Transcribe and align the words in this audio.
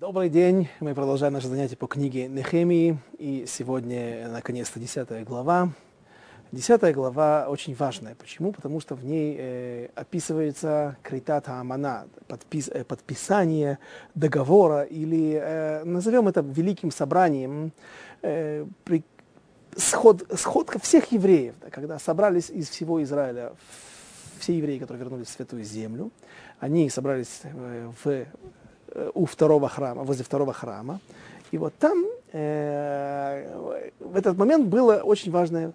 Добрый 0.00 0.28
день. 0.28 0.68
Мы 0.78 0.94
продолжаем 0.94 1.32
наше 1.32 1.48
занятие 1.48 1.74
по 1.74 1.88
книге 1.88 2.28
Нехемии. 2.28 3.00
И 3.18 3.46
сегодня, 3.48 4.28
наконец-то, 4.28 4.78
10 4.78 5.24
глава. 5.24 5.72
Десятая 6.52 6.92
глава 6.92 7.48
очень 7.48 7.74
важная. 7.74 8.14
Почему? 8.14 8.52
Потому 8.52 8.78
что 8.78 8.94
в 8.94 9.04
ней 9.04 9.34
э, 9.36 9.88
описывается 9.96 10.96
критат 11.02 11.48
амана, 11.48 12.06
подпис, 12.28 12.68
э, 12.68 12.84
подписание 12.84 13.80
договора, 14.14 14.84
или 14.84 15.32
э, 15.32 15.82
назовем 15.82 16.28
это 16.28 16.42
великим 16.42 16.92
собранием, 16.92 17.72
э, 18.22 18.66
при, 18.84 19.02
сход, 19.74 20.22
сходка 20.38 20.78
всех 20.78 21.10
евреев, 21.10 21.56
да, 21.60 21.70
когда 21.70 21.98
собрались 21.98 22.50
из 22.50 22.70
всего 22.70 23.02
Израиля 23.02 23.52
все 24.38 24.56
евреи, 24.56 24.78
которые 24.78 25.02
вернулись 25.02 25.26
в 25.26 25.30
Святую 25.30 25.64
Землю, 25.64 26.12
они 26.60 26.88
собрались 26.88 27.40
э, 27.42 27.90
в 28.04 28.26
у 29.14 29.26
второго 29.26 29.68
храма, 29.68 30.02
возле 30.02 30.24
второго 30.24 30.52
храма. 30.52 31.00
И 31.50 31.58
вот 31.58 31.74
там 31.78 32.04
э, 32.32 33.90
в 34.00 34.16
этот 34.16 34.36
момент 34.36 34.68
была 34.68 34.98
очень 34.98 35.32
важная 35.32 35.72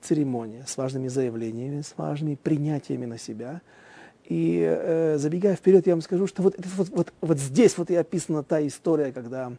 церемония 0.00 0.64
с 0.66 0.76
важными 0.76 1.08
заявлениями, 1.08 1.82
с 1.82 1.94
важными 1.96 2.34
принятиями 2.34 3.06
на 3.06 3.18
себя. 3.18 3.60
И 4.24 4.60
э, 4.66 5.16
забегая 5.18 5.54
вперед, 5.54 5.86
я 5.86 5.94
вам 5.94 6.02
скажу, 6.02 6.26
что 6.26 6.42
вот, 6.42 6.54
вот, 6.76 6.88
вот, 6.90 7.12
вот 7.20 7.38
здесь 7.38 7.76
вот 7.76 7.90
и 7.90 7.94
описана 7.94 8.42
та 8.42 8.66
история, 8.66 9.12
когда 9.12 9.52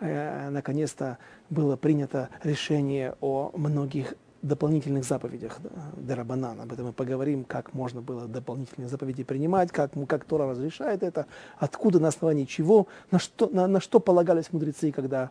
э, 0.00 0.50
наконец-то 0.50 1.18
было 1.50 1.76
принято 1.76 2.28
решение 2.42 3.14
о 3.20 3.50
многих 3.54 4.14
дополнительных 4.42 5.04
заповедях 5.04 5.58
Дарабанан. 5.96 6.60
Об 6.60 6.72
этом 6.72 6.86
мы 6.86 6.92
поговорим, 6.92 7.44
как 7.44 7.74
можно 7.74 8.00
было 8.00 8.26
дополнительные 8.26 8.88
заповеди 8.88 9.24
принимать, 9.24 9.72
как, 9.72 9.92
как 10.06 10.24
Тора 10.24 10.48
разрешает 10.48 11.02
это, 11.02 11.26
откуда, 11.56 11.98
на 11.98 12.08
основании 12.08 12.44
чего, 12.44 12.86
на 13.10 13.18
что, 13.18 13.48
на, 13.48 13.66
на 13.66 13.80
что 13.80 13.98
полагались 13.98 14.52
мудрецы, 14.52 14.92
когда 14.92 15.30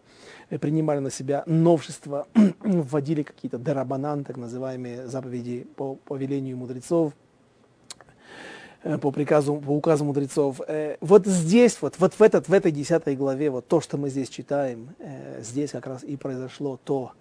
э, 0.50 0.58
принимали 0.58 1.00
на 1.00 1.10
себя 1.10 1.44
новшества, 1.46 2.28
вводили 2.60 3.24
какие-то 3.24 3.58
Дарабанан, 3.58 4.26
так 4.26 4.38
называемые 4.38 5.08
заповеди 5.08 5.68
по, 5.76 5.96
по 5.96 6.18
велению 6.18 6.58
мудрецов, 6.58 7.14
э, 8.84 8.98
по 8.98 9.12
приказу, 9.12 9.56
по 9.56 9.72
указу 9.72 10.04
мудрецов. 10.04 10.60
Э, 10.68 10.98
вот 11.00 11.26
здесь, 11.26 11.78
вот, 11.82 11.96
вот 11.98 12.14
в, 12.14 12.22
этот, 12.22 12.50
в 12.50 12.54
этой 12.54 12.74
десятой 12.74 13.16
главе, 13.16 13.52
вот 13.52 13.68
то, 13.68 13.80
что 13.80 13.98
мы 13.98 14.10
здесь 14.10 14.28
читаем, 14.28 14.90
здесь 15.40 15.72
как 15.72 15.88
раз 15.88 16.04
и 16.04 16.18
произошло 16.18 16.78
то, 16.84 17.14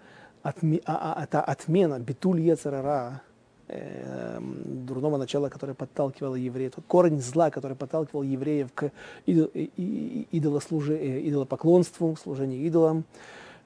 отме, 0.49 0.81
а, 0.85 1.15
а, 1.15 1.25
это 1.25 1.41
отмена 1.41 1.99
битуль 1.99 2.41
ецерара, 2.41 3.23
э, 3.69 4.39
дурного 4.41 5.17
начала, 5.17 5.49
которое 5.49 5.75
подталкивало 5.75 6.37
евреев, 6.37 6.75
корень 6.87 7.21
зла, 7.21 7.51
который 7.51 7.77
подталкивал 7.77 8.23
евреев 8.23 8.69
к 8.75 8.93
идол, 9.27 9.51
идолослужи, 9.55 10.97
э, 10.97 11.29
идолопоклонству, 11.29 12.17
служению 12.17 12.61
идолам. 12.61 13.05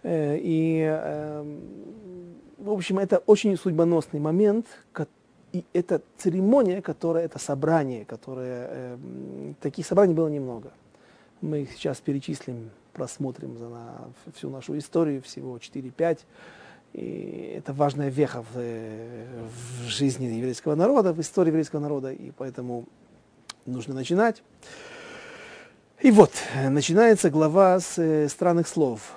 Э, 0.02 0.38
и, 0.38 0.80
э, 0.82 1.58
в 2.58 2.70
общем, 2.70 2.98
это 2.98 3.18
очень 3.26 3.56
судьбоносный 3.56 4.20
момент, 4.20 4.66
и 5.52 5.64
это 5.72 6.00
церемония, 6.16 6.80
которая, 6.80 7.24
это 7.24 7.38
собрание, 7.38 8.04
которое, 8.04 8.68
э, 8.70 8.98
таких 9.60 9.84
собраний 9.84 10.14
было 10.14 10.28
немного. 10.28 10.70
Мы 11.40 11.62
их 11.62 11.72
сейчас 11.72 11.98
перечислим, 11.98 12.70
просмотрим 12.92 13.58
за 13.58 13.68
на 13.68 14.10
всю 14.34 14.48
нашу 14.50 14.78
историю, 14.78 15.22
всего 15.22 15.58
4-5. 15.58 16.20
И 16.92 17.54
это 17.56 17.72
важная 17.72 18.08
веха 18.08 18.42
в, 18.42 18.56
в 18.56 19.88
жизни 19.88 20.26
еврейского 20.26 20.74
народа, 20.74 21.12
в 21.12 21.20
истории 21.20 21.50
еврейского 21.50 21.80
народа, 21.80 22.12
и 22.12 22.32
поэтому 22.32 22.86
нужно 23.64 23.94
начинать. 23.94 24.42
И 26.00 26.10
вот, 26.10 26.32
начинается 26.68 27.30
глава 27.30 27.78
с 27.78 27.98
э, 27.98 28.28
странных 28.28 28.66
слов. 28.66 29.12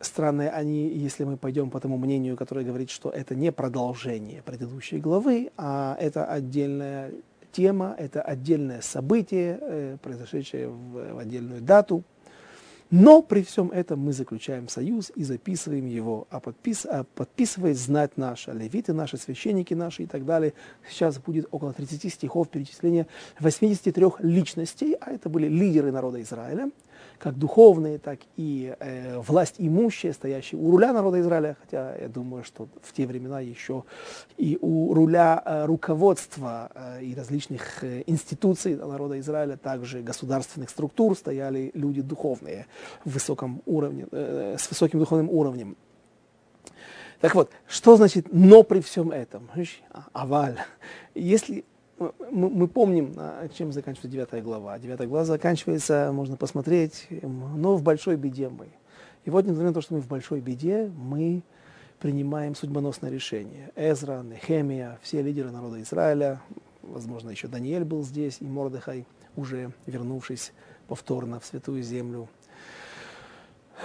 Странные 0.00 0.50
они, 0.50 0.88
если 0.88 1.24
мы 1.24 1.36
пойдем 1.36 1.70
по 1.70 1.80
тому 1.80 1.96
мнению, 1.96 2.36
которое 2.36 2.64
говорит, 2.64 2.90
что 2.90 3.10
это 3.10 3.34
не 3.34 3.52
продолжение 3.52 4.42
предыдущей 4.42 4.98
главы, 4.98 5.50
а 5.56 5.96
это 6.00 6.26
отдельная 6.26 7.12
тема, 7.52 7.94
это 7.98 8.20
отдельное 8.20 8.80
событие, 8.80 9.58
э, 9.60 9.96
произошедшее 10.02 10.68
в, 10.68 11.14
в 11.14 11.18
отдельную 11.18 11.62
дату– 11.62 12.02
но 12.90 13.22
при 13.22 13.42
всем 13.42 13.70
этом 13.70 14.00
мы 14.00 14.12
заключаем 14.12 14.68
союз 14.68 15.10
и 15.14 15.24
записываем 15.24 15.86
его, 15.86 16.26
а, 16.30 16.40
подпис, 16.40 16.86
а 16.86 17.04
подписывает 17.14 17.78
знать 17.78 18.16
наша, 18.16 18.52
левиты 18.52 18.92
наши, 18.92 19.16
священники 19.16 19.74
наши 19.74 20.04
и 20.04 20.06
так 20.06 20.24
далее. 20.24 20.52
Сейчас 20.88 21.18
будет 21.18 21.46
около 21.50 21.72
30 21.72 22.12
стихов 22.12 22.48
перечисления 22.48 23.06
83 23.40 24.06
личностей, 24.20 24.96
а 25.00 25.12
это 25.12 25.28
были 25.28 25.48
лидеры 25.48 25.92
народа 25.92 26.20
Израиля, 26.22 26.70
как 27.18 27.38
духовные, 27.38 27.98
так 27.98 28.18
и 28.36 28.74
э, 28.78 29.18
власть 29.18 29.56
имущие, 29.58 30.12
стоящие 30.12 30.60
у 30.60 30.70
руля 30.70 30.92
народа 30.92 31.20
Израиля, 31.20 31.56
хотя 31.60 31.96
я 31.96 32.08
думаю, 32.08 32.44
что 32.44 32.68
в 32.82 32.92
те 32.92 33.06
времена 33.06 33.40
еще 33.40 33.84
и 34.36 34.58
у 34.60 34.94
руля 34.94 35.42
э, 35.44 35.64
руководства 35.66 36.70
э, 36.74 37.02
и 37.02 37.14
различных 37.14 37.82
э, 37.84 38.02
институций 38.06 38.76
народа 38.76 39.18
Израиля, 39.20 39.56
также 39.56 40.02
государственных 40.02 40.70
структур 40.70 41.16
стояли 41.16 41.70
люди 41.74 42.02
духовные 42.02 42.66
в 43.04 43.12
высоком 43.12 43.62
уровне, 43.66 44.06
э, 44.10 44.56
с 44.58 44.68
высоким 44.68 44.98
духовным 44.98 45.30
уровнем. 45.30 45.76
Так 47.20 47.34
вот, 47.34 47.50
что 47.66 47.96
значит 47.96 48.26
«но 48.32 48.62
при 48.62 48.80
всем 48.80 49.10
этом»? 49.10 49.48
Аваль. 50.12 50.58
Если 51.14 51.64
мы, 51.98 52.50
мы 52.50 52.68
помним, 52.68 53.14
а, 53.16 53.48
чем 53.48 53.72
заканчивается 53.72 54.08
9 54.08 54.42
глава. 54.42 54.78
9 54.78 55.08
глава 55.08 55.24
заканчивается, 55.24 56.10
можно 56.12 56.36
посмотреть, 56.36 57.06
но 57.10 57.76
в 57.76 57.82
большой 57.82 58.16
беде 58.16 58.48
мы. 58.48 58.68
И 59.24 59.30
вот, 59.30 59.44
несмотря 59.44 59.68
на 59.68 59.74
то, 59.74 59.80
что 59.80 59.94
мы 59.94 60.00
в 60.00 60.08
большой 60.08 60.40
беде, 60.40 60.90
мы 60.96 61.42
принимаем 61.98 62.54
судьбоносное 62.54 63.10
решение. 63.10 63.70
Эзра, 63.76 64.22
Нехемия, 64.22 64.98
все 65.02 65.22
лидеры 65.22 65.50
народа 65.50 65.80
Израиля, 65.82 66.40
возможно, 66.82 67.30
еще 67.30 67.48
Даниэль 67.48 67.84
был 67.84 68.02
здесь, 68.02 68.38
и 68.40 68.44
Мордыхай, 68.44 69.06
уже 69.36 69.72
вернувшись 69.86 70.52
повторно 70.88 71.40
в 71.40 71.46
Святую 71.46 71.82
Землю, 71.82 72.28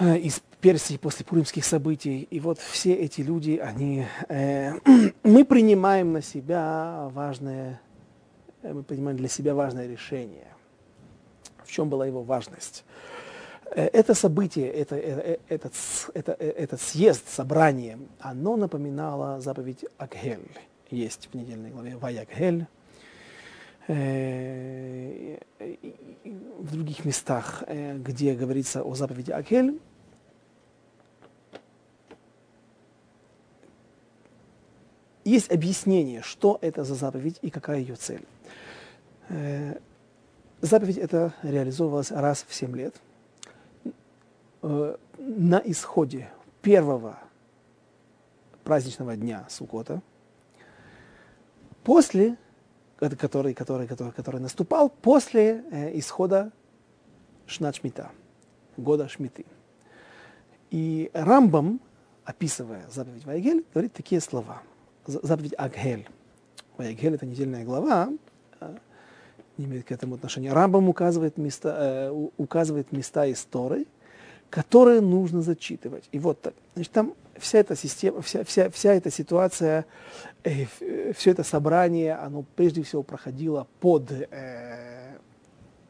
э, 0.00 0.18
из 0.18 0.42
Персии 0.60 0.98
после 0.98 1.24
пуримских 1.24 1.64
событий. 1.64 2.28
И 2.30 2.40
вот 2.40 2.58
все 2.58 2.92
эти 2.92 3.22
люди, 3.22 3.56
они, 3.56 4.04
э, 4.28 4.72
мы 5.24 5.44
принимаем 5.46 6.12
на 6.12 6.20
себя 6.20 7.08
важное 7.14 7.80
Э, 7.80 7.89
мы 8.62 8.82
понимаем 8.82 9.16
для 9.16 9.28
себя 9.28 9.54
важное 9.54 9.86
решение. 9.86 10.48
В 11.64 11.70
чем 11.70 11.88
была 11.88 12.06
его 12.06 12.22
важность? 12.22 12.84
Э, 13.70 13.86
это 13.86 14.14
событие, 14.14 14.68
это, 14.68 14.96
э, 14.96 15.38
этот, 15.48 15.72
это, 16.14 16.32
этот 16.32 16.80
съезд, 16.80 17.28
собрание, 17.28 17.98
оно 18.18 18.56
напоминало 18.56 19.40
заповедь 19.40 19.84
Акхель. 19.98 20.50
Есть 20.90 21.28
в 21.32 21.36
недельной 21.36 21.70
главе 21.70 21.96
Ваякхель. 21.96 22.66
В 23.88 23.92
других 26.72 27.04
местах, 27.04 27.64
где 27.66 28.34
говорится 28.34 28.84
о 28.84 28.94
заповеди 28.94 29.32
Акхель, 29.32 29.80
есть 35.24 35.50
объяснение, 35.50 36.22
что 36.22 36.58
это 36.60 36.84
за 36.84 36.94
заповедь 36.94 37.38
и 37.42 37.50
какая 37.50 37.80
ее 37.80 37.96
цель. 37.96 38.24
Э, 39.30 39.78
заповедь 40.60 40.98
эта 40.98 41.32
реализовывалась 41.42 42.10
раз 42.10 42.44
в 42.46 42.52
7 42.52 42.76
лет. 42.76 42.96
Э, 44.62 44.96
на 45.18 45.62
исходе 45.64 46.28
первого 46.62 47.18
праздничного 48.64 49.16
дня 49.16 49.46
Сукота, 49.48 50.02
после, 51.84 52.36
который, 52.98 53.54
который, 53.54 53.86
который, 53.86 54.12
который 54.12 54.40
наступал 54.40 54.90
после 54.90 55.64
э, 55.70 55.96
исхода 55.98 56.50
Шначмита, 57.46 58.10
года 58.76 59.08
Шмиты. 59.08 59.46
И 60.70 61.10
Рамбам, 61.14 61.80
описывая 62.24 62.84
заповедь 62.90 63.24
Вайгель, 63.24 63.64
говорит 63.72 63.92
такие 63.92 64.20
слова. 64.20 64.62
Заповедь 65.06 65.54
Агхель. 65.56 66.08
Вайгель– 66.76 67.14
это 67.16 67.26
недельная 67.26 67.64
глава, 67.64 68.10
не 69.60 69.66
имеет 69.66 69.86
к 69.86 69.92
этому 69.92 70.14
отношения. 70.14 70.52
Рамбам 70.52 70.88
указывает 70.88 71.38
места, 71.38 71.76
э, 71.78 72.28
указывает 72.36 72.92
места 72.92 73.26
из 73.26 73.44
Торы, 73.44 73.86
которые 74.48 75.00
нужно 75.00 75.42
зачитывать. 75.42 76.08
И 76.12 76.18
вот 76.18 76.40
так. 76.40 76.54
Значит, 76.74 76.92
там 76.92 77.14
вся 77.36 77.58
эта 77.58 77.76
система, 77.76 78.22
вся, 78.22 78.44
вся, 78.44 78.70
вся 78.70 78.94
эта 78.94 79.10
ситуация, 79.10 79.84
э, 80.44 80.66
все 81.14 81.30
это 81.30 81.44
собрание, 81.44 82.14
оно 82.14 82.44
прежде 82.56 82.82
всего 82.82 83.02
проходило 83.02 83.66
под 83.80 84.10
э, 84.10 85.16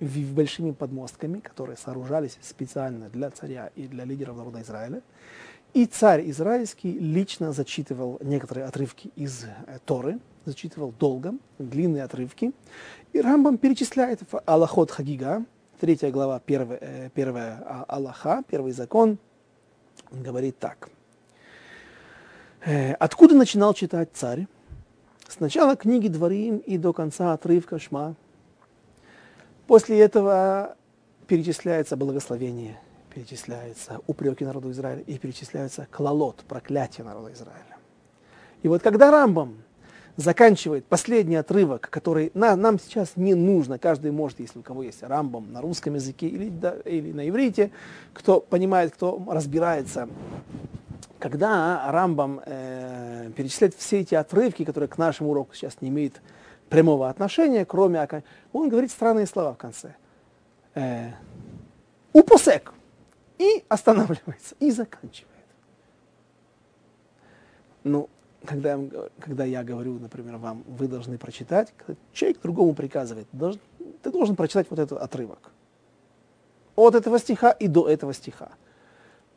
большими 0.01 0.73
подмостками, 0.73 1.41
которые 1.41 1.77
сооружались 1.77 2.39
специально 2.43 3.09
для 3.09 3.31
царя 3.31 3.71
и 3.77 3.87
для 3.87 4.05
лидеров 4.05 4.37
народа 4.37 4.63
Израиля. 4.63 5.03
И 5.73 5.87
царь 5.87 6.29
израильский 6.31 6.99
лично 6.99 7.53
зачитывал 7.53 8.19
некоторые 8.23 8.67
отрывки 8.67 9.11
из 9.17 9.45
э, 9.45 9.79
Торы, 9.85 10.19
зачитывал 10.51 10.93
долго, 10.99 11.35
длинные 11.59 12.03
отрывки. 12.03 12.53
И 13.13 13.21
Рамбам 13.21 13.57
перечисляет 13.57 14.21
в 14.31 14.43
Аллахот 14.45 14.91
Хагига, 14.91 15.45
третья 15.81 16.11
глава, 16.11 16.41
первая, 16.41 16.79
э, 16.81 17.11
первая 17.15 17.63
а, 17.65 17.85
Аллаха, 17.89 18.43
первый 18.49 18.73
закон, 18.73 19.19
он 20.11 20.23
говорит 20.23 20.59
так. 20.59 20.91
Э, 22.65 22.95
откуда 22.95 23.35
начинал 23.35 23.75
читать 23.75 24.11
царь? 24.13 24.47
Сначала 25.29 25.77
книги 25.77 26.09
Дворим 26.09 26.59
и 26.59 26.77
до 26.79 26.93
конца 26.93 27.33
отрывка 27.33 27.79
Шма. 27.79 28.17
После 29.69 30.01
этого 30.01 30.77
перечисляется 31.29 31.97
благословение, 31.97 32.81
перечисляется 33.15 34.01
упреки 34.09 34.45
народу 34.45 34.73
Израиля 34.73 35.03
и 35.03 35.17
перечисляется 35.17 35.87
клалот, 35.93 36.45
проклятие 36.49 37.05
народа 37.05 37.33
Израиля. 37.33 37.77
И 38.63 38.69
вот 38.69 38.83
когда 38.83 39.13
Рамбам 39.13 39.63
заканчивает 40.17 40.85
последний 40.87 41.37
отрывок, 41.37 41.89
который 41.91 42.31
на, 42.35 42.57
нам 42.57 42.79
сейчас 42.79 43.13
не 43.17 43.35
нужно, 43.35 43.79
каждый 43.79 44.11
может, 44.11 44.41
если 44.41 44.59
у 44.59 44.63
кого 44.63 44.83
есть 44.83 45.03
Рамбам 45.03 45.53
на 45.53 45.61
русском 45.61 45.95
языке 45.95 46.29
или, 46.29 46.49
да, 46.49 46.77
или 46.85 47.13
на 47.13 47.29
иврите, 47.29 47.71
кто 48.13 48.41
понимает, 48.41 48.93
кто 48.93 49.23
разбирается, 49.29 50.09
когда 51.19 51.91
Рамбам 51.91 52.41
э, 52.45 53.31
перечисляет 53.37 53.75
все 53.75 54.01
эти 54.01 54.15
отрывки, 54.15 54.65
которые 54.65 54.89
к 54.89 54.99
нашему 54.99 55.31
уроку 55.31 55.55
сейчас 55.55 55.81
не 55.81 55.89
имеют 55.89 56.21
прямого 56.69 57.09
отношения, 57.09 57.65
кроме 57.65 58.07
он 58.53 58.69
говорит 58.69 58.91
странные 58.91 59.27
слова 59.27 59.53
в 59.53 59.59
конце. 59.59 59.95
Э, 60.75 61.11
упосек. 62.13 62.73
И 63.39 63.65
останавливается, 63.69 64.55
и 64.61 64.71
заканчивает. 64.71 65.27
Ну, 67.85 68.11
когда, 68.45 68.79
когда 69.19 69.45
я 69.45 69.63
говорю, 69.63 69.99
например, 69.99 70.37
вам, 70.37 70.65
вы 70.67 70.89
должны 70.89 71.19
прочитать, 71.19 71.73
человек 72.13 72.41
другому 72.41 72.75
приказывает, 72.75 73.27
ты 74.03 74.11
должен 74.11 74.37
прочитать 74.37 74.67
вот 74.71 74.79
этот 74.79 74.99
отрывок. 74.99 75.51
От 76.77 76.95
этого 76.95 77.19
стиха 77.19 77.51
и 77.51 77.69
до 77.69 77.89
этого 77.89 78.15
стиха. 78.15 78.51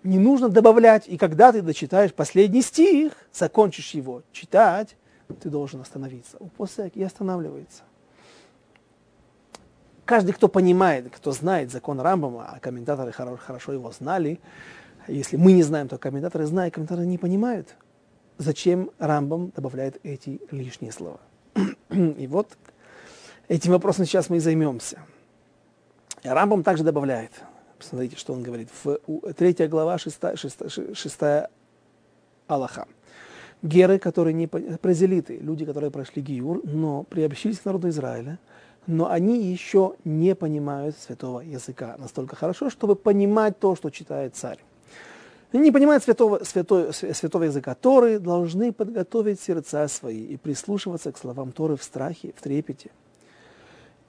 Не 0.03 0.19
нужно 0.19 0.49
добавлять, 0.49 1.07
и 1.07 1.17
когда 1.17 1.51
ты 1.51 1.61
дочитаешь 1.61 2.13
последний 2.13 2.61
стих, 2.61 3.13
закончишь 3.33 3.91
его 3.91 4.21
читать, 4.31 4.95
ты 5.41 5.49
должен 5.49 5.81
остановиться. 5.81 6.37
Упосек 6.39 6.95
и 6.95 7.03
останавливается. 7.03 7.83
Каждый, 10.05 10.33
кто 10.33 10.49
понимает, 10.49 11.09
кто 11.15 11.31
знает 11.31 11.71
закон 11.71 11.99
Рамбама, 11.99 12.49
а 12.53 12.59
комментаторы 12.59 13.11
хорошо 13.11 13.71
его 13.71 13.91
знали, 13.91 14.39
если 15.07 15.37
мы 15.37 15.53
не 15.53 15.63
знаем, 15.63 15.87
то 15.87 15.97
комментаторы 15.97 16.45
знают, 16.45 16.73
комментаторы 16.73 17.05
не 17.05 17.17
понимают, 17.17 17.75
зачем 18.37 18.91
Рамбам 18.99 19.51
добавляет 19.55 19.99
эти 20.03 20.39
лишние 20.51 20.91
слова. 20.91 21.19
И 21.89 22.27
вот 22.27 22.49
этим 23.47 23.71
вопросом 23.71 24.05
сейчас 24.05 24.29
мы 24.29 24.37
и 24.37 24.39
займемся. 24.39 24.99
Рамбам 26.23 26.63
также 26.63 26.83
добавляет, 26.83 27.31
посмотрите, 27.77 28.15
что 28.15 28.33
он 28.33 28.43
говорит, 28.43 28.69
в 28.83 28.97
3 29.33 29.67
глава 29.67 29.97
6, 29.97 30.19
6, 30.35 30.95
6 30.95 31.19
Аллаха. 32.47 32.87
Геры, 33.61 33.97
которые 33.99 34.33
не 34.33 34.47
презелиты, 34.47 35.37
люди, 35.37 35.65
которые 35.65 35.91
прошли 35.91 36.21
Гиюр, 36.21 36.61
но 36.63 37.03
приобщились 37.03 37.59
к 37.59 37.65
народу 37.65 37.89
Израиля, 37.89 38.39
но 38.87 39.09
они 39.09 39.41
еще 39.41 39.95
не 40.03 40.35
понимают 40.35 40.97
святого 40.97 41.39
языка 41.39 41.95
настолько 41.97 42.35
хорошо, 42.35 42.69
чтобы 42.69 42.95
понимать 42.95 43.59
то, 43.59 43.75
что 43.75 43.89
читает 43.89 44.35
царь 44.35 44.59
не 45.59 45.71
понимают 45.71 46.03
святого, 46.03 46.43
святой, 46.43 46.93
святого 46.93 47.43
языка 47.43 47.75
Торы, 47.75 48.19
должны 48.19 48.73
подготовить 48.73 49.39
сердца 49.39 49.87
свои 49.87 50.25
и 50.25 50.37
прислушиваться 50.37 51.11
к 51.11 51.17
словам 51.17 51.51
Торы 51.51 51.75
в 51.75 51.83
страхе, 51.83 52.33
в 52.35 52.41
трепете, 52.41 52.89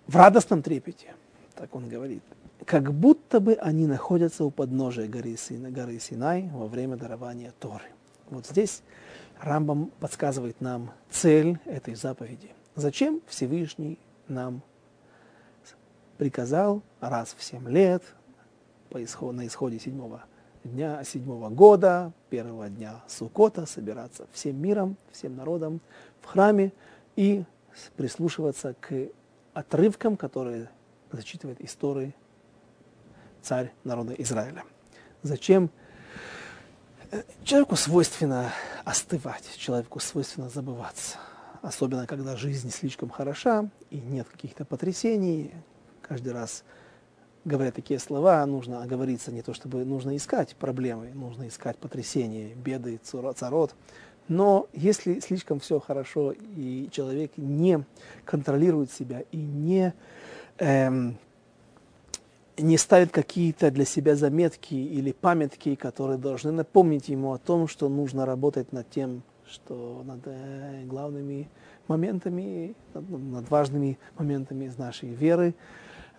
в 0.07 0.17
радостном 0.17 0.63
трепете, 0.63 1.15
так 1.55 1.75
он 1.75 1.89
говорит, 1.89 2.23
как 2.65 2.93
будто 2.93 3.41
бы 3.41 3.55
они 3.55 3.87
находятся 3.87 4.45
у 4.45 4.51
подножия 4.51 5.07
горы, 5.07 5.37
Сина, 5.37 5.71
горы 5.71 5.99
Синай 5.99 6.49
во 6.53 6.67
время 6.67 6.97
дарования 6.97 7.53
Торы. 7.61 7.85
Вот 8.31 8.47
здесь 8.47 8.83
Рамбам 9.41 9.91
подсказывает 10.01 10.61
нам 10.61 10.93
цель 11.11 11.59
этой 11.67 11.95
заповеди. 11.95 12.51
Зачем 12.75 13.21
Всевышний 13.27 13.99
нам 14.29 14.63
приказал 16.17 16.83
раз 17.01 17.35
в 17.37 17.43
семь 17.43 17.69
лет 17.69 18.03
по 18.89 19.03
исходу, 19.03 19.33
на 19.33 19.47
исходе 19.47 19.79
седьмого 19.79 20.25
дня 20.65 21.05
седьмого 21.05 21.51
года, 21.51 22.13
первого 22.31 22.69
дня 22.69 23.03
Сукота, 23.07 23.67
собираться 23.67 24.27
всем 24.33 24.61
миром, 24.61 24.97
всем 25.13 25.37
народом 25.37 25.81
в 26.21 26.27
храме 26.27 26.73
и 27.17 27.45
прислушиваться 27.97 28.75
к 28.81 29.09
отрывкам, 29.53 30.17
которые 30.17 30.71
зачитывает 31.13 31.61
истории 31.61 32.15
царь 33.43 33.73
народа 33.85 34.15
Израиля. 34.15 34.65
Зачем? 35.23 35.71
Человеку 37.45 37.77
свойственно 37.77 38.51
остывать, 38.85 39.57
человеку 39.57 40.01
свойственно 40.01 40.49
забываться. 40.49 41.19
Особенно, 41.63 42.07
когда 42.07 42.37
жизнь 42.37 42.71
слишком 42.71 43.11
хороша 43.11 43.69
и 43.91 43.99
нет 43.99 44.29
каких-то 44.29 44.65
потрясений. 44.65 45.53
Каждый 46.03 46.33
раз 46.33 46.65
говоря 47.45 47.71
такие 47.71 47.99
слова, 47.99 48.45
нужно 48.47 48.83
оговориться 48.83 49.31
не 49.31 49.43
то, 49.43 49.55
чтобы 49.55 49.85
нужно 49.85 50.17
искать 50.17 50.57
проблемы, 50.57 51.11
нужно 51.15 51.49
искать 51.49 51.77
потрясения, 51.77 52.55
беды, 52.55 53.01
царот. 53.03 53.75
Но 54.29 54.69
если 54.73 55.21
слишком 55.21 55.61
все 55.61 55.79
хорошо, 55.81 56.33
и 56.33 56.89
человек 56.91 57.33
не 57.37 57.85
контролирует 58.25 58.91
себя 58.91 59.23
и 59.33 59.37
не, 59.37 59.93
эм, 60.59 61.19
не 62.57 62.79
ставит 62.79 63.11
какие-то 63.11 63.71
для 63.71 63.85
себя 63.85 64.17
заметки 64.17 64.75
или 64.75 65.13
памятки, 65.13 65.75
которые 65.75 66.17
должны 66.17 66.53
напомнить 66.53 67.09
ему 67.09 67.35
о 67.35 67.39
том, 67.39 67.69
что 67.69 67.91
нужно 67.91 68.25
работать 68.25 68.73
над 68.73 68.89
тем, 68.89 69.23
что 69.47 70.03
над 70.07 70.21
э, 70.25 70.85
главными 70.87 71.51
моментами, 71.87 72.75
над, 72.95 73.11
над 73.11 73.51
важными 73.51 73.99
моментами 74.17 74.65
из 74.65 74.79
нашей 74.79 75.11
веры, 75.11 75.55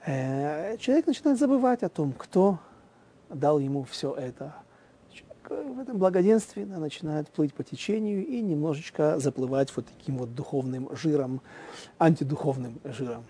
человек 0.06 1.08
начинает 1.08 1.40
забывать 1.40 1.84
о 1.84 1.90
том, 1.90 2.14
кто 2.14 2.60
дал 3.30 3.60
ему 3.60 3.84
все 3.84 4.14
это. 4.14 4.54
в 5.50 5.80
этом 5.80 5.98
благоденствии 5.98 6.64
начинает 6.64 7.30
плыть 7.30 7.54
по 7.54 7.64
течению 7.64 8.26
и 8.26 8.42
немножечко 8.42 9.20
заплывать 9.20 9.76
вот 9.76 9.86
таким 9.88 10.18
вот 10.18 10.36
духовным 10.36 10.90
жиром, 10.96 11.42
антидуховным 12.00 12.80
жиром. 12.84 13.26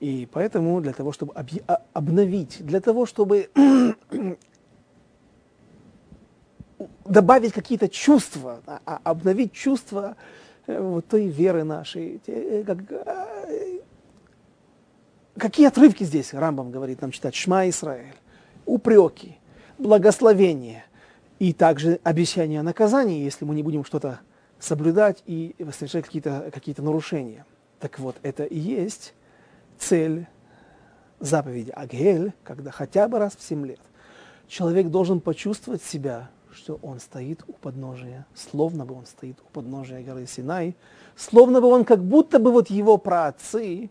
И 0.00 0.28
поэтому 0.30 0.80
для 0.80 0.92
того, 0.92 1.12
чтобы 1.12 1.34
обновить, 1.92 2.64
для 2.64 2.80
того, 2.80 3.04
чтобы 3.04 3.50
добавить 7.04 7.52
какие-то 7.52 7.88
чувства, 7.88 8.60
а, 8.66 9.00
обновить 9.02 9.52
чувства 9.52 10.16
э, 10.66 10.80
вот 10.80 11.06
той 11.06 11.26
веры 11.26 11.64
нашей, 11.64 12.20
э, 12.26 12.62
как, 12.64 12.78
Какие 15.38 15.68
отрывки 15.68 16.02
здесь 16.02 16.34
Рамбам 16.34 16.72
говорит 16.72 17.00
нам 17.00 17.12
читать? 17.12 17.34
Шма 17.34 17.68
Исраэль, 17.68 18.14
упреки, 18.66 19.38
благословения 19.78 20.84
и 21.38 21.52
также 21.52 22.00
обещание 22.02 22.62
наказания, 22.62 23.22
если 23.22 23.44
мы 23.44 23.54
не 23.54 23.62
будем 23.62 23.84
что-то 23.84 24.18
соблюдать 24.58 25.22
и 25.26 25.54
совершать 25.72 26.06
какие-то 26.06 26.50
какие 26.52 26.74
нарушения. 26.78 27.46
Так 27.78 28.00
вот, 28.00 28.16
это 28.22 28.44
и 28.44 28.58
есть 28.58 29.14
цель 29.78 30.26
заповеди 31.20 31.70
Агель, 31.70 32.32
когда 32.42 32.72
хотя 32.72 33.06
бы 33.06 33.20
раз 33.20 33.36
в 33.36 33.42
7 33.42 33.64
лет 33.64 33.80
человек 34.48 34.88
должен 34.88 35.20
почувствовать 35.20 35.84
себя, 35.84 36.30
что 36.52 36.80
он 36.82 36.98
стоит 36.98 37.44
у 37.46 37.52
подножия, 37.52 38.26
словно 38.34 38.84
бы 38.84 38.96
он 38.96 39.06
стоит 39.06 39.38
у 39.46 39.52
подножия 39.52 40.02
горы 40.02 40.26
Синай, 40.26 40.74
словно 41.14 41.60
бы 41.60 41.68
он 41.68 41.84
как 41.84 42.02
будто 42.02 42.40
бы 42.40 42.50
вот 42.50 42.70
его 42.70 42.98
праотцы 42.98 43.90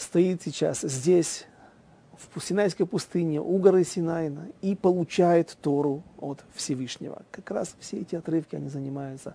стоит 0.00 0.42
сейчас 0.42 0.80
здесь, 0.80 1.46
в 2.34 2.40
Синайской 2.40 2.86
пустыне, 2.86 3.40
у 3.40 3.58
горы 3.58 3.84
Синайна, 3.84 4.48
и 4.62 4.74
получает 4.74 5.56
Тору 5.60 6.02
от 6.18 6.42
Всевышнего. 6.54 7.22
Как 7.30 7.50
раз 7.50 7.74
все 7.78 7.98
эти 7.98 8.14
отрывки, 8.14 8.56
они 8.56 8.68
занимаются 8.68 9.34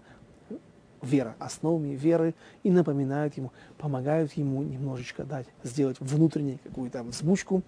вера, 1.02 1.36
основами 1.40 1.96
веры 1.96 2.34
и 2.64 2.72
напоминают 2.72 3.38
ему, 3.38 3.52
помогают 3.78 4.34
ему 4.34 4.64
немножечко 4.64 5.24
дать, 5.24 5.46
сделать 5.64 5.98
внутреннюю 6.00 6.60
какую-то 6.64 7.04
взбучку 7.04 7.62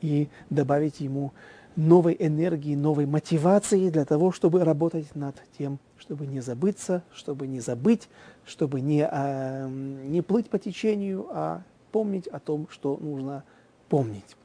и 0.00 0.28
добавить 0.50 1.00
ему 1.00 1.32
новой 1.74 2.14
энергии, 2.18 2.74
новой 2.74 3.06
мотивации 3.06 3.88
для 3.88 4.04
того, 4.04 4.30
чтобы 4.30 4.62
работать 4.62 5.14
над 5.14 5.36
тем, 5.56 5.78
чтобы 5.98 6.26
не 6.26 6.40
забыться, 6.40 7.02
чтобы 7.14 7.46
не 7.46 7.60
забыть, 7.60 8.08
чтобы 8.44 8.82
не, 8.82 9.08
э, 9.10 9.68
не 9.68 10.20
плыть 10.20 10.50
по 10.50 10.58
течению, 10.58 11.26
а 11.30 11.62
помнить 11.92 12.26
о 12.26 12.40
том, 12.40 12.66
что 12.70 12.96
нужно 12.96 13.44
помнить. 13.88 14.36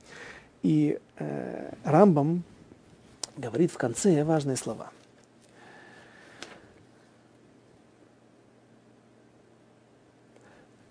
И 0.61 0.99
э, 1.17 1.73
Рамбам 1.83 2.43
говорит 3.37 3.71
в 3.71 3.77
конце 3.77 4.23
важные 4.23 4.57
слова. 4.57 4.91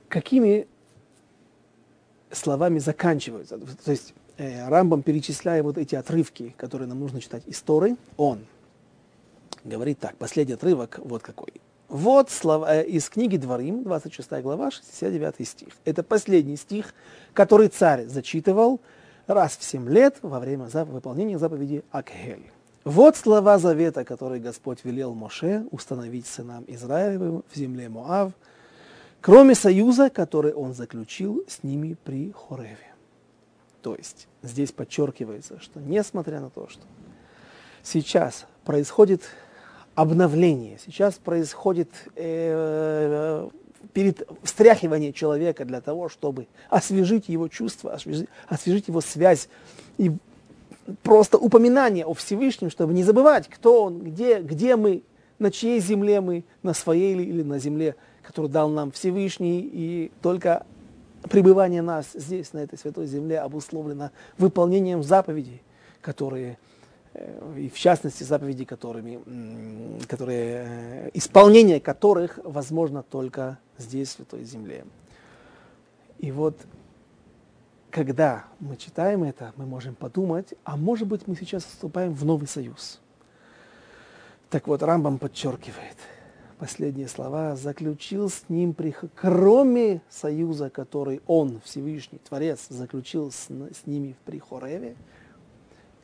Какими 0.09 0.67
словами 2.31 2.79
заканчиваются? 2.79 3.59
То 3.59 3.91
есть 3.91 4.15
э, 4.39 4.67
Рамбам, 4.69 5.03
перечисляя 5.03 5.63
вот 5.63 5.77
эти 5.77 5.95
отрывки, 5.95 6.55
которые 6.57 6.89
нам 6.89 7.01
нужно 7.01 7.21
читать 7.21 7.43
из 7.47 7.61
Торы, 7.61 7.97
он 8.17 8.47
говорит 9.65 9.99
так, 9.99 10.17
последний 10.17 10.55
отрывок 10.55 11.01
вот 11.03 11.23
какой. 11.23 11.53
Вот 11.89 12.31
слова 12.31 12.75
э, 12.75 12.85
из 12.85 13.09
книги 13.09 13.37
Дворим, 13.37 13.85
26 13.85 14.43
глава, 14.43 14.71
69 14.73 15.47
стих. 15.47 15.69
Это 15.85 16.03
последний 16.03 16.57
стих, 16.57 16.93
который 17.33 17.69
царь 17.69 18.07
зачитывал 18.07 18.81
раз 19.29 19.57
в 19.57 19.63
семь 19.63 19.89
лет 19.89 20.17
во 20.23 20.41
время 20.41 20.65
выполнения 20.65 21.39
заповеди 21.39 21.85
Акхель. 21.93 22.51
Вот 22.85 23.17
слова 23.17 23.59
завета, 23.59 24.05
которые 24.05 24.41
Господь 24.41 24.85
велел 24.85 25.15
Моше 25.15 25.65
установить 25.71 26.27
сынам 26.27 26.65
Израилевым 26.67 27.45
в 27.49 27.57
земле 27.57 27.89
Моав, 27.89 28.33
кроме 29.21 29.55
союза, 29.55 30.11
который 30.11 30.53
он 30.53 30.75
заключил 30.75 31.45
с 31.47 31.63
ними 31.63 31.97
при 32.05 32.33
Хореве. 32.33 32.95
То 33.83 33.95
есть 33.95 34.27
здесь 34.43 34.73
подчеркивается, 34.73 35.61
что 35.61 35.79
несмотря 35.81 36.41
на 36.41 36.51
то, 36.51 36.69
что 36.69 36.83
сейчас 37.85 38.47
происходит 38.65 39.23
обновление, 39.97 40.79
сейчас 40.85 41.15
происходит 41.15 41.89
э, 42.15 43.49
перед 43.95 44.29
встряхивание 44.43 45.13
человека 45.13 45.65
для 45.65 45.81
того, 45.81 46.11
чтобы 46.11 46.47
освежить 46.69 47.29
его 47.31 47.49
чувства, 47.49 47.95
освежить, 47.95 48.29
освежить 48.47 48.89
его 48.89 49.01
связь. 49.01 49.49
И 49.97 50.13
просто 51.03 51.39
упоминание 51.39 52.05
о 52.05 52.13
Всевышнем, 52.13 52.71
чтобы 52.71 52.93
не 52.93 53.03
забывать, 53.03 53.49
кто 53.49 53.85
он, 53.85 54.01
где, 54.01 54.41
где 54.43 54.77
мы, 54.77 55.03
на 55.39 55.51
чьей 55.51 55.81
земле 55.81 56.21
мы, 56.21 56.45
на 56.63 56.75
своей 56.75 57.15
или, 57.15 57.23
или 57.23 57.43
на 57.43 57.59
земле, 57.59 57.97
которую 58.23 58.51
дал 58.51 58.69
нам 58.69 58.93
Всевышний, 58.93 59.61
и 59.61 60.13
только 60.21 60.67
пребывание 61.31 61.81
нас 61.81 62.09
здесь, 62.13 62.53
на 62.53 62.59
этой 62.59 62.79
святой 62.79 63.07
земле, 63.07 63.41
обусловлено 63.41 64.11
выполнением 64.37 65.03
заповедей, 65.03 65.63
которые 66.03 66.59
и 67.57 67.69
в 67.69 67.79
частности 67.79 68.23
заповеди, 68.23 68.65
которыми, 68.65 69.21
которые, 70.07 70.67
э, 70.67 71.11
исполнение 71.15 71.81
которых 71.81 72.39
возможно 72.45 73.03
только 73.03 73.59
здесь, 73.79 74.09
в 74.09 74.13
Святой 74.13 74.45
Земле. 74.45 74.85
И 76.19 76.33
вот, 76.33 76.57
когда 77.91 78.45
мы 78.61 78.77
читаем 78.77 79.25
это, 79.25 79.53
мы 79.57 79.67
можем 79.67 79.95
подумать, 79.95 80.55
а 80.65 80.77
может 80.77 81.09
быть 81.09 81.27
мы 81.27 81.37
сейчас 81.37 81.65
вступаем 81.65 82.13
в 82.13 82.25
новый 82.25 82.49
союз. 82.49 83.01
Так 84.51 84.67
вот, 84.69 84.83
Рамбам 84.83 85.19
подчеркивает, 85.19 85.97
последние 86.59 87.09
слова, 87.09 87.57
заключил 87.57 88.31
с 88.31 88.45
ним, 88.49 88.75
кроме 89.15 90.01
союза, 90.09 90.71
который 90.71 91.21
он, 91.27 91.61
Всевышний 91.65 92.19
Творец, 92.19 92.67
заключил 92.69 93.31
с, 93.31 93.49
с 93.49 93.87
ними 93.87 94.13
в 94.13 94.25
Прихореве, 94.25 94.97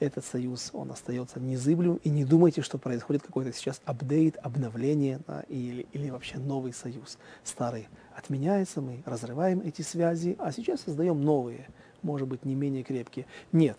этот 0.03 0.25
союз, 0.25 0.71
он 0.73 0.91
остается 0.91 1.41
незыблем, 1.41 1.97
и 2.03 2.11
не 2.11 2.25
думайте, 2.25 2.63
что 2.63 2.79
происходит 2.79 3.23
какой-то 3.23 3.53
сейчас 3.53 3.81
апдейт, 3.85 4.37
обновление 4.43 5.21
да, 5.27 5.45
или, 5.49 5.87
или 5.93 6.11
вообще 6.11 6.39
новый 6.39 6.73
союз. 6.73 7.19
Старый 7.45 7.89
отменяется, 8.15 8.81
мы 8.81 9.03
разрываем 9.07 9.61
эти 9.61 9.83
связи, 9.83 10.37
а 10.39 10.53
сейчас 10.53 10.83
создаем 10.83 11.23
новые, 11.23 11.69
может 12.03 12.29
быть, 12.29 12.45
не 12.45 12.55
менее 12.55 12.83
крепкие. 12.83 13.27
Нет, 13.53 13.79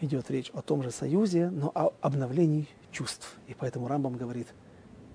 идет 0.00 0.30
речь 0.30 0.50
о 0.50 0.62
том 0.62 0.82
же 0.82 0.90
союзе, 0.90 1.50
но 1.50 1.70
о 1.74 1.92
обновлении 2.00 2.68
чувств. 2.90 3.36
И 3.46 3.54
поэтому 3.54 3.88
Рамбам 3.88 4.16
говорит 4.16 4.48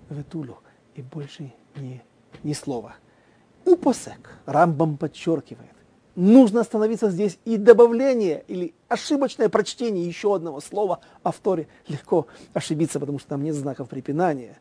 «ветулю» 0.10 0.60
и 0.96 1.02
больше 1.02 1.54
ни, 1.76 2.02
ни 2.44 2.54
слова. 2.54 2.96
Упосек, 3.66 4.38
Рамбам 4.46 4.98
подчеркивает, 4.98 5.74
нужно 6.18 6.62
остановиться 6.62 7.10
здесь. 7.10 7.40
И 7.46 7.56
добавление 7.56 8.44
или 8.50 8.74
ошибочное 8.90 9.48
прочтение 9.48 10.06
еще 10.06 10.36
одного 10.36 10.60
слова 10.60 11.00
о 11.24 11.32
Вторе 11.32 11.68
легко 11.88 12.28
ошибиться, 12.54 13.00
потому 13.00 13.20
что 13.20 13.30
там 13.30 13.44
нет 13.44 13.56
знаков 13.56 13.88
препинания. 13.88 14.58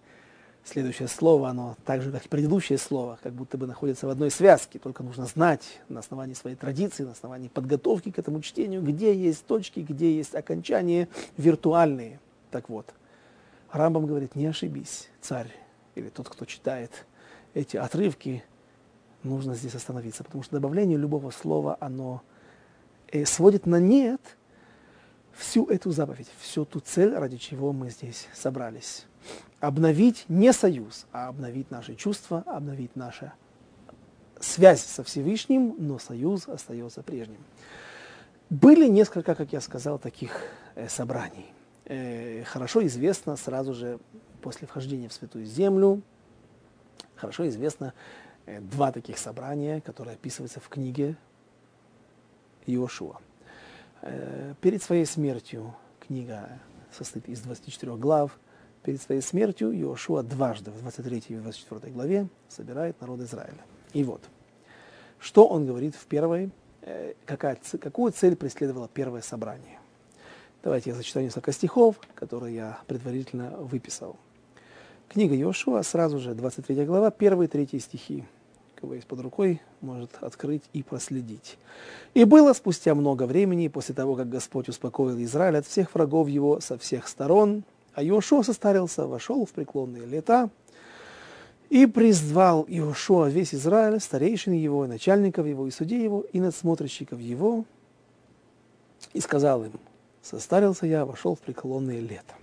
Следующее 0.64 1.08
слово, 1.08 1.48
оно 1.48 1.76
так 1.84 2.02
же, 2.02 2.10
как 2.10 2.26
и 2.26 2.28
предыдущее 2.28 2.76
слово, 2.76 3.18
как 3.22 3.32
будто 3.32 3.56
бы 3.56 3.66
находится 3.66 4.06
в 4.06 4.10
одной 4.10 4.32
связке, 4.32 4.80
только 4.80 5.04
нужно 5.04 5.26
знать 5.26 5.80
на 5.88 6.00
основании 6.00 6.34
своей 6.34 6.56
традиции, 6.56 7.04
на 7.04 7.12
основании 7.12 7.48
подготовки 7.48 8.10
к 8.10 8.18
этому 8.18 8.40
чтению, 8.42 8.82
где 8.82 9.14
есть 9.14 9.46
точки, 9.46 9.80
где 9.80 10.14
есть 10.14 10.34
окончания 10.34 11.08
виртуальные. 11.36 12.18
Так 12.50 12.68
вот, 12.68 12.86
Рамбам 13.70 14.06
говорит, 14.06 14.34
не 14.34 14.46
ошибись, 14.46 15.08
царь, 15.20 15.52
или 15.94 16.08
тот, 16.08 16.28
кто 16.28 16.44
читает 16.44 16.90
эти 17.54 17.76
отрывки, 17.76 18.42
нужно 19.26 19.54
здесь 19.54 19.74
остановиться, 19.74 20.24
потому 20.24 20.42
что 20.42 20.56
добавление 20.56 20.96
любого 20.96 21.30
слова, 21.30 21.76
оно 21.80 22.22
э, 23.08 23.24
сводит 23.26 23.66
на 23.66 23.80
нет 23.80 24.20
всю 25.32 25.66
эту 25.66 25.90
заповедь, 25.90 26.28
всю 26.40 26.64
ту 26.64 26.80
цель, 26.80 27.14
ради 27.14 27.36
чего 27.36 27.72
мы 27.72 27.90
здесь 27.90 28.28
собрались. 28.34 29.06
Обновить 29.60 30.24
не 30.28 30.52
союз, 30.52 31.06
а 31.12 31.28
обновить 31.28 31.70
наши 31.70 31.94
чувства, 31.94 32.42
обновить 32.46 32.96
нашу 32.96 33.32
связь 34.40 34.82
со 34.82 35.02
Всевышним, 35.02 35.74
но 35.78 35.98
союз 35.98 36.48
остается 36.48 37.02
прежним. 37.02 37.42
Были 38.48 38.86
несколько, 38.86 39.34
как 39.34 39.52
я 39.52 39.60
сказал, 39.60 39.98
таких 39.98 40.40
э, 40.74 40.88
собраний. 40.88 41.46
Э, 41.84 42.44
хорошо 42.44 42.86
известно 42.86 43.36
сразу 43.36 43.74
же 43.74 43.98
после 44.40 44.66
вхождения 44.66 45.08
в 45.08 45.12
Святую 45.12 45.46
Землю, 45.46 46.02
хорошо 47.16 47.48
известно 47.48 47.92
два 48.46 48.92
таких 48.92 49.18
собрания, 49.18 49.80
которые 49.80 50.14
описываются 50.14 50.60
в 50.60 50.68
книге 50.68 51.16
Иошуа. 52.66 53.18
Э, 54.02 54.54
перед 54.60 54.82
своей 54.82 55.06
смертью 55.06 55.74
книга 56.00 56.48
состоит 56.92 57.28
из 57.28 57.40
24 57.40 57.96
глав. 57.96 58.38
Перед 58.82 59.02
своей 59.02 59.20
смертью 59.20 59.72
Иошуа 59.72 60.22
дважды, 60.22 60.70
в 60.70 60.80
23 60.80 61.24
и 61.28 61.36
24 61.36 61.92
главе, 61.92 62.28
собирает 62.48 63.00
народ 63.00 63.20
Израиля. 63.20 63.64
И 63.92 64.04
вот, 64.04 64.22
что 65.18 65.46
он 65.46 65.66
говорит 65.66 65.96
в 65.96 66.06
первой, 66.06 66.50
э, 66.82 67.14
какая, 67.24 67.58
какую 67.80 68.12
цель 68.12 68.36
преследовало 68.36 68.88
первое 68.88 69.22
собрание. 69.22 69.80
Давайте 70.62 70.90
я 70.90 70.96
зачитаю 70.96 71.26
несколько 71.26 71.52
стихов, 71.52 71.96
которые 72.14 72.54
я 72.54 72.80
предварительно 72.86 73.50
выписал. 73.56 74.16
Книга 75.08 75.36
Иошуа, 75.36 75.82
сразу 75.82 76.18
же 76.18 76.34
23 76.34 76.84
глава, 76.84 77.10
первые 77.10 77.48
третьи 77.48 77.78
стихи 77.78 78.24
кого 78.80 78.94
есть 78.94 79.06
под 79.06 79.20
рукой, 79.20 79.60
может 79.80 80.10
открыть 80.20 80.62
и 80.72 80.82
проследить. 80.82 81.58
И 82.14 82.24
было 82.24 82.52
спустя 82.52 82.94
много 82.94 83.24
времени, 83.24 83.68
после 83.68 83.94
того, 83.94 84.14
как 84.14 84.28
Господь 84.28 84.68
успокоил 84.68 85.20
Израиль 85.22 85.58
от 85.58 85.66
всех 85.66 85.94
врагов 85.94 86.28
его 86.28 86.60
со 86.60 86.78
всех 86.78 87.08
сторон, 87.08 87.64
а 87.94 88.02
Иошуа 88.04 88.42
состарился, 88.42 89.06
вошел 89.06 89.46
в 89.46 89.50
преклонные 89.50 90.04
лета, 90.04 90.50
и 91.70 91.86
призвал 91.86 92.64
Иошуа 92.68 93.28
весь 93.28 93.54
Израиль, 93.54 94.00
старейшин 94.00 94.52
его, 94.52 94.84
и 94.84 94.88
начальников 94.88 95.46
его, 95.46 95.66
и 95.66 95.70
судей 95.70 96.02
его, 96.02 96.24
и 96.32 96.40
надсмотрщиков 96.40 97.18
его, 97.18 97.64
и 99.12 99.20
сказал 99.20 99.64
им, 99.64 99.72
состарился 100.22 100.86
я, 100.86 101.04
вошел 101.04 101.34
в 101.34 101.40
преклонные 101.40 102.00
лета. 102.00 102.34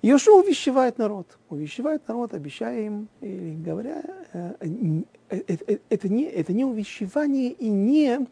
Иошуа 0.00 0.40
увещевает 0.40 0.98
народ, 0.98 1.38
увещевает 1.48 2.06
народ, 2.06 2.32
обещая 2.32 2.86
им, 2.86 3.08
и 3.20 3.56
говоря, 3.58 4.04
э, 4.32 4.54
э, 4.60 5.40
э, 5.48 5.78
это 5.88 6.08
не, 6.08 6.24
это 6.24 6.52
не 6.52 6.64
увещевание 6.64 7.50
и 7.50 7.68
не 7.68 8.26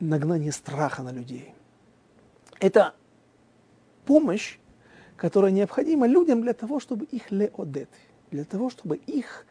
нагнание 0.00 0.52
страха 0.52 1.02
на 1.02 1.10
людей. 1.10 1.52
Это 2.60 2.94
помощь, 4.06 4.58
которая 5.16 5.50
необходима 5.50 6.06
людям 6.06 6.40
для 6.40 6.54
того, 6.54 6.80
чтобы 6.80 7.04
их 7.06 7.30
леодет, 7.30 7.90
для 8.30 8.44
того, 8.44 8.70
чтобы 8.70 8.96
их 8.96 9.44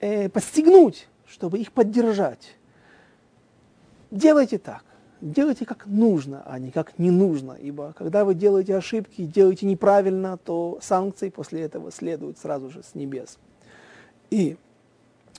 э, 0.00 0.28
подстегнуть, 0.28 1.08
чтобы 1.26 1.58
их 1.58 1.72
поддержать. 1.72 2.56
Делайте 4.10 4.58
так 4.58 4.84
делайте 5.24 5.64
как 5.64 5.86
нужно, 5.86 6.42
а 6.44 6.58
не 6.58 6.70
как 6.70 6.98
не 6.98 7.10
нужно. 7.10 7.52
Ибо 7.52 7.94
когда 7.96 8.24
вы 8.24 8.34
делаете 8.34 8.76
ошибки, 8.76 9.24
делаете 9.24 9.66
неправильно, 9.66 10.36
то 10.36 10.78
санкции 10.82 11.30
после 11.30 11.62
этого 11.62 11.90
следуют 11.90 12.38
сразу 12.38 12.70
же 12.70 12.82
с 12.82 12.94
небес. 12.94 13.38
И 14.30 14.56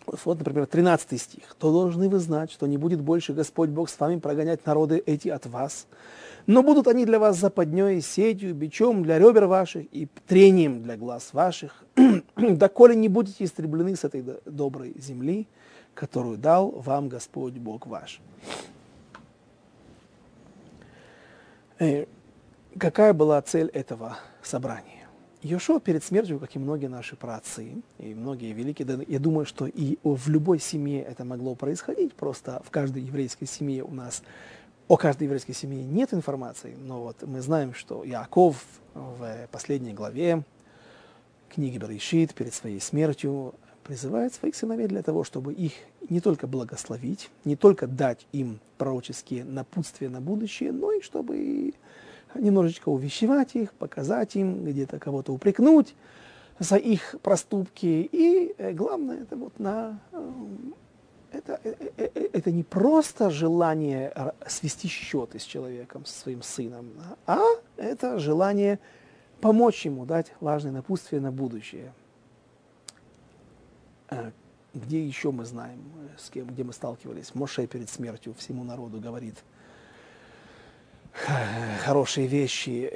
вот, 0.06 0.38
например, 0.38 0.68
13 0.68 1.20
стих. 1.20 1.56
«То 1.58 1.72
должны 1.72 2.10
вы 2.10 2.20
знать, 2.20 2.51
что 2.51 2.68
не 2.68 2.77
будет 2.77 3.01
больше 3.01 3.34
Господь 3.34 3.70
Бог 3.70 3.89
с 3.89 4.00
вами 4.00 4.20
прогонять 4.20 4.65
народы 4.65 5.01
эти 5.06 5.30
от 5.30 5.46
вас, 5.46 5.88
но 6.46 6.62
будут 6.62 6.88
они 6.88 7.06
для 7.06 7.18
вас 7.18 7.38
западней, 7.38 8.01
сетью, 8.01 8.54
бичом 8.54 9.01
для 9.01 9.18
ребер 9.18 9.48
ваших 9.48 9.86
и 9.92 10.08
трением 10.27 10.84
для 10.84 10.96
глаз 10.96 11.34
ваших, 11.34 11.84
доколе 12.36 12.96
не 12.96 13.10
будете 13.10 13.46
истреблены 13.46 13.96
с 13.96 14.04
этой 14.04 14.24
доброй 14.46 14.94
земли, 15.00 15.48
которую 15.96 16.38
дал 16.38 16.70
вам 16.70 17.10
Господь 17.10 17.54
Бог 17.54 17.88
ваш». 17.88 18.22
Э, 18.51 18.63
какая 22.77 23.13
была 23.13 23.41
цель 23.41 23.67
этого 23.67 24.17
собрания? 24.44 25.08
Йошуа 25.41 25.79
перед 25.79 26.03
смертью, 26.03 26.39
как 26.39 26.55
и 26.55 26.60
многие 26.60 26.88
наши 26.88 27.15
праотцы, 27.15 27.84
и 28.00 28.15
многие 28.15 28.51
великие, 28.51 29.05
я 29.08 29.20
думаю, 29.20 29.46
что 29.46 29.67
и 29.67 30.00
в 30.03 30.27
любой 30.27 30.60
семье 30.60 31.03
это 31.03 31.24
могло 31.24 31.53
происходить, 31.53 32.15
просто 32.15 32.63
в 32.65 32.72
каждой 32.72 33.03
еврейской 33.03 33.46
семье 33.46 33.84
у 33.84 33.91
нас 33.91 34.24
о 34.88 34.98
каждой 34.98 35.24
еврейской 35.25 35.53
семье 35.53 35.84
нет 35.84 36.13
информации, 36.13 36.75
но 36.79 37.01
вот 37.01 37.22
мы 37.24 37.41
знаем, 37.41 37.74
что 37.74 38.03
Яков 38.03 38.63
в 38.94 39.48
последней 39.51 39.94
главе 39.94 40.44
книги 41.50 41.77
Берешит 41.77 42.34
перед 42.34 42.53
своей 42.53 42.79
смертью 42.79 43.53
призывает 43.86 44.34
своих 44.34 44.56
сыновей 44.56 44.88
для 44.88 45.04
того, 45.04 45.24
чтобы 45.24 45.54
их 45.54 45.74
не 46.10 46.20
только 46.20 46.48
благословить, 46.48 47.30
не 47.46 47.56
только 47.56 47.86
дать 47.86 48.25
им 48.32 48.60
пророческие 48.77 49.46
напутствия 49.46 50.10
на 50.10 50.22
будущее, 50.22 50.72
но 50.72 50.92
и 50.92 51.01
чтобы 51.01 51.74
немножечко 52.34 52.89
увещевать 52.89 53.56
их, 53.56 53.74
показать 53.74 54.36
им, 54.36 54.65
где-то 54.65 55.00
кого-то 55.00 55.32
упрекнуть 55.32 55.94
за 56.58 56.77
их 56.77 57.15
проступки. 57.22 58.10
И 58.12 58.56
э, 58.58 58.74
главное, 58.74 59.22
это 59.22 59.36
вот 59.36 59.60
на 59.60 60.00
э, 60.12 60.32
это, 61.32 61.60
это, 61.63 62.20
это 62.20 62.51
не 62.51 62.63
просто 62.63 63.30
желание 63.30 64.34
свести 64.48 64.88
счеты 64.88 65.38
с 65.38 65.44
человеком, 65.44 66.06
со 66.06 66.22
своим 66.22 66.42
сыном, 66.42 66.88
а 67.27 67.42
это 67.77 68.20
желание 68.20 68.80
помочь 69.42 69.86
ему, 69.86 70.06
дать 70.06 70.32
важное 70.39 70.72
напутствие 70.72 71.22
на 71.22 71.32
будущее. 71.32 71.94
Э, 74.10 74.32
где 74.74 75.06
еще 75.06 75.32
мы 75.32 75.46
знаем, 75.46 75.82
с 76.18 76.30
кем, 76.30 76.48
где 76.48 76.64
мы 76.64 76.74
сталкивались? 76.74 77.34
Моше 77.34 77.66
перед 77.66 77.90
смертью 77.90 78.34
всему 78.38 78.64
народу 78.64 79.00
говорит 79.00 79.36
хорошие 81.86 82.28
вещи. 82.28 82.92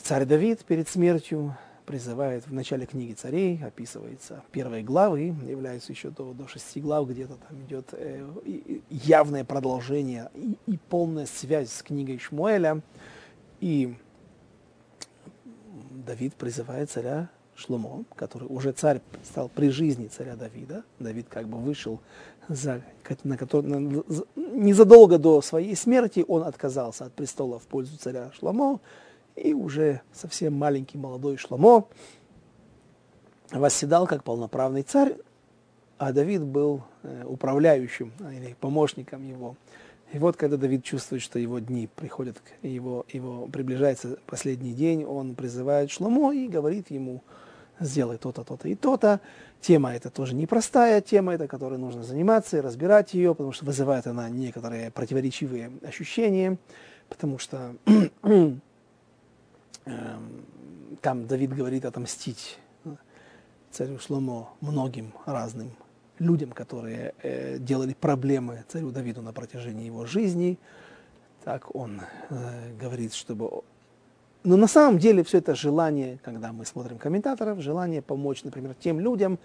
Царь 0.00 0.24
Давид 0.26 0.64
перед 0.64 0.88
смертью 0.88 1.56
призывает 1.84 2.46
в 2.46 2.52
начале 2.52 2.86
книги 2.86 3.12
царей, 3.12 3.62
описывается 3.62 4.42
первые 4.52 4.82
главы, 4.82 5.34
являются 5.46 5.92
еще 5.92 6.10
до, 6.10 6.32
до 6.32 6.46
шести 6.48 6.80
глав, 6.80 7.08
где-то 7.08 7.36
там 7.36 7.62
идет 7.64 7.88
э, 7.92 8.24
явное 8.88 9.44
продолжение 9.44 10.30
и, 10.34 10.56
и 10.66 10.78
полная 10.88 11.26
связь 11.26 11.72
с 11.72 11.82
книгой 11.82 12.18
Шмуэля. 12.18 12.80
И 13.60 13.94
Давид 15.90 16.34
призывает 16.34 16.90
царя 16.90 17.28
Шломо, 17.54 18.04
который 18.14 18.48
уже 18.48 18.72
царь 18.72 19.00
стал 19.24 19.48
при 19.48 19.68
жизни 19.68 20.08
царя 20.08 20.36
Давида. 20.36 20.84
Давид 20.98 21.26
как 21.28 21.48
бы 21.48 21.58
вышел 21.58 22.00
за, 22.48 22.82
на 23.24 23.36
на, 23.36 24.02
незадолго 24.36 25.18
до 25.18 25.40
своей 25.42 25.76
смерти, 25.76 26.24
он 26.26 26.42
отказался 26.44 27.06
от 27.06 27.12
престола 27.12 27.58
в 27.58 27.64
пользу 27.64 27.96
царя 27.98 28.30
Шломо 28.38 28.80
и 29.36 29.54
уже 29.54 30.00
совсем 30.12 30.54
маленький 30.54 30.98
молодой 30.98 31.36
Шломо 31.36 31.86
восседал 33.50 34.06
как 34.06 34.24
полноправный 34.24 34.82
царь, 34.82 35.16
а 35.98 36.12
Давид 36.12 36.42
был 36.42 36.82
э, 37.02 37.24
управляющим 37.26 38.12
а, 38.20 38.32
или 38.32 38.56
помощником 38.60 39.26
его. 39.28 39.56
И 40.12 40.18
вот 40.18 40.36
когда 40.36 40.56
Давид 40.56 40.84
чувствует, 40.84 41.22
что 41.22 41.38
его 41.38 41.58
дни 41.58 41.88
приходят, 41.94 42.36
его, 42.62 43.06
его 43.10 43.46
приближается 43.48 44.18
последний 44.26 44.74
день, 44.74 45.04
он 45.04 45.34
призывает 45.34 45.90
Шломо 45.90 46.32
и 46.32 46.48
говорит 46.48 46.90
ему, 46.90 47.22
сделай 47.80 48.18
то-то, 48.18 48.44
то-то 48.44 48.68
и 48.68 48.74
то-то. 48.74 49.20
Тема 49.60 49.94
эта 49.94 50.10
тоже 50.10 50.34
непростая 50.34 51.00
тема, 51.00 51.34
это 51.34 51.48
которой 51.48 51.78
нужно 51.78 52.02
заниматься 52.02 52.58
и 52.58 52.60
разбирать 52.60 53.14
ее, 53.14 53.34
потому 53.34 53.52
что 53.52 53.64
вызывает 53.64 54.06
она 54.06 54.28
некоторые 54.28 54.90
противоречивые 54.90 55.72
ощущения, 55.82 56.58
потому 57.08 57.38
что 57.38 57.74
Эм, 59.84 60.46
там 61.00 61.26
Давид 61.26 61.52
говорит 61.54 61.84
отомстить 61.84 62.58
царю 63.70 63.98
Шломо 63.98 64.50
многим 64.60 65.12
разным 65.26 65.72
людям, 66.18 66.50
которые 66.50 67.14
э, 67.22 67.58
делали 67.58 67.94
проблемы 67.94 68.64
царю 68.68 68.90
Давиду 68.90 69.22
на 69.22 69.32
протяжении 69.32 69.86
его 69.86 70.06
жизни. 70.06 70.58
Так 71.44 71.74
он 71.74 72.02
э, 72.30 72.72
говорит, 72.80 73.14
чтобы... 73.14 73.62
Но 74.44 74.56
на 74.56 74.66
самом 74.66 74.98
деле 74.98 75.22
все 75.22 75.38
это 75.38 75.54
желание, 75.54 76.18
когда 76.22 76.52
мы 76.52 76.64
смотрим 76.64 76.98
комментаторов, 76.98 77.60
желание 77.60 78.02
помочь, 78.02 78.44
например, 78.44 78.74
тем 78.78 79.00
людям, 79.00 79.38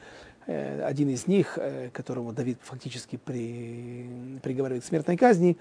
э, 0.46 0.84
один 0.84 1.10
из 1.10 1.28
них, 1.28 1.58
э, 1.58 1.90
которому 1.94 2.34
Давид 2.34 2.58
фактически 2.62 3.18
при, 3.18 4.40
приговаривает 4.44 4.84
к 4.84 4.88
смертной 4.88 5.18
казни, 5.18 5.58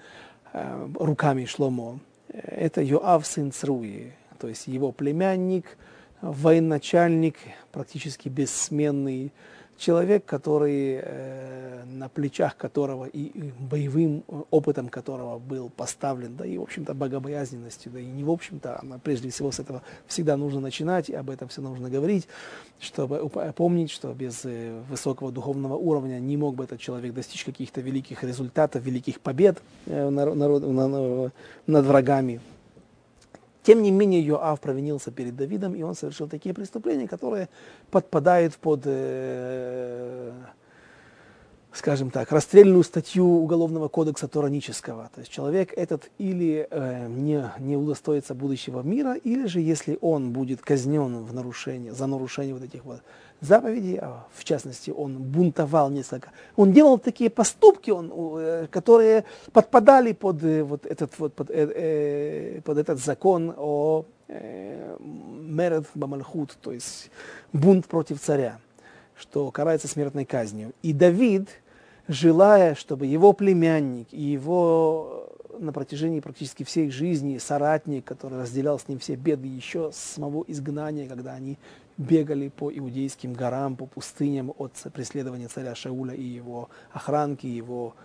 э, 0.53 0.87
руками 0.99 1.45
Шломо, 1.45 1.99
э, 2.29 2.39
это 2.39 2.81
Йоав 2.81 3.25
сын 3.25 3.51
Цруи, 3.51 4.11
то 4.39 4.47
есть 4.47 4.67
его 4.67 4.91
племянник, 4.91 5.77
военачальник, 6.21 7.37
практически 7.71 8.29
бессменный 8.29 9.31
человек, 9.77 10.25
который, 10.25 10.99
э, 11.01 11.83
на 11.85 12.09
плечах 12.09 12.57
которого 12.57 13.05
и, 13.05 13.51
боевым 13.59 14.23
опытом 14.49 14.89
которого 14.89 15.39
был 15.39 15.69
поставлен, 15.69 16.35
да 16.35 16.45
и, 16.45 16.57
в 16.57 16.63
общем-то, 16.63 16.93
богобоязненностью, 16.93 17.91
да 17.91 17.99
и 17.99 18.05
не 18.05 18.23
в 18.23 18.31
общем-то, 18.31 18.75
а 18.75 18.99
прежде 19.03 19.29
всего 19.29 19.51
с 19.51 19.59
этого 19.59 19.81
всегда 20.07 20.37
нужно 20.37 20.59
начинать, 20.59 21.09
и 21.09 21.13
об 21.13 21.29
этом 21.29 21.47
все 21.47 21.61
нужно 21.61 21.89
говорить, 21.89 22.27
чтобы 22.79 23.29
помнить, 23.55 23.91
что 23.91 24.13
без 24.13 24.45
э, 24.45 24.81
высокого 24.89 25.31
духовного 25.31 25.75
уровня 25.75 26.19
не 26.19 26.37
мог 26.37 26.55
бы 26.55 26.63
этот 26.63 26.79
человек 26.79 27.13
достичь 27.13 27.45
каких-то 27.45 27.81
великих 27.81 28.23
результатов, 28.23 28.83
великих 28.83 29.19
побед 29.19 29.61
э, 29.85 30.09
над, 30.09 30.35
над 31.67 31.85
врагами. 31.85 32.41
Тем 33.67 33.81
не 33.81 33.91
менее, 33.91 34.21
Йоав 34.21 34.61
провинился 34.61 35.11
перед 35.11 35.35
Давидом, 35.35 35.75
и 35.75 35.81
он 35.81 35.93
совершил 35.93 36.29
такие 36.29 36.55
преступления, 36.55 37.05
которые 37.05 37.49
подпадают 37.91 38.55
под, 38.55 38.83
э, 38.85 40.31
скажем 41.73 42.09
так, 42.09 42.31
расстрельную 42.31 42.81
статью 42.83 43.25
Уголовного 43.25 43.89
кодекса 43.89 44.29
Торанического. 44.29 45.11
То 45.13 45.19
есть 45.19 45.29
человек 45.29 45.73
этот 45.75 46.09
или 46.17 46.65
э, 46.71 47.09
не, 47.09 47.43
не 47.59 47.75
удостоится 47.75 48.33
будущего 48.33 48.83
мира, 48.83 49.15
или 49.15 49.47
же 49.47 49.59
если 49.59 49.97
он 49.99 50.31
будет 50.31 50.61
казнен 50.61 51.25
в 51.25 51.33
нарушение, 51.33 51.91
за 51.91 52.07
нарушение 52.07 52.53
вот 52.53 52.63
этих 52.63 52.85
вот 52.85 53.01
заповедей, 53.41 53.99
а 54.01 54.25
в 54.33 54.43
частности, 54.43 54.91
он 54.91 55.17
бунтовал 55.17 55.89
несколько. 55.89 56.31
Он 56.55 56.71
делал 56.71 56.97
такие 56.97 57.29
поступки, 57.29 57.91
он, 57.91 58.11
э, 58.13 58.67
которые 58.71 59.25
подпадали 59.51 60.13
под, 60.13 60.43
э, 60.43 60.63
вот 60.63 60.85
этот, 60.85 61.17
вот, 61.19 61.33
под, 61.33 61.49
э, 61.51 62.61
под 62.63 62.77
этот 62.77 62.99
закон 62.99 63.53
о 63.57 64.05
меред 64.29 65.85
бамальхут, 65.95 66.57
то 66.61 66.73
есть 66.73 67.09
бунт 67.53 67.87
против 67.87 68.19
царя, 68.19 68.59
что 69.15 69.51
карается 69.51 69.87
смертной 69.87 70.25
казнью. 70.25 70.73
И 70.81 70.91
Давид, 70.91 71.47
желая, 72.09 72.75
чтобы 72.75 73.05
его 73.05 73.31
племянник 73.31 74.07
и 74.11 74.21
его 74.21 75.29
на 75.59 75.71
протяжении 75.71 76.19
практически 76.19 76.63
всей 76.63 76.89
жизни 76.91 77.37
соратник, 77.37 78.05
который 78.05 78.41
разделял 78.41 78.79
с 78.79 78.87
ним 78.87 78.99
все 78.99 79.15
беды 79.15 79.47
еще 79.47 79.91
с 79.93 79.95
самого 79.95 80.43
изгнания, 80.47 81.07
когда 81.07 81.33
они 81.33 81.57
бегали 81.97 82.49
по 82.49 82.71
иудейским 82.71 83.33
горам, 83.33 83.75
по 83.75 83.85
пустыням 83.85 84.53
от 84.57 84.73
преследования 84.93 85.47
царя 85.47 85.75
Шауля 85.75 86.13
и 86.13 86.23
его 86.23 86.69
охранки, 86.91 87.47
его 87.47 87.95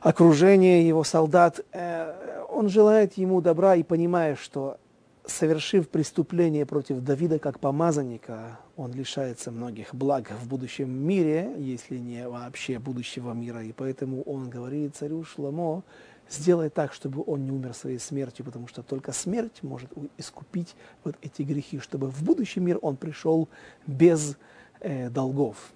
окружения, 0.00 0.86
его 0.86 1.04
солдат. 1.04 1.60
Э, 1.72 2.44
он 2.48 2.68
желает 2.68 3.14
ему 3.14 3.40
добра 3.40 3.76
и 3.76 3.82
понимая, 3.82 4.36
что 4.36 4.78
совершив 5.26 5.88
преступление 5.88 6.66
против 6.66 7.00
Давида 7.00 7.38
как 7.38 7.60
помазанника, 7.60 8.58
он 8.76 8.92
лишается 8.92 9.50
многих 9.50 9.94
благ 9.94 10.30
в 10.30 10.48
будущем 10.48 10.90
мире, 10.90 11.52
если 11.58 11.98
не 11.98 12.28
вообще 12.28 12.78
будущего 12.78 13.32
мира. 13.32 13.62
И 13.62 13.72
поэтому 13.72 14.22
он 14.22 14.48
говорит 14.48 14.96
царю 14.96 15.24
Шламо, 15.24 15.82
сделай 16.30 16.70
так, 16.70 16.92
чтобы 16.92 17.22
он 17.26 17.44
не 17.44 17.50
умер 17.50 17.74
своей 17.74 17.98
смертью, 17.98 18.44
потому 18.44 18.68
что 18.68 18.82
только 18.82 19.12
смерть 19.12 19.62
может 19.62 19.90
искупить 20.16 20.76
вот 21.04 21.16
эти 21.22 21.42
грехи, 21.42 21.78
чтобы 21.80 22.08
в 22.08 22.22
будущий 22.22 22.60
мир 22.60 22.78
он 22.82 22.96
пришел 22.96 23.48
без 23.86 24.36
э, 24.80 25.10
долгов. 25.10 25.72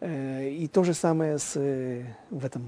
Э, 0.00 0.48
и 0.48 0.68
то 0.68 0.84
же 0.84 0.94
самое 0.94 1.38
с, 1.38 1.56
э, 1.56 2.04
в 2.30 2.44
этом 2.44 2.64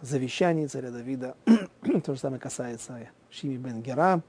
завещании 0.00 0.66
царя 0.66 0.90
Давида, 0.90 1.36
то 2.04 2.14
же 2.14 2.20
самое 2.20 2.40
касается 2.40 3.08
Шими 3.30 3.56
бен 3.56 3.82
Гера, 3.82 4.22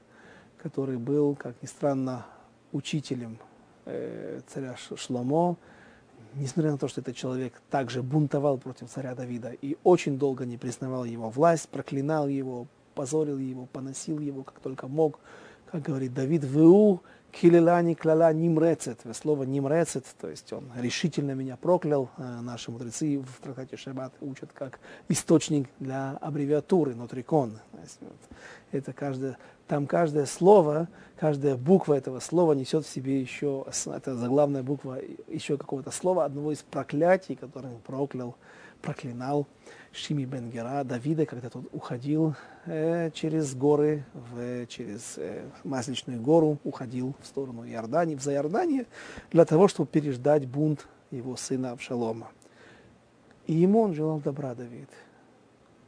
который 0.62 0.96
был, 0.96 1.34
как 1.34 1.54
ни 1.62 1.66
странно, 1.66 2.26
учителем 2.72 3.38
э, 3.84 4.40
царя 4.46 4.76
Шломо, 4.76 5.56
несмотря 6.36 6.72
на 6.72 6.78
то, 6.78 6.88
что 6.88 7.00
этот 7.00 7.16
человек 7.16 7.54
также 7.70 8.02
бунтовал 8.02 8.58
против 8.58 8.88
царя 8.88 9.14
Давида 9.14 9.52
и 9.60 9.76
очень 9.82 10.18
долго 10.18 10.44
не 10.44 10.56
признавал 10.56 11.04
его 11.04 11.30
власть, 11.30 11.68
проклинал 11.68 12.28
его, 12.28 12.66
позорил 12.94 13.38
его, 13.38 13.66
поносил 13.66 14.18
его, 14.18 14.42
как 14.42 14.60
только 14.60 14.88
мог, 14.88 15.18
как 15.70 15.82
говорит 15.82 16.14
Давид, 16.14 16.44
«Ву 16.44 17.02
килелани 17.32 17.94
клала 17.94 18.32
нимрецет». 18.32 19.00
Слово 19.12 19.44
нимрецет, 19.44 20.04
то 20.20 20.28
есть 20.28 20.52
он 20.52 20.70
решительно 20.76 21.32
меня 21.32 21.56
проклял. 21.56 22.10
Э, 22.16 22.40
наши 22.40 22.70
мудрецы 22.70 23.18
в 23.18 23.42
трактате 23.42 23.76
Шаббат 23.76 24.14
учат 24.20 24.52
как 24.52 24.78
источник 25.08 25.68
для 25.78 26.12
аббревиатуры, 26.20 26.94
нотрикон. 26.94 27.58
Это 28.72 28.92
каждое 28.92 29.38
там 29.66 29.86
каждое 29.86 30.26
слово, 30.26 30.88
каждая 31.16 31.56
буква 31.56 31.94
этого 31.94 32.20
слова 32.20 32.52
несет 32.52 32.86
в 32.86 32.88
себе 32.88 33.20
еще, 33.20 33.66
это 33.86 34.14
заглавная 34.16 34.62
буква, 34.62 34.98
еще 35.28 35.56
какого-то 35.56 35.90
слова, 35.90 36.24
одного 36.24 36.52
из 36.52 36.62
проклятий, 36.62 37.34
которым 37.34 37.78
проклял, 37.84 38.36
проклинал 38.80 39.46
Шими 39.92 40.24
Бенгера, 40.24 40.84
Давида, 40.84 41.26
когда 41.26 41.48
тот 41.48 41.64
уходил 41.72 42.34
э, 42.66 43.10
через 43.12 43.54
горы, 43.54 44.04
в, 44.12 44.66
через 44.66 45.14
э, 45.16 45.48
Масличную 45.64 46.20
гору, 46.20 46.58
уходил 46.64 47.14
в 47.20 47.26
сторону 47.26 47.66
Иордании, 47.66 48.14
в 48.14 48.22
Заиордание, 48.22 48.86
для 49.30 49.44
того, 49.44 49.68
чтобы 49.68 49.88
переждать 49.88 50.46
бунт 50.46 50.86
его 51.10 51.36
сына 51.36 51.72
Авшалома. 51.72 52.28
И 53.46 53.54
ему 53.54 53.80
он 53.80 53.94
желал 53.94 54.20
добра, 54.20 54.54
Давид. 54.54 54.90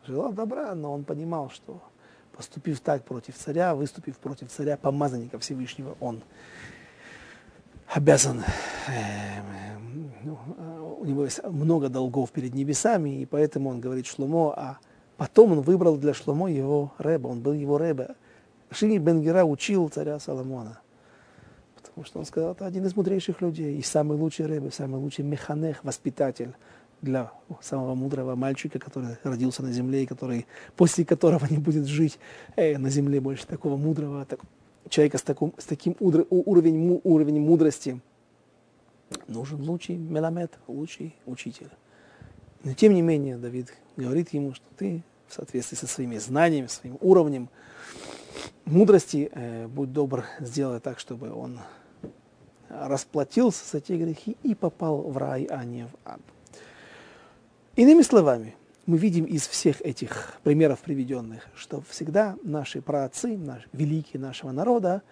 Желал 0.07 0.33
добра, 0.33 0.75
но 0.75 0.93
он 0.93 1.05
понимал, 1.05 1.51
что 1.51 1.83
поступив 2.38 2.79
так 2.79 3.05
против 3.05 3.37
царя, 3.37 3.74
выступив 3.74 4.16
против 4.16 4.48
царя, 4.48 4.77
помазанника 4.77 5.40
Всевышнего, 5.40 5.96
он 5.98 6.22
обязан, 7.88 8.44
э, 8.87 9.42
ну, 10.22 10.38
у 11.01 11.05
него 11.05 11.24
есть 11.24 11.42
много 11.42 11.88
долгов 11.88 12.31
перед 12.31 12.55
небесами, 12.55 13.22
и 13.22 13.27
поэтому 13.27 13.70
он 13.70 13.81
говорит 13.81 14.07
Шломо, 14.07 14.55
а 14.57 14.79
потом 15.16 15.51
он 15.51 15.62
выбрал 15.62 15.96
для 15.96 16.14
Шломо 16.14 16.48
его 16.48 16.92
рэба, 16.98 17.27
он 17.27 17.40
был 17.40 17.55
его 17.55 17.77
рэба. 17.77 18.14
Шими 18.70 18.98
Бенгера 18.98 19.44
учил 19.44 19.88
царя 19.88 20.20
Соломона, 20.20 20.81
потому 21.74 22.07
что 22.07 22.20
он 22.20 22.24
сказал, 22.24 22.53
это 22.53 22.66
один 22.66 22.87
из 22.87 22.94
мудрейших 22.94 23.40
людей, 23.40 23.77
и 23.77 23.83
самый 23.83 24.16
лучший 24.16 24.46
рэбе, 24.46 24.70
самый 24.70 25.01
лучший 25.01 25.24
механех, 25.24 25.83
воспитатель 25.83 26.55
для 27.03 27.33
самого 27.61 27.95
мудрого 27.95 28.35
мальчика, 28.35 28.79
который 28.79 29.17
родился 29.23 29.63
на 29.63 29.73
земле, 29.73 30.03
и 30.03 30.07
который, 30.07 30.47
после 30.77 31.05
которого 31.05 31.47
не 31.51 31.59
будет 31.59 31.87
жить 31.87 32.19
э, 32.57 32.79
на 32.79 32.91
земле 32.91 33.21
больше 33.21 33.47
такого 33.47 33.77
мудрого, 33.77 34.25
так, 34.25 34.41
человека 34.89 35.19
с, 35.19 35.23
таким, 35.23 35.53
с 35.59 35.65
таким 35.65 35.97
удр, 36.01 36.27
уровень, 36.31 37.01
уровень 37.05 37.41
мудрости, 37.41 38.01
нужен 39.27 39.61
лучший 39.63 39.97
меламет, 39.97 40.59
лучший 40.67 41.15
учитель. 41.27 41.71
Но 42.65 42.75
тем 42.75 42.95
не 42.95 43.03
менее, 43.03 43.37
Давид 43.37 43.73
говорит 43.97 44.31
ему, 44.31 44.55
что 44.55 44.67
ты 44.77 45.03
в 45.29 45.35
соответствии 45.35 45.77
со 45.77 45.87
своими 45.87 46.19
знаниями, 46.19 46.67
своим 46.67 46.99
уровнем 47.01 47.49
мудрости, 48.65 49.31
э, 49.33 49.67
будь 49.69 49.93
добр, 49.93 50.25
сделай 50.41 50.81
так, 50.81 50.99
чтобы 50.99 51.33
он 51.33 51.61
расплатился 52.69 53.65
за 53.71 53.81
те 53.81 53.97
грехи 53.97 54.37
и 54.43 54.55
попал 54.55 55.03
в 55.03 55.17
рай, 55.17 55.45
а 55.45 55.65
не 55.65 55.85
в 55.85 55.91
ад. 56.05 56.21
Иными 57.79 58.03
словами, 58.03 58.57
мы 58.87 58.99
видим 58.99 59.25
из 59.25 59.47
всех 59.47 59.81
этих 59.83 60.35
примеров 60.43 60.81
приведенных, 60.81 61.47
что 61.55 61.81
всегда 61.88 62.37
наши 62.43 62.83
праотцы, 62.83 63.37
наши, 63.37 63.69
великие 63.73 64.21
нашего 64.21 64.51
народа, 64.51 65.03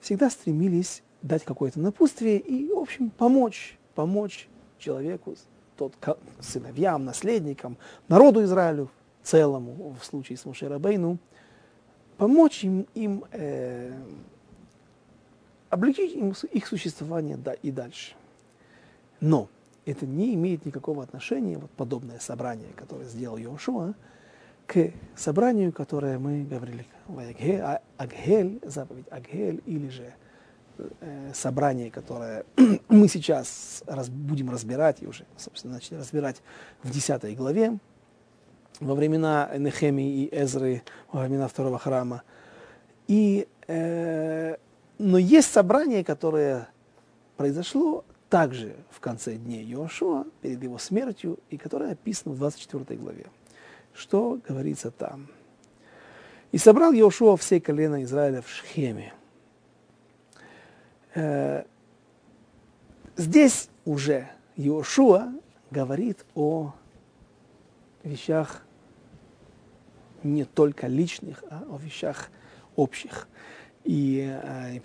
всегда 0.00 0.30
стремились 0.30 1.02
дать 1.20 1.44
какое-то 1.44 1.78
напутствие 1.78 2.38
и, 2.38 2.72
в 2.72 2.78
общем, 2.78 3.10
помочь, 3.10 3.76
помочь 3.94 4.48
человеку, 4.78 5.36
тот, 5.76 5.92
сыновьям, 6.40 7.04
наследникам, 7.04 7.76
народу 8.08 8.42
Израилю 8.44 8.90
целому, 9.22 9.94
в 10.00 10.02
случае 10.02 10.38
с 10.38 10.46
Мушерабейну, 10.46 11.18
помочь 12.16 12.64
им, 12.64 12.86
им 12.94 13.26
э, 13.30 13.92
облегчить 15.68 16.14
им 16.14 16.32
их 16.50 16.66
существование 16.66 17.36
да, 17.36 17.52
и 17.52 17.70
дальше. 17.70 18.14
Но 19.20 19.50
это 19.86 20.04
не 20.04 20.34
имеет 20.34 20.66
никакого 20.66 21.02
отношения, 21.02 21.56
вот 21.56 21.70
подобное 21.70 22.18
собрание, 22.18 22.68
которое 22.76 23.06
сделал 23.06 23.36
Йошуа, 23.36 23.94
к 24.66 24.90
собранию, 25.14 25.72
которое 25.72 26.18
мы 26.18 26.42
говорили, 26.42 26.84
Агхель, 27.96 28.60
заповедь 28.64 29.06
Агхель, 29.10 29.62
или 29.64 29.88
же 29.88 30.12
э, 30.78 31.30
собрание, 31.32 31.92
которое 31.92 32.44
мы 32.88 33.06
сейчас 33.06 33.84
раз, 33.86 34.08
будем 34.08 34.50
разбирать, 34.50 35.02
и 35.02 35.06
уже, 35.06 35.24
собственно, 35.36 35.74
начали 35.74 35.98
разбирать 35.98 36.42
в 36.82 36.90
10 36.90 37.36
главе, 37.36 37.78
во 38.80 38.94
времена 38.96 39.50
Нехемии 39.56 40.24
и 40.24 40.36
Эзры, 40.36 40.82
во 41.12 41.22
времена 41.22 41.46
второго 41.46 41.78
храма. 41.78 42.24
И, 43.06 43.46
э, 43.68 44.56
но 44.98 45.16
есть 45.16 45.52
собрание, 45.52 46.02
которое 46.02 46.68
произошло 47.36 48.04
также 48.28 48.76
в 48.90 49.00
конце 49.00 49.36
дней 49.36 49.64
Иошуа, 49.72 50.24
перед 50.42 50.62
его 50.62 50.78
смертью, 50.78 51.38
и 51.50 51.56
которое 51.56 51.92
описано 51.92 52.34
в 52.34 52.38
24 52.38 52.98
главе. 52.98 53.26
Что 53.94 54.40
говорится 54.46 54.90
там? 54.90 55.28
«И 56.52 56.58
собрал 56.58 56.92
Иошуа 56.92 57.36
все 57.36 57.60
колена 57.60 58.02
Израиля 58.02 58.42
в 58.42 58.48
Шхеме». 58.48 59.12
Э, 61.14 61.64
здесь 63.16 63.70
уже 63.84 64.28
Иошуа 64.56 65.32
говорит 65.70 66.24
о 66.34 66.74
вещах 68.02 68.62
не 70.22 70.44
только 70.44 70.86
личных, 70.86 71.42
а 71.50 71.64
о 71.70 71.78
вещах 71.78 72.30
общих. 72.74 73.28
И, 73.86 74.28
э, 74.42 74.80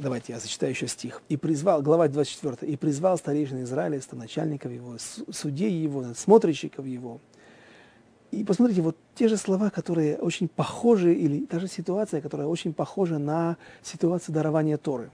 давайте 0.00 0.32
я 0.32 0.40
зачитаю 0.40 0.72
еще 0.72 0.88
стих. 0.88 1.22
«И 1.28 1.36
призвал, 1.36 1.80
глава 1.80 2.08
24, 2.08 2.72
«И 2.72 2.76
призвал 2.76 3.16
старейшин 3.16 3.62
Израиля, 3.62 4.00
начальников 4.10 4.72
его, 4.72 4.96
судей 4.98 5.70
его, 5.70 6.02
надсмотрщиков 6.02 6.84
его». 6.84 7.20
И 8.32 8.42
посмотрите, 8.42 8.82
вот 8.82 8.96
те 9.14 9.28
же 9.28 9.36
слова, 9.36 9.70
которые 9.70 10.16
очень 10.16 10.48
похожи, 10.48 11.14
или 11.14 11.44
та 11.44 11.60
же 11.60 11.68
ситуация, 11.68 12.20
которая 12.20 12.48
очень 12.48 12.72
похожа 12.72 13.18
на 13.18 13.58
ситуацию 13.82 14.34
дарования 14.34 14.76
Торы. 14.76 15.12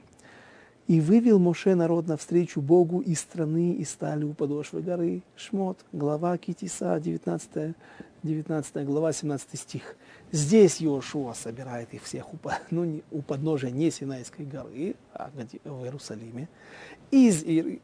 «И 0.87 0.99
вывел 0.99 1.39
Моше 1.39 1.75
народ 1.75 2.07
навстречу 2.07 2.63
Богу 2.63 3.01
из 3.01 3.21
страны, 3.21 3.75
и 3.75 3.85
стали 3.85 4.25
у 4.25 4.33
подошвы 4.33 4.81
горы». 4.81 5.23
Шмот, 5.37 5.85
глава 5.93 6.39
Китиса, 6.39 6.99
19, 6.99 7.75
19 8.23 8.85
глава, 8.85 9.13
17 9.13 9.59
стих. 9.59 9.97
Здесь 10.33 10.83
Иошуа 10.83 11.35
собирает 11.35 11.95
их 11.95 12.03
всех 12.03 12.33
у, 12.33 12.39
ну, 12.71 12.85
не, 12.85 13.03
у 13.11 13.23
подножия 13.23 13.71
не 13.71 13.91
Синайской 13.91 14.45
горы, 14.45 14.97
а 15.13 15.31
в 15.65 15.85
Иерусалиме. 15.85 16.49
И, 17.11 17.31
и, 17.31 17.81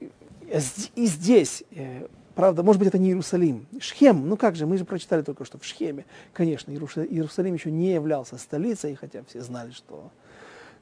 и 0.94 1.06
здесь, 1.06 1.64
э, 1.70 2.06
правда, 2.34 2.62
может 2.62 2.80
быть, 2.80 2.88
это 2.88 2.98
не 2.98 3.10
Иерусалим, 3.10 3.66
Шхем, 3.78 4.28
ну 4.28 4.36
как 4.36 4.56
же, 4.56 4.66
мы 4.66 4.76
же 4.76 4.84
прочитали 4.84 5.22
только 5.22 5.44
что 5.44 5.58
в 5.58 5.64
Шхеме. 5.64 6.04
Конечно, 6.32 6.70
Иерусалим 6.70 7.54
еще 7.54 7.70
не 7.70 7.92
являлся 7.92 8.36
столицей, 8.36 8.96
хотя 8.96 9.22
все 9.24 9.40
знали, 9.40 9.70
что 9.70 10.10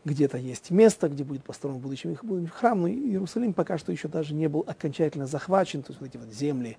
где-то 0.05 0.39
есть 0.39 0.71
место, 0.71 1.09
где 1.09 1.23
будет 1.25 1.45
построен 1.45 1.81
их 1.93 2.53
храм, 2.55 2.81
но 2.81 2.89
Иерусалим 2.89 3.53
пока 3.53 3.79
что 3.79 3.93
еще 3.93 4.09
даже 4.09 4.35
не 4.35 4.49
был 4.49 4.65
окончательно 4.67 5.27
захвачен, 5.27 5.83
то 5.83 5.93
есть 5.93 6.01
вот 6.01 6.09
эти 6.09 6.17
вот 6.17 6.33
земли, 6.33 6.79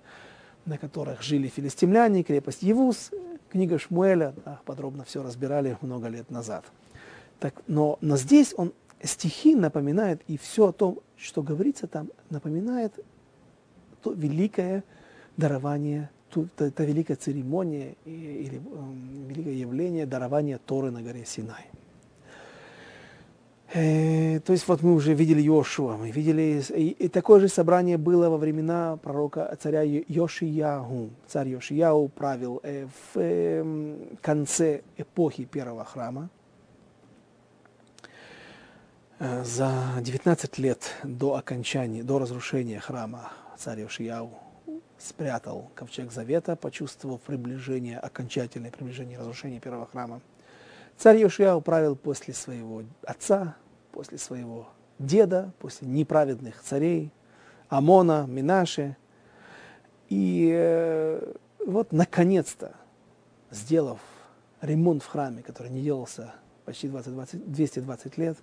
на 0.66 0.78
которых 0.78 1.22
жили 1.22 1.48
филистимляне, 1.48 2.22
крепость 2.22 2.62
Евус, 2.62 3.10
книга 3.50 3.78
Шмуэля, 3.78 4.34
да, 4.44 4.60
подробно 4.64 5.04
все 5.04 5.22
разбирали 5.22 5.76
много 5.80 6.08
лет 6.08 6.30
назад. 6.30 6.64
Так, 7.38 7.62
но, 7.66 7.98
но 8.00 8.16
здесь 8.16 8.54
он 8.56 8.72
стихи 9.02 9.54
напоминает, 9.54 10.22
и 10.26 10.36
все 10.38 10.68
о 10.68 10.72
том, 10.72 11.00
что 11.16 11.42
говорится 11.42 11.86
там, 11.86 12.10
напоминает 12.30 12.92
то 14.02 14.12
великое 14.12 14.84
дарование, 15.36 16.10
ту, 16.30 16.48
та, 16.56 16.70
та 16.70 16.84
великая 16.84 17.16
церемония 17.16 17.94
или 18.04 18.56
э, 18.56 19.28
великое 19.28 19.54
явление 19.54 20.06
дарования 20.06 20.58
Торы 20.58 20.90
на 20.90 21.02
горе 21.02 21.24
Синай. 21.24 21.70
Э, 23.76 24.38
то 24.38 24.52
есть 24.52 24.68
вот 24.68 24.82
мы 24.82 24.94
уже 24.94 25.14
видели 25.14 25.42
Йошуа, 25.42 25.96
мы 25.96 26.12
видели, 26.12 26.62
и, 26.76 26.90
и 26.90 27.08
такое 27.08 27.40
же 27.40 27.48
собрание 27.48 27.98
было 27.98 28.30
во 28.30 28.36
времена 28.36 28.96
пророка 29.02 29.56
царя 29.60 29.82
Йошияху. 29.82 31.10
Царь 31.26 31.48
Йошияу 31.48 32.08
правил 32.08 32.60
э, 32.62 32.86
в 32.86 33.18
э, 33.18 33.96
конце 34.22 34.82
эпохи 34.96 35.44
первого 35.44 35.84
храма. 35.84 36.30
Э, 39.18 39.42
за 39.42 39.72
19 40.00 40.58
лет 40.58 40.94
до 41.02 41.34
окончания, 41.34 42.04
до 42.04 42.20
разрушения 42.20 42.78
храма 42.78 43.32
царь 43.58 43.80
Йошияу 43.80 44.30
спрятал 44.98 45.72
ковчег 45.74 46.12
завета, 46.12 46.54
почувствовав 46.54 47.20
приближение, 47.22 47.98
окончательное 47.98 48.70
приближение 48.70 49.18
разрушения 49.18 49.58
первого 49.58 49.86
храма. 49.86 50.20
Царь 50.96 51.16
Йошияу 51.16 51.60
правил 51.60 51.96
после 51.96 52.34
своего 52.34 52.84
отца, 53.02 53.56
после 53.94 54.18
своего 54.18 54.68
деда, 54.98 55.52
после 55.60 55.86
неправедных 55.86 56.60
царей, 56.60 57.12
Амона, 57.68 58.26
Минаши. 58.28 58.96
И 60.08 60.50
э, 60.52 61.32
вот, 61.64 61.92
наконец-то, 61.92 62.74
сделав 63.50 64.00
ремонт 64.60 65.02
в 65.02 65.06
храме, 65.06 65.42
который 65.42 65.70
не 65.70 65.80
делался 65.80 66.34
почти 66.64 66.88
20, 66.88 67.12
20, 67.12 67.52
220 67.52 68.18
лет, 68.18 68.36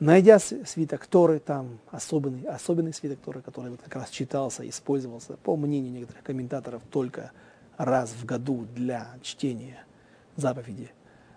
найдя 0.00 0.38
свиток 0.40 1.06
Торы, 1.06 1.38
там 1.38 1.78
особенный, 1.90 2.42
особенный 2.48 2.92
свиток 2.92 3.20
Торы, 3.20 3.42
который 3.42 3.70
вот 3.70 3.80
как 3.82 3.94
раз 3.94 4.10
читался, 4.10 4.68
использовался, 4.68 5.36
по 5.36 5.56
мнению 5.56 5.92
некоторых 5.92 6.24
комментаторов, 6.24 6.82
только 6.90 7.30
раз 7.76 8.10
в 8.10 8.24
году 8.24 8.66
для 8.74 9.08
чтения 9.22 9.84
заповеди 10.36 10.90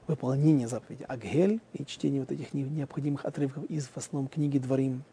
выполнение 0.08 0.68
заповеди 0.68 1.06
Агель 1.08 1.60
и 1.74 1.86
чтение 1.86 2.22
вот 2.22 2.32
этих 2.32 2.54
необходимых 2.54 3.26
отрывков 3.26 3.64
из 3.66 3.88
в 3.88 3.98
основном 3.98 4.28
книги 4.28 4.58
Дворим. 4.58 5.04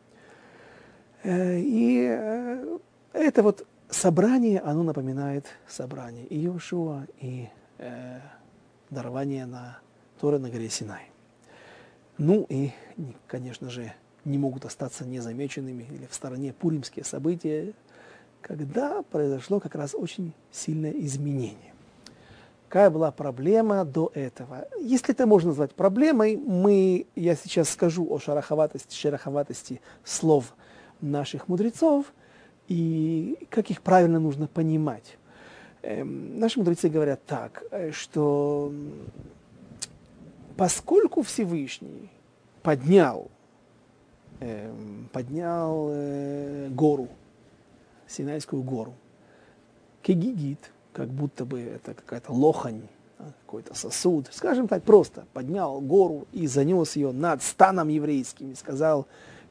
Э, 1.23 1.59
и 1.59 2.07
э, 2.11 2.79
это 3.13 3.43
вот 3.43 3.67
собрание, 3.89 4.61
оно 4.61 4.83
напоминает 4.83 5.47
собрание 5.69 6.27
и 6.27 6.45
Иошуа, 6.45 7.07
и 7.21 7.49
э, 7.79 8.21
дарование 8.91 9.47
на 9.47 9.79
Торы 10.21 10.39
на 10.39 10.51
горе 10.51 10.69
Синай. 10.69 11.11
Ну 12.19 12.47
и, 12.49 12.73
конечно 13.27 13.71
же, 13.71 13.93
не 14.25 14.39
могут 14.39 14.65
остаться 14.65 15.07
незамеченными 15.07 15.85
или 15.85 16.07
в 16.07 16.15
стороне 16.15 16.53
пуримские 16.53 17.05
события, 17.05 17.73
когда 18.43 19.03
произошло 19.03 19.61
как 19.61 19.75
раз 19.75 19.95
очень 19.95 20.33
сильное 20.51 20.93
изменение. 20.93 21.73
Какая 22.71 22.91
была 22.91 23.11
проблема 23.11 23.85
до 23.85 24.13
этого? 24.15 24.69
Если 24.81 25.13
это 25.13 25.27
можно 25.27 25.49
назвать 25.49 25.75
проблемой, 25.75 26.37
мы, 26.37 27.09
я 27.17 27.35
сейчас 27.35 27.69
скажу 27.69 28.07
о 28.09 28.21
шероховатости, 28.21 28.95
шероховатости 28.95 29.81
слов 30.05 30.55
наших 31.01 31.49
мудрецов 31.49 32.13
и 32.69 33.45
как 33.51 33.71
их 33.71 33.83
правильно 33.83 34.21
нужно 34.21 34.47
понимать. 34.47 35.19
Эм, 35.83 36.39
наши 36.39 36.61
мудрецы 36.61 36.89
говорят 36.89 37.27
так, 37.27 37.65
э, 37.73 37.91
что 37.91 38.73
поскольку 40.57 41.23
Всевышний 41.23 42.09
поднял, 42.63 43.33
эм, 44.39 45.09
поднял 45.13 45.89
э, 45.91 46.69
гору, 46.71 47.09
Синайскую 48.07 48.63
гору, 48.63 48.95
кегигит, 50.03 50.71
как 50.93 51.09
будто 51.09 51.45
бы 51.45 51.61
это 51.61 51.95
какая-то 51.95 52.33
лохань, 52.33 52.83
какой-то 53.45 53.75
сосуд, 53.75 54.29
скажем 54.33 54.69
так, 54.69 54.83
просто 54.83 55.27
поднял 55.33 55.81
гору 55.81 56.27
и 56.33 56.47
занес 56.47 56.97
ее 56.97 57.13
над 57.13 57.43
станом 57.43 57.89
еврейским 57.89 58.53
и 58.53 58.55
сказал, 58.55 59.07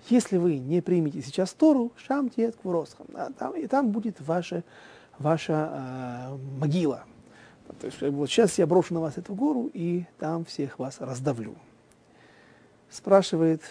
если 0.09 0.37
вы 0.37 0.57
не 0.57 0.81
примете 0.81 1.21
сейчас 1.21 1.53
Тору, 1.53 1.91
шамте 1.97 2.49
от 2.49 2.55
квуросхам, 2.55 3.07
там, 3.37 3.55
и 3.55 3.67
там 3.67 3.91
будет 3.91 4.19
ваша, 4.21 4.63
ваша 5.17 6.29
э, 6.31 6.37
могила. 6.59 7.03
То 7.79 7.85
есть 7.85 8.01
вот 8.01 8.29
сейчас 8.29 8.57
я 8.57 8.65
брошу 8.65 8.93
на 8.93 9.01
вас 9.01 9.17
эту 9.17 9.35
гору 9.35 9.69
и 9.73 10.05
там 10.17 10.45
всех 10.45 10.79
вас 10.79 10.97
раздавлю. 10.99 11.55
Спрашивает, 12.89 13.61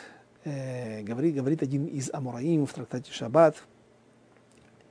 э, 0.44 1.02
говорит, 1.02 1.34
говорит 1.34 1.62
один 1.62 1.86
из 1.86 2.10
Амураим 2.12 2.66
в 2.66 2.72
трактате 2.72 3.10
Шаббат, 3.12 3.56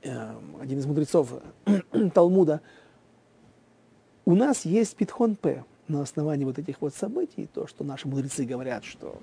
один 0.02 0.78
из 0.78 0.86
мудрецов 0.86 1.32
Талмуда, 2.14 2.60
у 4.24 4.34
нас 4.34 4.64
есть 4.64 4.96
Питхон 4.96 5.36
П 5.36 5.64
на 5.88 6.02
основании 6.02 6.44
вот 6.44 6.58
этих 6.58 6.80
вот 6.80 6.94
событий, 6.94 7.48
то, 7.52 7.66
что 7.66 7.82
наши 7.82 8.06
мудрецы 8.06 8.44
говорят, 8.44 8.84
что 8.84 9.18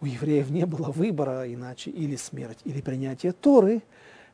у 0.00 0.06
евреев 0.06 0.50
не 0.50 0.66
было 0.66 0.90
выбора 0.90 1.52
иначе 1.52 1.90
или 1.90 2.16
смерть, 2.16 2.58
или 2.64 2.80
принятие 2.80 3.32
Торы, 3.32 3.82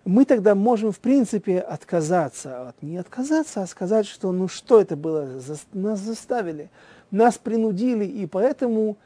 мы 0.04 0.24
тогда 0.24 0.54
можем, 0.54 0.90
в 0.90 1.00
принципе, 1.00 1.60
отказаться. 1.60 2.68
От, 2.68 2.82
не 2.82 2.96
отказаться, 2.96 3.62
а 3.62 3.66
сказать, 3.66 4.06
что 4.06 4.32
ну 4.32 4.48
что 4.48 4.80
это 4.80 4.96
было, 4.96 5.38
нас 5.74 6.00
заставили, 6.00 6.70
нас 7.10 7.36
принудили, 7.36 8.06
и 8.06 8.26
поэтому 8.26 8.96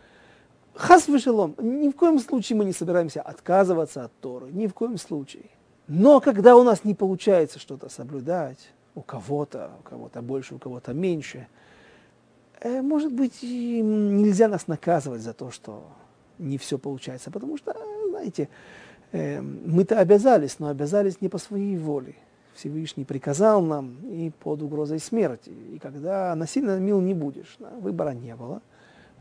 хас 0.75 1.09
вышелом, 1.09 1.57
ни 1.59 1.89
в 1.89 1.97
коем 1.97 2.21
случае 2.21 2.57
мы 2.57 2.65
не 2.65 2.73
собираемся 2.73 3.21
отказываться 3.21 4.05
от 4.05 4.13
Торы, 4.21 4.53
ни 4.53 4.69
в 4.69 4.75
коем 4.75 4.97
случае. 4.97 5.47
Но 5.89 6.21
когда 6.21 6.57
у 6.57 6.63
нас 6.63 6.85
не 6.85 6.95
получается 6.95 7.59
что-то 7.59 7.89
соблюдать, 7.89 8.73
у 8.95 9.03
кого-то, 9.03 9.71
у 9.81 9.83
кого-то 9.83 10.23
больше, 10.23 10.55
у 10.55 10.59
кого-то 10.59 10.93
меньше, 10.93 11.49
э, 12.61 12.83
может 12.83 13.13
быть, 13.13 13.43
нельзя 13.43 14.49
нас 14.49 14.69
наказывать 14.69 15.23
за 15.23 15.33
то, 15.33 15.51
что 15.51 15.85
не 16.39 16.59
все 16.59 16.79
получается, 16.79 17.31
потому 17.31 17.57
что, 17.57 17.77
знаете, 18.11 18.49
э, 19.13 19.41
мы-то 19.41 19.99
обязались, 19.99 20.59
но 20.59 20.69
обязались 20.69 21.21
не 21.21 21.29
по 21.29 21.39
своей 21.39 21.77
воле. 21.77 22.15
Всевышний 22.55 23.05
приказал 23.05 23.63
нам 23.63 23.97
и 24.03 24.31
под 24.31 24.63
угрозой 24.63 24.99
смерти. 24.99 25.51
И 25.51 25.79
когда 25.79 26.35
насильно 26.35 26.79
мил 26.79 27.01
не 27.01 27.15
будешь, 27.15 27.57
выбора 27.81 28.11
не 28.11 28.37
было. 28.37 28.61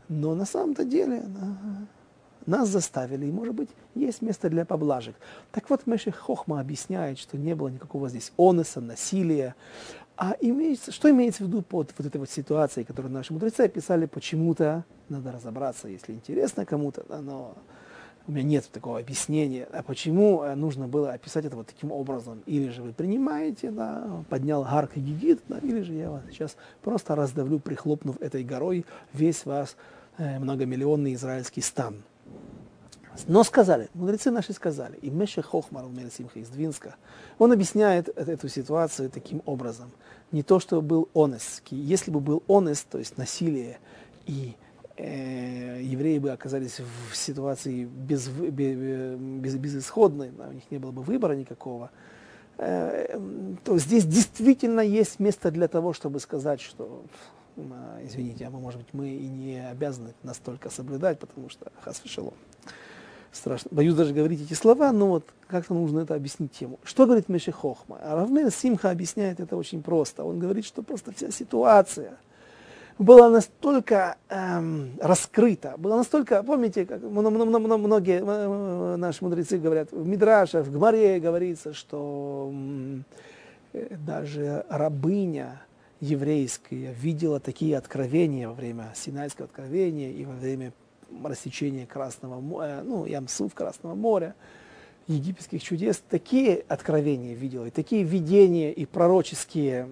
Но 0.08 0.34
на 0.34 0.44
самом-то 0.44 0.84
деле 0.84 1.24
нас 2.46 2.68
заставили, 2.68 3.26
и, 3.26 3.32
может 3.32 3.54
быть, 3.54 3.68
есть 3.94 4.22
место 4.22 4.48
для 4.48 4.64
поблажек. 4.64 5.16
Так 5.50 5.70
вот, 5.70 5.86
Меших 5.86 6.16
Хохма 6.16 6.60
объясняет, 6.60 7.18
что 7.18 7.36
не 7.36 7.54
было 7.54 7.68
никакого 7.68 8.08
здесь 8.08 8.32
онеса, 8.36 8.80
насилия, 8.80 9.54
а 10.16 10.36
имеется, 10.40 10.92
что 10.92 11.10
имеется 11.10 11.44
в 11.44 11.48
виду 11.48 11.62
под 11.62 11.92
вот 11.96 12.06
этой 12.06 12.18
вот 12.18 12.30
ситуацией, 12.30 12.84
которую 12.84 13.12
наши 13.12 13.32
мудрецы 13.32 13.62
описали, 13.62 14.06
почему-то 14.06 14.84
надо 15.08 15.32
разобраться, 15.32 15.88
если 15.88 16.12
интересно 16.12 16.64
кому-то, 16.66 17.04
но 17.20 17.54
у 18.26 18.32
меня 18.32 18.44
нет 18.44 18.68
такого 18.70 18.98
объяснения, 18.98 19.66
а 19.72 19.82
почему 19.82 20.42
э, 20.42 20.54
нужно 20.54 20.86
было 20.86 21.12
описать 21.12 21.44
это 21.44 21.56
вот 21.56 21.66
таким 21.66 21.90
образом. 21.90 22.42
Или 22.46 22.68
же 22.68 22.82
вы 22.82 22.92
принимаете, 22.92 23.70
да, 23.70 24.24
поднял 24.28 24.62
гарк 24.62 24.92
и 24.96 25.00
гигит, 25.00 25.40
да, 25.48 25.58
или 25.58 25.82
же 25.82 25.94
я 25.94 26.10
вас 26.10 26.22
сейчас 26.30 26.56
просто 26.82 27.16
раздавлю, 27.16 27.58
прихлопнув 27.58 28.20
этой 28.20 28.44
горой 28.44 28.84
весь 29.12 29.44
вас 29.44 29.76
э, 30.18 30.38
многомиллионный 30.38 31.14
израильский 31.14 31.62
стан. 31.62 32.02
Но 33.26 33.44
сказали, 33.44 33.88
мудрецы 33.94 34.30
наши 34.30 34.52
сказали, 34.52 34.96
и 34.96 35.10
Меше 35.10 35.42
Хохмар 35.42 35.84
Симха 36.10 36.38
из 36.38 36.48
Двинска, 36.48 36.96
он 37.38 37.52
объясняет 37.52 38.08
эту 38.08 38.48
ситуацию 38.48 39.10
таким 39.10 39.42
образом. 39.44 39.90
Не 40.32 40.42
то, 40.42 40.60
что 40.60 40.80
был 40.80 41.08
онест. 41.14 41.62
Если 41.70 42.10
бы 42.10 42.20
был 42.20 42.42
онест, 42.48 42.88
то 42.88 42.98
есть 42.98 43.18
насилие, 43.18 43.78
и 44.26 44.54
э, 44.96 45.80
евреи 45.82 46.18
бы 46.18 46.30
оказались 46.30 46.80
в 46.80 47.14
ситуации 47.14 47.84
без, 47.84 48.28
без, 48.28 49.56
безысходной, 49.56 50.30
у 50.30 50.52
них 50.52 50.70
не 50.70 50.78
было 50.78 50.90
бы 50.90 51.02
выбора 51.02 51.34
никакого, 51.34 51.90
э, 52.56 53.18
то 53.64 53.78
здесь 53.78 54.06
действительно 54.06 54.80
есть 54.80 55.20
место 55.20 55.50
для 55.50 55.68
того, 55.68 55.92
чтобы 55.92 56.18
сказать, 56.18 56.62
что 56.62 57.04
извините, 58.02 58.46
а 58.46 58.50
мы, 58.50 58.58
может 58.58 58.80
быть, 58.80 58.94
мы 58.94 59.10
и 59.10 59.28
не 59.28 59.68
обязаны 59.68 60.14
настолько 60.22 60.70
соблюдать, 60.70 61.18
потому 61.18 61.50
что 61.50 61.70
хасфишелом 61.82 62.32
страшно. 63.32 63.70
Боюсь 63.72 63.94
даже 63.94 64.14
говорить 64.14 64.42
эти 64.42 64.54
слова, 64.54 64.92
но 64.92 65.08
вот 65.08 65.24
как-то 65.48 65.74
нужно 65.74 66.00
это 66.00 66.14
объяснить 66.14 66.52
тему. 66.52 66.78
Что 66.84 67.06
говорит 67.06 67.28
Меши 67.28 67.52
Хохма? 67.52 67.98
А 68.02 68.14
Равмейр 68.14 68.50
Симха 68.50 68.90
объясняет 68.90 69.40
это 69.40 69.56
очень 69.56 69.82
просто. 69.82 70.24
Он 70.24 70.38
говорит, 70.38 70.64
что 70.64 70.82
просто 70.82 71.12
вся 71.12 71.30
ситуация 71.30 72.18
была 72.98 73.30
настолько 73.30 74.16
эм, 74.28 74.92
раскрыта, 75.00 75.74
была 75.76 75.96
настолько, 75.96 76.42
помните, 76.42 76.86
как 76.86 77.02
многие 77.02 78.22
наши 78.96 79.24
мудрецы 79.24 79.58
говорят, 79.58 79.92
в 79.92 80.06
Мидраше, 80.06 80.62
в 80.62 80.70
Гмаре 80.70 81.18
говорится, 81.20 81.72
что 81.74 82.52
э, 83.72 83.96
даже 83.96 84.64
рабыня 84.68 85.62
еврейская 86.00 86.92
видела 86.92 87.40
такие 87.40 87.76
откровения 87.76 88.48
во 88.48 88.54
время 88.54 88.92
Синайского 88.94 89.46
откровения 89.46 90.10
и 90.10 90.24
во 90.24 90.34
время 90.34 90.72
рассечение 91.24 91.86
Красного 91.86 92.40
моря, 92.40 92.82
ну, 92.84 93.04
Ямсуф 93.06 93.54
Красного 93.54 93.94
моря, 93.94 94.34
египетских 95.06 95.62
чудес, 95.62 96.02
такие 96.08 96.64
откровения 96.68 97.34
видел, 97.34 97.66
и 97.66 97.70
такие 97.70 98.02
видения 98.02 98.72
и 98.72 98.86
пророческие, 98.86 99.88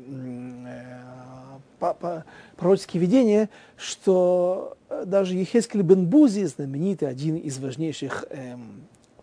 э, 1.81 2.23
пророческие 2.57 3.01
видения, 3.01 3.49
что 3.77 4.77
даже 5.05 5.35
Ехескель 5.35 5.83
бен 5.83 6.07
Бузи, 6.07 6.45
знаменитый, 6.45 7.09
один 7.09 7.37
из 7.37 7.59
важнейших 7.59 8.27
э, 8.31 8.57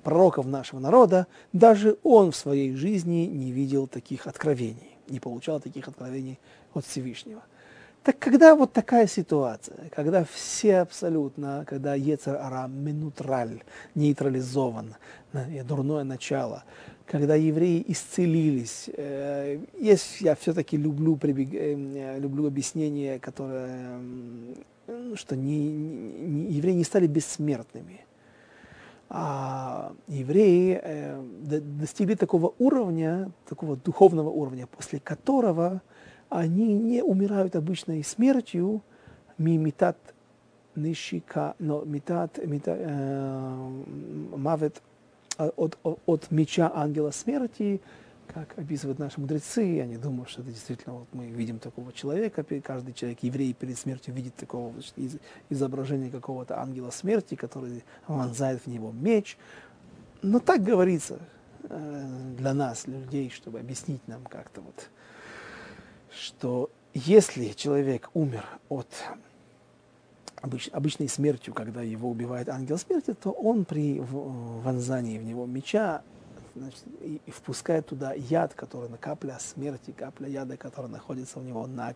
пророков 0.04 0.46
нашего 0.46 0.80
народа, 0.80 1.28
даже 1.54 1.98
он 2.04 2.32
в 2.32 2.36
своей 2.36 2.76
жизни 2.76 3.26
не 3.26 3.52
видел 3.52 3.88
таких 3.88 4.28
откровений, 4.28 4.98
не 5.08 5.20
получал 5.20 5.60
таких 5.60 5.88
откровений 5.88 6.40
от 6.74 6.86
Всевышнего– 6.86 7.44
так 8.08 8.20
когда 8.20 8.56
вот 8.56 8.72
такая 8.72 9.06
ситуация, 9.06 9.90
когда 9.90 10.24
все 10.24 10.78
абсолютно, 10.78 11.66
когда 11.68 11.94
Ецер 11.94 12.38
Ара 12.38 12.68
минутраль, 12.68 13.64
нейтрализован, 13.96 14.96
дурное 15.66 16.06
начало, 16.06 16.64
когда 17.06 17.36
евреи 17.36 17.84
исцелились, 17.86 18.90
э, 18.96 19.60
есть, 19.78 20.22
я 20.22 20.36
все-таки 20.36 20.78
люблю, 20.78 21.18
прибег, 21.18 21.50
э, 21.52 22.18
люблю 22.18 22.48
объяснение, 22.48 23.20
которое, 23.20 24.00
что 25.16 25.36
не, 25.36 25.68
не, 25.70 26.54
евреи 26.54 26.76
не 26.76 26.86
стали 26.86 27.08
бессмертными, 27.08 28.06
а 29.10 29.92
евреи 30.08 30.80
э, 30.82 31.22
достигли 31.42 32.16
такого 32.16 32.54
уровня, 32.58 33.32
такого 33.50 33.76
духовного 33.76 34.30
уровня, 34.30 34.66
после 34.66 35.02
которого 35.02 35.82
они 36.30 36.74
не 36.74 37.02
умирают 37.02 37.56
обычной 37.56 38.04
смертью, 38.04 38.82
мимитат 39.38 39.98
нишика, 40.76 41.56
но 41.60 41.84
митат, 41.84 42.38
митат 42.46 42.78
э, 42.80 43.84
мавет 44.36 44.82
а, 45.38 45.50
от, 45.56 45.78
от, 45.84 46.32
меча 46.32 46.72
ангела 46.74 47.12
смерти, 47.12 47.82
как 48.34 48.58
описывают 48.58 49.00
наши 49.00 49.20
мудрецы, 49.20 49.62
я 49.62 49.86
не 49.86 49.98
думаю, 49.98 50.28
что 50.28 50.42
это 50.42 50.52
действительно 50.52 50.96
вот 50.96 51.08
мы 51.14 51.28
видим 51.28 51.60
такого 51.60 51.94
человека, 51.94 52.44
каждый 52.62 52.94
человек, 52.94 53.20
еврей 53.22 53.54
перед 53.54 53.78
смертью 53.78 54.14
видит 54.14 54.36
такого 54.36 54.74
из, 54.96 55.18
изображения 55.50 56.10
какого-то 56.10 56.60
ангела 56.60 56.92
смерти, 56.92 57.36
который 57.36 57.84
вонзает 58.08 58.62
в 58.66 58.68
него 58.68 58.92
меч. 58.92 59.38
Но 60.22 60.40
так 60.40 60.64
говорится, 60.64 61.20
э, 61.64 62.34
для 62.38 62.54
нас, 62.54 62.88
людей, 62.88 63.30
чтобы 63.30 63.60
объяснить 63.60 64.06
нам 64.08 64.24
как-то 64.26 64.62
вот, 64.62 64.90
что 66.18 66.70
если 66.94 67.50
человек 67.50 68.10
умер 68.14 68.46
от 68.70 68.88
обыч, 70.42 70.70
обычной 70.72 71.10
смертью, 71.10 71.54
когда 71.54 71.82
его 71.82 72.10
убивает 72.10 72.50
ангел 72.50 72.78
смерти, 72.78 73.14
то 73.14 73.32
он 73.32 73.66
при 73.66 74.00
вонзании 74.00 75.18
в 75.18 75.24
него 75.24 75.46
меча 75.46 76.02
значит, 76.56 76.84
и, 77.02 77.22
и 77.26 77.32
впускает 77.32 77.88
туда 77.88 78.14
яд, 78.14 78.54
который 78.54 78.90
на 78.90 78.98
капля 78.98 79.38
смерти, 79.40 79.92
капля 79.92 80.28
яда, 80.28 80.58
которая 80.58 80.92
находится 80.92 81.40
у 81.40 81.44
него 81.44 81.68
на 81.68 81.94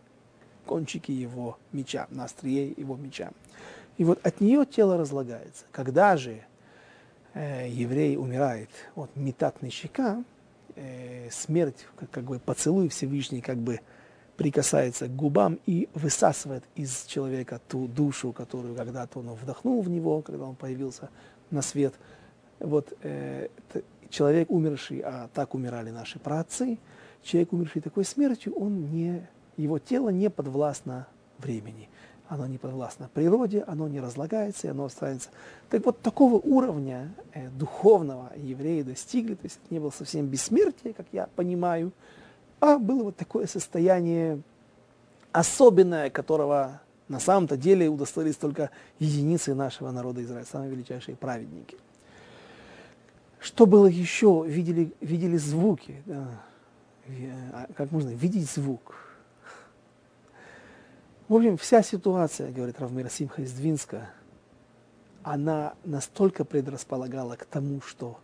кончике 0.66 1.14
его 1.14 1.58
меча, 1.72 2.08
на 2.12 2.26
острие 2.26 2.72
его 2.78 2.96
меча. 2.96 3.32
И 3.98 4.04
вот 4.04 4.26
от 4.26 4.40
нее 4.40 4.66
тело 4.66 4.98
разлагается. 4.98 5.66
Когда 5.72 6.16
же 6.18 6.44
э, 7.34 7.68
еврей 7.70 8.18
умирает 8.18 8.70
от 8.96 9.16
метатной 9.16 9.70
щека, 9.70 10.24
э, 10.76 11.30
смерть, 11.32 11.88
как, 11.98 12.12
как 12.12 12.24
бы 12.24 12.40
поцелуй 12.40 12.90
Всевышний, 12.90 13.42
как 13.42 13.58
бы 13.58 13.80
прикасается 14.38 15.08
к 15.08 15.16
губам 15.16 15.60
и 15.66 15.88
высасывает 15.94 16.64
из 16.76 17.06
человека 17.06 17.60
ту 17.68 17.88
душу, 17.88 18.32
которую 18.32 18.76
когда-то 18.76 19.20
он 19.20 19.30
вдохнул 19.34 19.82
в 19.82 19.90
него, 19.90 20.22
когда 20.22 20.46
он 20.46 20.56
появился 20.56 21.10
на 21.52 21.62
свет. 21.62 21.94
Вот 22.60 22.94
э, 23.02 23.50
человек 24.10 24.52
умерший, 24.52 25.00
а 25.00 25.30
так 25.34 25.54
умирали 25.56 25.90
наши 25.90 26.20
праотцы, 26.20 26.78
человек 27.24 27.54
умерший 27.54 27.82
такой 27.82 28.06
смертью, 28.06 28.54
он 28.54 28.92
не, 28.92 29.28
его 29.58 29.80
тело 29.80 30.10
не 30.10 30.30
подвластно 30.30 31.08
времени, 31.40 31.90
оно 32.28 32.48
не 32.48 32.58
подвластно 32.58 33.10
природе, 33.14 33.64
оно 33.68 33.88
не 33.88 34.00
разлагается, 34.00 34.68
и 34.68 34.70
оно 34.70 34.86
останется. 34.86 35.30
Так 35.70 35.86
вот, 35.86 36.02
такого 36.02 36.36
уровня 36.36 37.12
э, 37.34 37.50
духовного 37.50 38.32
евреи 38.36 38.84
достигли, 38.84 39.36
то 39.36 39.46
есть 39.46 39.60
это 39.64 39.74
не 39.74 39.80
было 39.80 39.90
совсем 39.90 40.28
бессмертие, 40.28 40.94
как 40.94 41.08
я 41.12 41.28
понимаю, 41.36 41.92
а 42.62 42.78
было 42.78 43.06
вот 43.06 43.18
такое 43.18 43.48
состояние 43.48 44.42
особенное, 45.32 46.10
которого 46.10 46.80
на 47.08 47.20
самом-то 47.20 47.58
деле 47.58 47.90
удостоились 47.90 48.38
только 48.38 48.70
единицы 49.00 49.54
нашего 49.54 49.92
народа 49.92 50.24
Израиля, 50.24 50.46
самые 50.46 50.72
величайшие 50.72 51.18
праведники. 51.18 51.78
Что 53.40 53.66
было 53.66 53.88
еще? 53.88 54.46
Видели, 54.48 54.94
видели 55.02 55.38
звуки. 55.38 56.02
Да. 56.06 56.28
А 57.54 57.68
как 57.76 57.92
можно 57.92 58.10
видеть 58.10 58.50
звук? 58.50 58.96
В 61.28 61.36
общем, 61.36 61.58
вся 61.58 61.82
ситуация, 61.82 62.52
говорит 62.52 62.80
Равмира 62.80 63.10
Симха 63.10 63.42
из 63.42 63.52
Двинска, 63.54 64.10
она 65.24 65.74
настолько 65.84 66.46
предрасполагала 66.46 67.36
к 67.36 67.46
тому, 67.46 67.82
что 67.82 68.20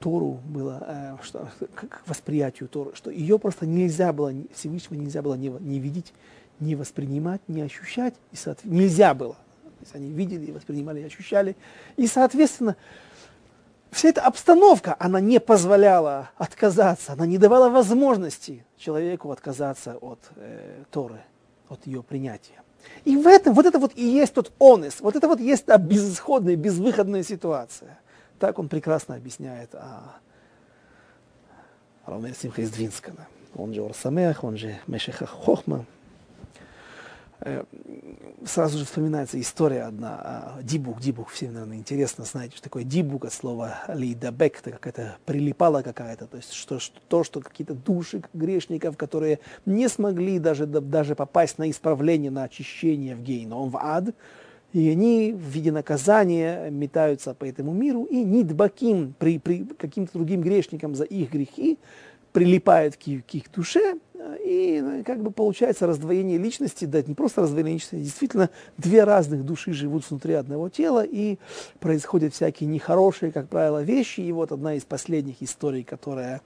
Тору 0.00 0.40
было, 0.44 0.82
э, 0.86 1.16
что, 1.22 1.48
к 1.74 2.02
восприятию 2.06 2.68
Торы, 2.68 2.94
что 2.94 3.10
ее 3.10 3.38
просто 3.38 3.66
нельзя 3.66 4.12
было, 4.12 4.32
Всевышнего 4.54 5.00
нельзя 5.00 5.22
было 5.22 5.34
не, 5.34 5.48
не 5.48 5.78
видеть, 5.78 6.12
не 6.60 6.74
воспринимать, 6.74 7.40
не 7.48 7.62
ощущать, 7.62 8.14
и 8.32 8.36
соответственно, 8.36 8.80
нельзя 8.80 9.14
было. 9.14 9.34
То 9.34 9.82
есть 9.82 9.94
они 9.94 10.10
видели, 10.10 10.50
воспринимали, 10.50 11.02
ощущали. 11.02 11.56
И, 11.96 12.06
соответственно, 12.06 12.76
вся 13.90 14.08
эта 14.08 14.22
обстановка, 14.22 14.96
она 14.98 15.20
не 15.20 15.40
позволяла 15.40 16.30
отказаться, 16.36 17.12
она 17.12 17.26
не 17.26 17.38
давала 17.38 17.68
возможности 17.68 18.64
человеку 18.76 19.30
отказаться 19.30 19.96
от 19.96 20.20
э, 20.36 20.84
Торы, 20.90 21.20
от 21.68 21.86
ее 21.86 22.02
принятия. 22.02 22.62
И 23.04 23.16
в 23.16 23.26
этом, 23.26 23.54
вот 23.54 23.66
это 23.66 23.78
вот 23.78 23.92
и 23.96 24.04
есть 24.04 24.34
тот 24.34 24.52
онес, 24.60 25.00
вот 25.00 25.16
это 25.16 25.28
вот 25.28 25.40
есть 25.40 25.66
та 25.66 25.76
безысходная, 25.78 26.56
безвыходная 26.56 27.22
ситуация– 27.24 27.98
так 28.38 28.58
он 28.58 28.68
прекрасно 28.68 29.14
объясняет 29.14 29.74
о 29.74 30.16
Равнер 32.06 32.34
Симха 32.34 32.62
из 32.62 32.70
Двинска. 32.70 33.12
Да. 33.12 33.26
Он 33.54 33.74
же 33.74 33.84
Орсамех, 33.84 34.44
он 34.44 34.56
же 34.56 34.78
Мешеха 34.86 35.26
Хохма. 35.26 35.84
Э, 37.40 37.64
сразу 38.44 38.78
же 38.78 38.84
вспоминается 38.84 39.40
история 39.40 39.82
одна, 39.84 40.54
дибук, 40.62 41.00
дибук, 41.00 41.28
всем, 41.28 41.52
наверное, 41.52 41.76
интересно, 41.76 42.24
знаете, 42.24 42.56
что 42.56 42.64
такое 42.64 42.82
дибук 42.82 43.26
от 43.26 43.32
слова 43.32 43.84
лидабек, 43.88 44.58
это 44.58 44.72
какая-то 44.72 45.18
прилипала 45.24 45.82
какая-то, 45.82 46.26
то 46.26 46.36
есть 46.36 46.52
что, 46.52 46.80
что, 46.80 46.98
то, 47.08 47.22
что 47.22 47.40
какие-то 47.40 47.74
души 47.74 48.22
грешников, 48.34 48.96
которые 48.96 49.38
не 49.66 49.88
смогли 49.88 50.40
даже, 50.40 50.66
даже 50.66 51.14
попасть 51.14 51.58
на 51.58 51.70
исправление, 51.70 52.32
на 52.32 52.44
очищение 52.44 53.14
в 53.14 53.22
гейном, 53.22 53.70
в 53.70 53.76
ад, 53.76 54.14
и 54.72 54.88
они 54.90 55.32
в 55.32 55.48
виде 55.48 55.72
наказания 55.72 56.70
метаются 56.70 57.34
по 57.34 57.44
этому 57.44 57.72
миру, 57.72 58.04
и 58.04 58.22
нидбаким, 58.22 59.14
при, 59.18 59.38
при 59.38 59.64
каким-то 59.64 60.12
другим 60.14 60.42
грешникам 60.42 60.94
за 60.94 61.04
их 61.04 61.30
грехи, 61.30 61.78
прилипают 62.32 62.96
к, 62.96 63.00
к 63.00 63.34
их 63.34 63.50
душе, 63.54 63.98
и 64.44 64.80
ну, 64.82 65.04
как 65.04 65.22
бы 65.22 65.30
получается 65.30 65.86
раздвоение 65.86 66.38
личности, 66.38 66.84
да, 66.84 67.02
не 67.02 67.14
просто 67.14 67.42
раздвоение 67.42 67.74
личности, 67.74 67.96
а 67.96 68.04
действительно 68.04 68.50
две 68.76 69.04
разных 69.04 69.44
души 69.44 69.72
живут 69.72 70.08
внутри 70.08 70.34
одного 70.34 70.68
тела, 70.68 71.04
и 71.04 71.38
происходят 71.80 72.34
всякие 72.34 72.68
нехорошие, 72.68 73.32
как 73.32 73.48
правило, 73.48 73.82
вещи. 73.82 74.20
И 74.20 74.32
вот 74.32 74.52
одна 74.52 74.74
из 74.74 74.84
последних 74.84 75.42
историй, 75.42 75.84
которая 75.84 76.42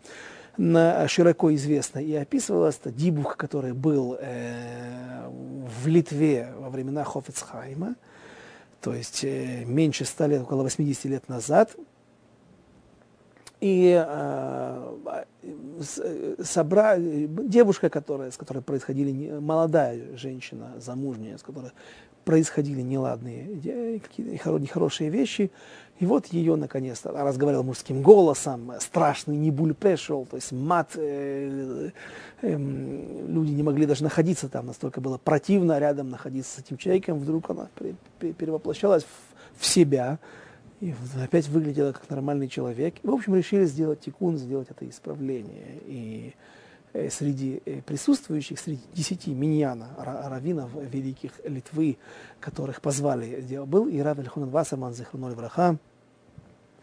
широко 0.57 1.55
известна 1.55 1.99
и 1.99 2.15
описывалась, 2.15 2.79
это 2.81 2.91
Дибух, 2.93 3.37
который 3.37 3.73
был 3.73 4.19
э, 4.21 5.27
в 5.83 5.87
Литве 5.87 6.53
во 6.59 6.69
времена 6.69 7.05
Хофицхайма, 7.05 7.97
то 8.83 8.93
есть 8.93 9.23
э, 9.23 9.65
меньше 9.65 10.05
100 10.05 10.27
лет, 10.27 10.43
около 10.43 10.65
80 10.65 11.05
лет 11.05 11.29
назад. 11.29 11.77
И 13.61 13.93
э, 13.93 15.25
э 15.43 16.37
собра... 16.43 16.97
девушка, 16.99 17.89
которая, 17.89 18.33
с 18.33 18.37
которой 18.37 18.61
происходили, 18.61 19.39
молодая 19.39 20.17
женщина, 20.17 20.73
замужняя, 20.79 21.39
с 21.39 21.43
которой 21.43 21.71
происходили 22.25 22.81
неладные, 22.81 24.01
какие-то 24.01 24.59
нехорошие 24.59 25.11
вещи. 25.11 25.51
И 25.99 26.07
вот 26.07 26.27
ее 26.27 26.57
наконец-то, 26.57 27.11
она 27.11 27.23
разговаривала 27.23 27.63
мужским 27.63 28.03
голосом, 28.03 28.73
страшный 28.81 29.37
небуль 29.37 29.73
пришел, 29.73 30.27
то 30.27 30.37
есть 30.37 30.51
мат, 30.51 30.93
э, 30.97 31.91
э, 32.43 32.49
э, 32.49 32.57
люди 32.57 33.53
не 33.53 33.63
могли 33.63 33.87
даже 33.87 34.03
находиться 34.03 34.49
там, 34.49 34.67
настолько 34.67 35.01
было 35.01 35.19
противно 35.19 35.79
рядом 35.79 36.11
находиться 36.11 36.57
с 36.57 36.65
этим 36.65 36.77
человеком, 36.77 37.21
вдруг 37.21 37.51
она 37.51 37.69
перевоплощалась 38.19 39.05
в, 39.05 39.63
в 39.63 39.67
себя, 39.67 40.19
и 40.81 40.93
опять 41.23 41.47
выглядела 41.49 41.93
как 41.93 42.11
нормальный 42.11 42.49
человек. 42.49 42.95
В 43.05 43.13
общем, 43.13 43.37
решили 43.37 43.65
сделать 43.67 44.01
тикун, 44.01 44.39
сделать 44.39 44.69
это 44.71 44.89
исправление. 44.89 45.79
И 45.87 46.35
Э, 46.35 46.62
среди 47.11 47.63
э, 47.65 47.81
присутствующих, 47.83 48.59
среди 48.59 48.83
десяти 48.95 49.33
миньяна, 49.33 49.89
раввинов 49.97 50.71
великих 50.75 51.33
Литвы, 51.45 51.97
которых 52.41 52.81
позвали, 52.81 53.41
был 53.65 53.89
и 53.89 53.99
Рав 54.01 54.19
Эльхунан 54.19 54.51
Вассерман, 54.51 54.95
Зихруноль 54.95 55.35
Враха, 55.35 55.79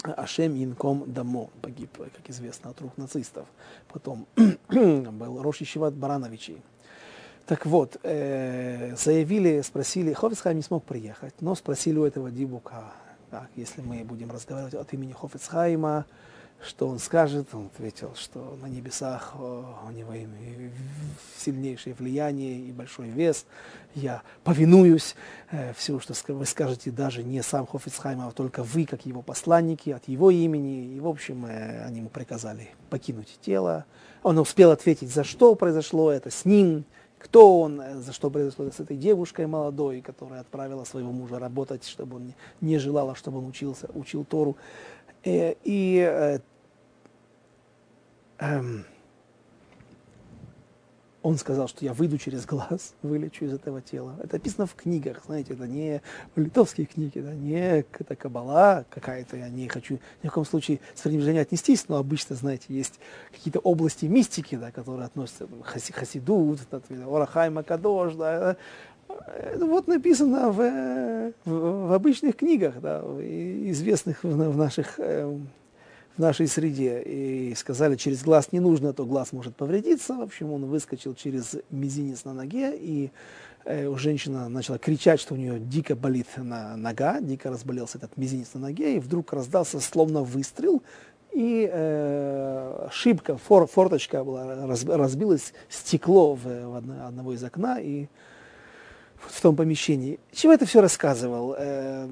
Ашем 0.03 0.55
Инком 0.61 1.11
Дамо, 1.11 1.49
погиб, 1.61 1.97
как 1.97 2.29
известно, 2.29 2.71
от 2.71 2.81
рук 2.81 2.97
нацистов. 2.97 3.45
Потом 3.87 4.25
был 4.69 5.41
Рош 5.41 5.61
Ищеват 5.61 5.93
Барановичи. 5.93 6.57
Так 7.45 7.65
вот, 7.65 7.97
э, 8.03 8.95
заявили, 8.95 9.61
спросили, 9.61 10.13
Хофицхайм 10.13 10.57
не 10.57 10.63
смог 10.63 10.83
приехать, 10.83 11.33
но 11.41 11.55
спросили 11.55 11.97
у 11.97 12.05
этого 12.05 12.29
Дибука, 12.29 12.93
так, 13.31 13.49
если 13.55 13.81
мы 13.81 14.03
будем 14.03 14.31
разговаривать 14.31 14.75
от 14.75 14.93
имени 14.93 15.13
Хофицхайма, 15.13 16.05
что 16.61 16.87
он 16.87 16.99
скажет? 16.99 17.47
Он 17.53 17.67
ответил, 17.67 18.13
что 18.15 18.57
на 18.61 18.67
небесах 18.67 19.33
у 19.37 19.91
него 19.91 20.13
сильнейшее 21.37 21.93
влияние 21.93 22.59
и 22.59 22.71
большой 22.71 23.07
вес. 23.07 23.45
Я 23.95 24.21
повинуюсь 24.43 25.15
э, 25.51 25.73
всему, 25.73 25.99
что 25.99 26.13
вы 26.33 26.45
скажете, 26.45 26.91
даже 26.91 27.23
не 27.23 27.41
сам 27.41 27.65
Хофицхайм, 27.65 28.21
а 28.21 28.31
только 28.31 28.63
вы, 28.63 28.85
как 28.85 29.05
его 29.05 29.21
посланники, 29.21 29.89
от 29.89 30.07
его 30.07 30.29
имени. 30.29 30.95
И, 30.95 30.99
в 30.99 31.07
общем, 31.07 31.45
э, 31.45 31.85
они 31.85 31.99
ему 31.99 32.09
приказали 32.09 32.69
покинуть 32.89 33.39
тело. 33.41 33.85
Он 34.21 34.37
успел 34.37 34.71
ответить, 34.71 35.11
за 35.11 35.23
что 35.23 35.55
произошло 35.55 36.11
это 36.11 36.29
с 36.29 36.45
ним, 36.45 36.85
кто 37.17 37.61
он, 37.61 37.81
э, 37.81 37.95
за 37.95 38.13
что 38.13 38.29
произошло 38.29 38.69
с 38.69 38.79
этой 38.79 38.95
девушкой 38.95 39.47
молодой, 39.47 40.01
которая 40.01 40.41
отправила 40.41 40.83
своего 40.83 41.11
мужа 41.11 41.39
работать, 41.39 41.85
чтобы 41.85 42.17
он 42.17 42.33
не 42.61 42.77
желала, 42.77 43.15
чтобы 43.15 43.39
он 43.39 43.47
учился, 43.47 43.89
учил 43.93 44.23
Тору. 44.23 44.55
Э, 45.23 45.53
и 45.63 45.99
э, 45.99 46.39
эм, 48.39 48.85
он 51.21 51.37
сказал, 51.37 51.67
что 51.67 51.83
я 51.83 51.93
выйду 51.93 52.17
через 52.17 52.45
глаз, 52.45 52.93
вылечу 53.01 53.45
из 53.45 53.53
этого 53.53 53.81
тела. 53.81 54.15
Это 54.23 54.37
описано 54.37 54.65
в 54.65 54.75
книгах, 54.75 55.23
знаете, 55.25 55.53
это 55.53 55.67
не 55.67 56.01
литовские 56.35 56.87
книги, 56.87 57.19
да, 57.19 57.33
не 57.33 57.81
это 57.81 58.15
кабала 58.15 58.85
какая-то, 58.89 59.35
я 59.37 59.49
не 59.49 59.67
хочу 59.67 59.99
ни 60.23 60.29
в 60.29 60.31
коем 60.31 60.45
случае 60.45 60.79
с 60.95 61.01
пренебрежением 61.01 61.41
отнестись, 61.41 61.89
но 61.89 61.97
обычно, 61.97 62.35
знаете, 62.35 62.65
есть 62.69 62.99
какие-то 63.31 63.59
области 63.59 64.05
мистики, 64.05 64.55
да, 64.55 64.71
которые 64.71 65.05
относятся 65.05 65.47
к 65.47 65.65
хаси, 65.65 65.91
хасидут, 65.91 66.61
Орахай 66.71 67.49
Макадош, 67.49 68.13
да, 68.13 68.55
вот 69.55 69.87
написано 69.87 70.51
в, 70.51 71.33
в, 71.45 71.87
в 71.87 71.93
обычных 71.93 72.35
книгах, 72.35 72.79
да, 72.81 72.99
известных 73.01 74.23
в, 74.23 74.29
в 74.29 74.57
наших, 74.57 74.99
э, 74.99 75.25
в 76.15 76.19
нашей 76.19 76.47
среде. 76.47 77.01
И 77.01 77.53
сказали, 77.55 77.95
через 77.95 78.23
глаз 78.23 78.51
не 78.51 78.59
нужно, 78.59 78.89
а 78.89 78.93
то 78.93 79.05
глаз 79.05 79.31
может 79.33 79.55
повредиться. 79.55 80.15
В 80.15 80.21
общем, 80.21 80.51
он 80.51 80.65
выскочил 80.65 81.15
через 81.15 81.55
мизинец 81.69 82.25
на 82.25 82.33
ноге, 82.33 82.75
и 82.75 83.11
э, 83.65 83.93
женщина 83.95 84.49
начала 84.49 84.77
кричать, 84.77 85.19
что 85.19 85.33
у 85.33 85.37
нее 85.37 85.59
дико 85.59 85.95
болит 85.95 86.27
на 86.37 86.75
нога, 86.77 87.19
дико 87.21 87.49
разболелся 87.49 87.97
этот 87.97 88.15
мизинец 88.17 88.53
на 88.53 88.61
ноге, 88.61 88.97
и 88.97 88.99
вдруг 88.99 89.33
раздался 89.33 89.79
словно 89.79 90.23
выстрел, 90.23 90.83
и 91.31 91.69
э, 91.71 92.87
шибка, 92.91 93.37
фор, 93.37 93.67
форточка 93.67 94.23
была, 94.23 94.65
раз, 94.65 94.83
разбилось 94.83 95.53
стекло 95.69 96.33
в, 96.33 96.43
в 96.43 96.75
одно, 96.75 97.07
одного 97.07 97.33
из 97.33 97.43
окна 97.43 97.79
и 97.79 98.07
в 99.27 99.41
том 99.41 99.55
помещении. 99.55 100.19
Чего 100.31 100.53
это 100.53 100.65
все 100.65 100.81
рассказывал? 100.81 101.55
Э, 101.57 102.07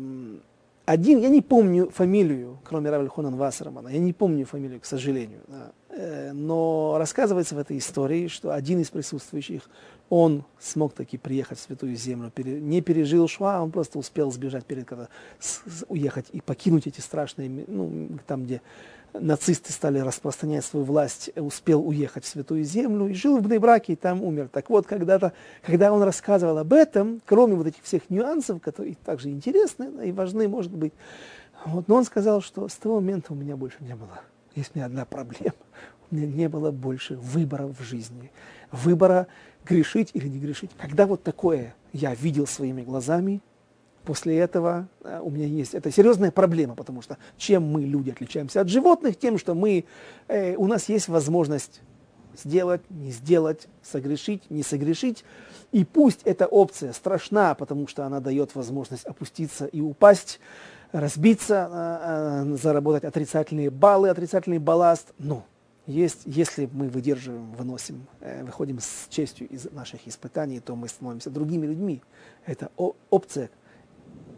один, 0.87 1.19
я 1.19 1.27
не 1.27 1.41
помню 1.41 1.89
фамилию, 1.89 2.59
кроме 2.63 2.89
Равель 2.89 3.09
Хонан 3.09 3.35
Вассермана, 3.35 3.89
я 3.89 3.99
не 3.99 4.13
помню 4.13 4.45
фамилию, 4.45 4.79
к 4.79 4.85
сожалению, 4.85 5.41
да. 5.47 5.71
э, 5.89 6.31
но 6.31 6.95
рассказывается 6.97 7.55
в 7.55 7.57
этой 7.57 7.77
истории, 7.77 8.29
что 8.29 8.53
один 8.53 8.79
из 8.79 8.89
присутствующих, 8.89 9.63
он 10.09 10.45
смог 10.59 10.93
таки 10.93 11.17
приехать 11.17 11.59
в 11.59 11.61
Святую 11.61 11.97
Землю, 11.97 12.31
не 12.37 12.79
пережил 12.81 13.27
Шва, 13.27 13.61
он 13.61 13.71
просто 13.71 13.99
успел 13.99 14.31
сбежать 14.31 14.65
перед, 14.65 14.85
когда 14.85 15.09
уехать 15.89 16.27
и 16.31 16.39
покинуть 16.39 16.87
эти 16.87 17.01
страшные, 17.01 17.65
ну, 17.67 18.17
там, 18.25 18.45
где 18.45 18.61
нацисты 19.19 19.71
стали 19.71 19.99
распространять 19.99 20.65
свою 20.65 20.85
власть, 20.85 21.29
успел 21.35 21.87
уехать 21.87 22.25
в 22.25 22.27
Святую 22.27 22.63
Землю 22.63 23.07
и 23.07 23.13
жил 23.13 23.37
в 23.37 23.41
Бнейбраке 23.41 23.93
и 23.93 23.95
там 23.95 24.23
умер. 24.23 24.49
Так 24.51 24.69
вот, 24.69 24.87
когда-то, 24.87 25.33
когда 25.63 25.91
он 25.91 26.01
рассказывал 26.03 26.57
об 26.57 26.73
этом, 26.73 27.21
кроме 27.25 27.55
вот 27.55 27.67
этих 27.67 27.83
всех 27.83 28.09
нюансов, 28.09 28.61
которые 28.61 28.95
также 28.95 29.29
интересны 29.29 30.07
и 30.07 30.11
важны, 30.11 30.47
может 30.47 30.71
быть, 30.71 30.93
вот, 31.65 31.87
но 31.87 31.95
он 31.95 32.05
сказал, 32.05 32.41
что 32.41 32.67
с 32.67 32.75
того 32.75 32.95
момента 32.95 33.33
у 33.33 33.35
меня 33.35 33.55
больше 33.55 33.77
не 33.81 33.95
было. 33.95 34.21
Есть 34.55 34.71
у 34.73 34.77
меня 34.77 34.85
одна 34.85 35.05
проблема. 35.05 35.55
У 36.09 36.15
меня 36.15 36.27
не 36.27 36.49
было 36.49 36.71
больше 36.71 37.15
выбора 37.15 37.67
в 37.67 37.81
жизни. 37.81 38.31
Выбора 38.71 39.27
грешить 39.65 40.11
или 40.13 40.27
не 40.27 40.39
грешить. 40.39 40.71
Когда 40.77 41.05
вот 41.05 41.23
такое 41.23 41.75
я 41.91 42.15
видел 42.15 42.47
своими 42.47 42.81
глазами, 42.83 43.41
после 44.07 44.37
этого 44.37 44.87
э, 45.03 45.19
у 45.21 45.29
меня 45.29 45.45
есть 45.45 45.73
это 45.73 45.91
серьезная 45.91 46.31
проблема, 46.31 46.75
потому 46.75 47.01
что 47.01 47.17
чем 47.35 47.63
мы, 47.63 47.81
люди, 47.81 48.09
отличаемся 48.09 48.61
от 48.61 48.69
животных, 48.69 49.19
тем, 49.19 49.37
что 49.37 49.53
мы, 49.53 49.83
э, 50.29 50.55
у 50.55 50.65
нас 50.65 50.87
есть 50.87 51.09
возможность 51.09 51.81
сделать, 52.37 52.81
не 52.89 53.11
сделать, 53.11 53.67
согрешить, 53.83 54.49
не 54.49 54.63
согрешить. 54.63 55.25
И 55.73 55.83
пусть 55.83 56.21
эта 56.23 56.47
опция 56.47 56.93
страшна, 56.93 57.53
потому 57.53 57.87
что 57.87 58.05
она 58.05 58.21
дает 58.21 58.55
возможность 58.55 59.03
опуститься 59.03 59.65
и 59.65 59.81
упасть, 59.81 60.39
разбиться, 60.93 61.69
э, 61.69 62.53
э, 62.53 62.55
заработать 62.55 63.03
отрицательные 63.03 63.69
баллы, 63.69 64.07
отрицательный 64.07 64.59
балласт, 64.59 65.13
но 65.19 65.45
есть, 65.85 66.21
если 66.25 66.69
мы 66.71 66.87
выдерживаем, 66.87 67.51
выносим, 67.51 68.07
э, 68.21 68.45
выходим 68.45 68.79
с 68.79 69.07
честью 69.09 69.49
из 69.49 69.69
наших 69.71 70.07
испытаний, 70.07 70.61
то 70.61 70.77
мы 70.77 70.87
становимся 70.87 71.29
другими 71.29 71.65
людьми. 71.65 72.01
Это 72.45 72.71
опция, 73.09 73.49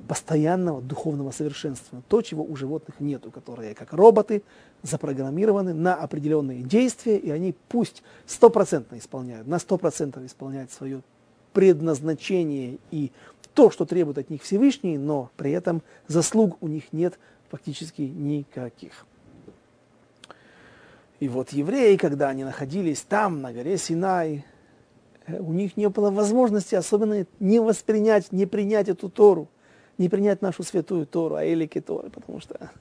постоянного 0.09 0.81
духовного 0.81 1.29
совершенства. 1.29 2.01
То, 2.07 2.23
чего 2.23 2.43
у 2.43 2.55
животных 2.55 2.99
нету, 2.99 3.29
которые 3.29 3.75
как 3.75 3.93
роботы 3.93 4.41
запрограммированы 4.81 5.75
на 5.75 5.93
определенные 5.93 6.63
действия, 6.63 7.15
и 7.19 7.29
они 7.29 7.53
пусть 7.67 8.01
стопроцентно 8.25 8.97
исполняют, 8.97 9.45
на 9.45 9.59
сто 9.59 9.77
процентов 9.77 10.23
исполняют 10.23 10.71
свое 10.71 11.03
предназначение 11.53 12.79
и 12.89 13.11
то, 13.53 13.69
что 13.69 13.85
требует 13.85 14.17
от 14.17 14.31
них 14.31 14.41
Всевышний, 14.41 14.97
но 14.97 15.29
при 15.37 15.51
этом 15.51 15.83
заслуг 16.07 16.57
у 16.59 16.67
них 16.67 16.91
нет 16.91 17.19
фактически 17.49 18.01
никаких. 18.01 19.05
И 21.19 21.29
вот 21.29 21.51
евреи, 21.51 21.97
когда 21.97 22.29
они 22.29 22.43
находились 22.43 23.01
там, 23.01 23.41
на 23.41 23.53
горе 23.53 23.77
Синай, 23.77 24.43
э, 25.27 25.37
у 25.39 25.53
них 25.53 25.77
не 25.77 25.87
было 25.87 26.09
возможности 26.09 26.73
особенно 26.73 27.27
не 27.39 27.59
воспринять, 27.59 28.31
не 28.31 28.47
принять 28.47 28.89
эту 28.89 29.07
Тору 29.07 29.49
не 29.99 30.09
принять 30.09 30.41
нашу 30.41 30.63
святую 30.63 31.05
Тору, 31.05 31.35
а 31.35 31.45
Элики 31.45 31.79
Торы, 31.79 32.09
потому 32.09 32.39
что... 32.39 32.71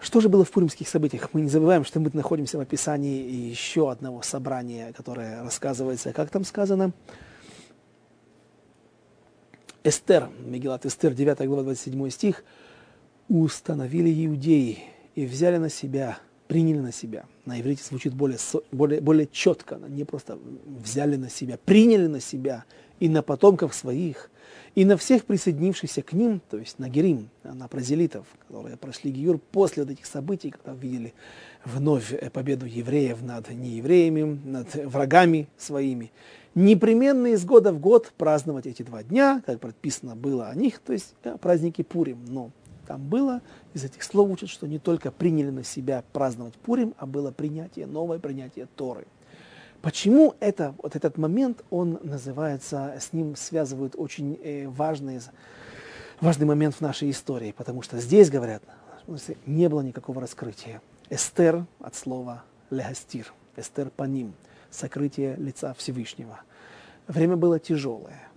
Что 0.00 0.20
же 0.20 0.28
было 0.28 0.44
в 0.44 0.50
пуримских 0.50 0.88
событиях? 0.88 1.30
Мы 1.32 1.42
не 1.42 1.48
забываем, 1.48 1.84
что 1.84 2.00
мы 2.00 2.10
находимся 2.12 2.58
в 2.58 2.60
описании 2.60 3.30
еще 3.30 3.90
одного 3.90 4.22
собрания, 4.22 4.92
которое 4.92 5.42
рассказывается, 5.42 6.12
как 6.12 6.30
там 6.30 6.44
сказано, 6.44 6.92
Эстер, 9.84 10.28
Мегилат 10.40 10.86
Эстер, 10.86 11.14
9 11.14 11.46
глава, 11.46 11.62
27 11.62 12.10
стих, 12.10 12.44
установили 13.28 14.26
иудеи 14.26 14.78
и 15.14 15.26
взяли 15.26 15.58
на 15.58 15.68
себя, 15.68 16.18
приняли 16.46 16.78
на 16.78 16.92
себя. 16.92 17.24
На 17.46 17.60
иврите 17.60 17.82
звучит 17.82 18.14
более, 18.14 18.38
более, 18.70 19.00
более 19.00 19.26
четко, 19.26 19.80
не 19.88 20.04
просто 20.04 20.38
взяли 20.66 21.16
на 21.16 21.30
себя, 21.30 21.58
приняли 21.64 22.06
на 22.06 22.20
себя 22.20 22.64
и 23.02 23.08
на 23.08 23.20
потомков 23.20 23.74
своих 23.74 24.30
и 24.76 24.84
на 24.84 24.96
всех 24.96 25.24
присоединившихся 25.24 26.02
к 26.02 26.12
ним, 26.12 26.40
то 26.48 26.56
есть 26.56 26.78
на 26.78 26.88
Герим, 26.88 27.30
на 27.42 27.66
прозелитов, 27.66 28.28
которые 28.46 28.76
прошли 28.76 29.10
Гиюр 29.10 29.38
после 29.38 29.82
вот 29.82 29.90
этих 29.90 30.06
событий, 30.06 30.52
когда 30.52 30.70
увидели 30.70 31.12
вновь 31.64 32.14
победу 32.30 32.64
евреев 32.64 33.20
над 33.20 33.50
неевреями, 33.50 34.38
над 34.44 34.72
врагами 34.76 35.48
своими, 35.58 36.12
непременно 36.54 37.26
из 37.26 37.44
года 37.44 37.72
в 37.72 37.80
год 37.80 38.12
праздновать 38.16 38.66
эти 38.66 38.84
два 38.84 39.02
дня, 39.02 39.42
как 39.44 39.58
предписано 39.58 40.14
было 40.14 40.46
о 40.46 40.54
них, 40.54 40.78
то 40.78 40.92
есть 40.92 41.16
праздники 41.40 41.82
Пурим. 41.82 42.24
Но 42.28 42.52
там 42.86 43.02
было, 43.02 43.42
из 43.74 43.82
этих 43.82 44.04
слов 44.04 44.30
учат, 44.30 44.48
что 44.48 44.68
не 44.68 44.78
только 44.78 45.10
приняли 45.10 45.50
на 45.50 45.64
себя 45.64 46.04
праздновать 46.12 46.54
Пурим, 46.54 46.94
а 46.98 47.06
было 47.06 47.32
принятие, 47.32 47.86
новое 47.86 48.20
принятие 48.20 48.68
Торы– 48.76 49.08
Почему 49.82 50.36
это, 50.38 50.74
вот 50.80 50.94
этот 50.94 51.18
момент, 51.18 51.64
он 51.70 51.98
называется, 52.04 52.94
с 53.00 53.12
ним 53.12 53.34
связывают 53.34 53.94
очень 53.96 54.38
э, 54.40 54.68
важный, 54.68 55.20
важный 56.20 56.46
момент 56.46 56.76
в 56.76 56.80
нашей 56.80 57.10
истории, 57.10 57.50
потому 57.50 57.82
что 57.82 57.98
здесь, 57.98 58.30
говорят, 58.30 58.62
не 59.44 59.68
было 59.68 59.80
никакого 59.80 60.20
раскрытия. 60.20 60.80
Эстер 61.10 61.66
от 61.80 61.96
слова 61.96 62.44
легастир, 62.70 63.32
эстер 63.56 63.90
по 63.90 64.04
ним, 64.04 64.34
сокрытие 64.70 65.34
лица 65.36 65.74
Всевышнего. 65.74 66.40
Время 67.08 67.36
было 67.36 67.58
тяжелое. 67.58 68.28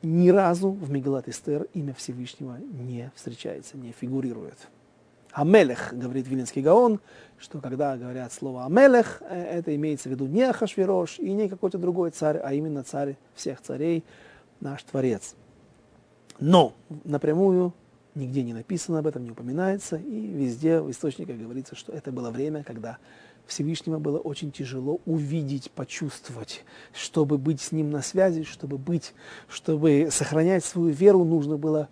Ни 0.00 0.30
разу 0.30 0.70
в 0.70 0.90
Мегалат 0.90 1.28
Эстер 1.28 1.68
имя 1.74 1.92
Всевышнего 1.92 2.56
не 2.56 3.12
встречается, 3.14 3.76
не 3.76 3.92
фигурирует. 3.92 4.58
Амелех, 5.32 5.92
говорит 5.92 6.28
Вилинский 6.28 6.62
Гаон, 6.62 7.00
что 7.38 7.60
когда 7.60 7.96
говорят 7.96 8.32
слово 8.32 8.66
Амелех, 8.66 9.22
э, 9.22 9.58
это 9.58 9.74
имеется 9.74 10.08
в 10.08 10.12
виду 10.12 10.26
не 10.26 10.42
Ахашвирош 10.42 11.18
и 11.18 11.32
не 11.32 11.48
какой-то 11.48 11.78
другой 11.78 12.10
царь, 12.10 12.38
а 12.38 12.52
именно 12.52 12.84
царь 12.84 13.16
всех 13.34 13.60
царей, 13.60 14.04
наш 14.60 14.82
Творец. 14.82 15.34
Но 16.38 16.74
напрямую 17.04 17.72
нигде 18.14 18.42
не 18.42 18.52
написано 18.52 18.98
об 18.98 19.06
этом, 19.06 19.24
не 19.24 19.30
упоминается, 19.30 19.96
и 19.96 20.26
везде 20.26 20.80
в 20.80 20.90
источниках 20.90 21.36
говорится, 21.36 21.74
что 21.74 21.92
это 21.92 22.12
было 22.12 22.30
время, 22.30 22.62
когда 22.62 22.98
Всевышнего 23.46 23.98
было 23.98 24.18
очень 24.18 24.52
тяжело 24.52 25.00
увидеть, 25.06 25.70
почувствовать. 25.70 26.64
Чтобы 26.92 27.38
быть 27.38 27.60
с 27.60 27.72
ним 27.72 27.90
на 27.90 28.02
связи, 28.02 28.44
чтобы 28.44 28.78
быть, 28.78 29.14
чтобы 29.48 30.08
сохранять 30.10 30.64
свою 30.64 30.90
веру, 30.90 31.24
нужно 31.24 31.56
было 31.56 31.88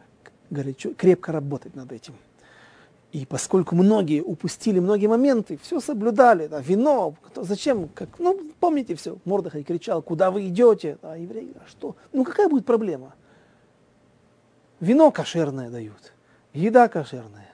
горячо, 0.50 0.94
крепко 0.94 1.32
работать 1.32 1.74
над 1.74 1.92
этим. 1.92 2.14
И 3.12 3.26
поскольку 3.26 3.74
многие 3.74 4.22
упустили 4.22 4.78
многие 4.78 5.08
моменты, 5.08 5.58
все 5.62 5.80
соблюдали, 5.80 6.46
да, 6.46 6.60
вино, 6.60 7.14
то 7.34 7.42
зачем, 7.42 7.88
как, 7.88 8.08
ну, 8.18 8.40
помните 8.60 8.94
все, 8.94 9.18
Мордыхай 9.24 9.64
кричал, 9.64 10.00
куда 10.00 10.30
вы 10.30 10.46
идете, 10.46 10.96
а 11.02 11.16
евреи, 11.16 11.52
а 11.56 11.68
что, 11.68 11.96
ну 12.12 12.24
какая 12.24 12.48
будет 12.48 12.66
проблема? 12.66 13.14
Вино 14.78 15.10
кошерное 15.10 15.70
дают, 15.70 16.12
еда 16.52 16.88
кошерная. 16.88 17.50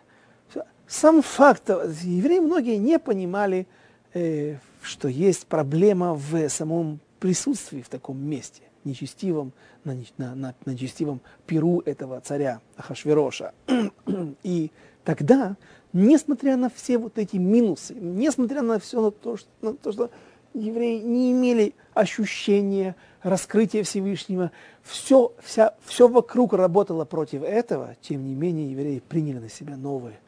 Сам 0.87 1.23
факт, 1.23 1.69
евреи 1.69 2.39
многие 2.39 2.77
не 2.77 2.99
понимали, 2.99 3.67
э, 4.15 4.59
что 4.83 5.09
есть 5.09 5.47
проблема 5.47 6.15
в 6.15 6.49
самом 6.49 7.01
присутствии 7.19 7.83
в 7.83 7.89
таком 7.89 8.19
месте, 8.19 8.63
нечестивом, 8.85 9.53
на, 9.85 9.97
на, 10.19 10.35
на, 10.35 10.55
на 10.65 10.71
нечестивом 10.71 11.21
перу 11.47 11.81
этого 11.81 12.21
царя 12.21 12.61
Ахашвероша. 12.77 13.53
И 14.45 14.71
Тогда, 15.07 15.55
несмотря 15.93 16.57
на 16.57 16.69
все 16.69 16.99
вот 16.99 17.17
эти 17.17 17.37
минусы, 17.37 17.95
несмотря 17.95 18.61
на 18.63 18.81
все 18.81 19.01
на 19.01 19.13
то, 19.13 19.37
что, 19.37 19.49
на 19.63 19.73
то, 19.73 19.93
что 19.93 20.11
евреи 20.53 20.99
не 21.01 21.31
имели 21.31 21.75
ощущения 21.95 22.97
раскрытия 23.23 23.85
Всевышнего, 23.85 24.51
все, 24.83 25.33
вся, 25.45 25.75
все 25.85 26.09
вокруг 26.09 26.55
работало 26.55 27.05
против 27.05 27.45
этого, 27.45 27.95
тем 28.01 28.27
не 28.27 28.35
менее 28.35 28.73
евреи 28.73 28.99
приняли 28.99 29.39
на 29.39 29.49
себя 29.49 29.77
новые, 29.77 30.19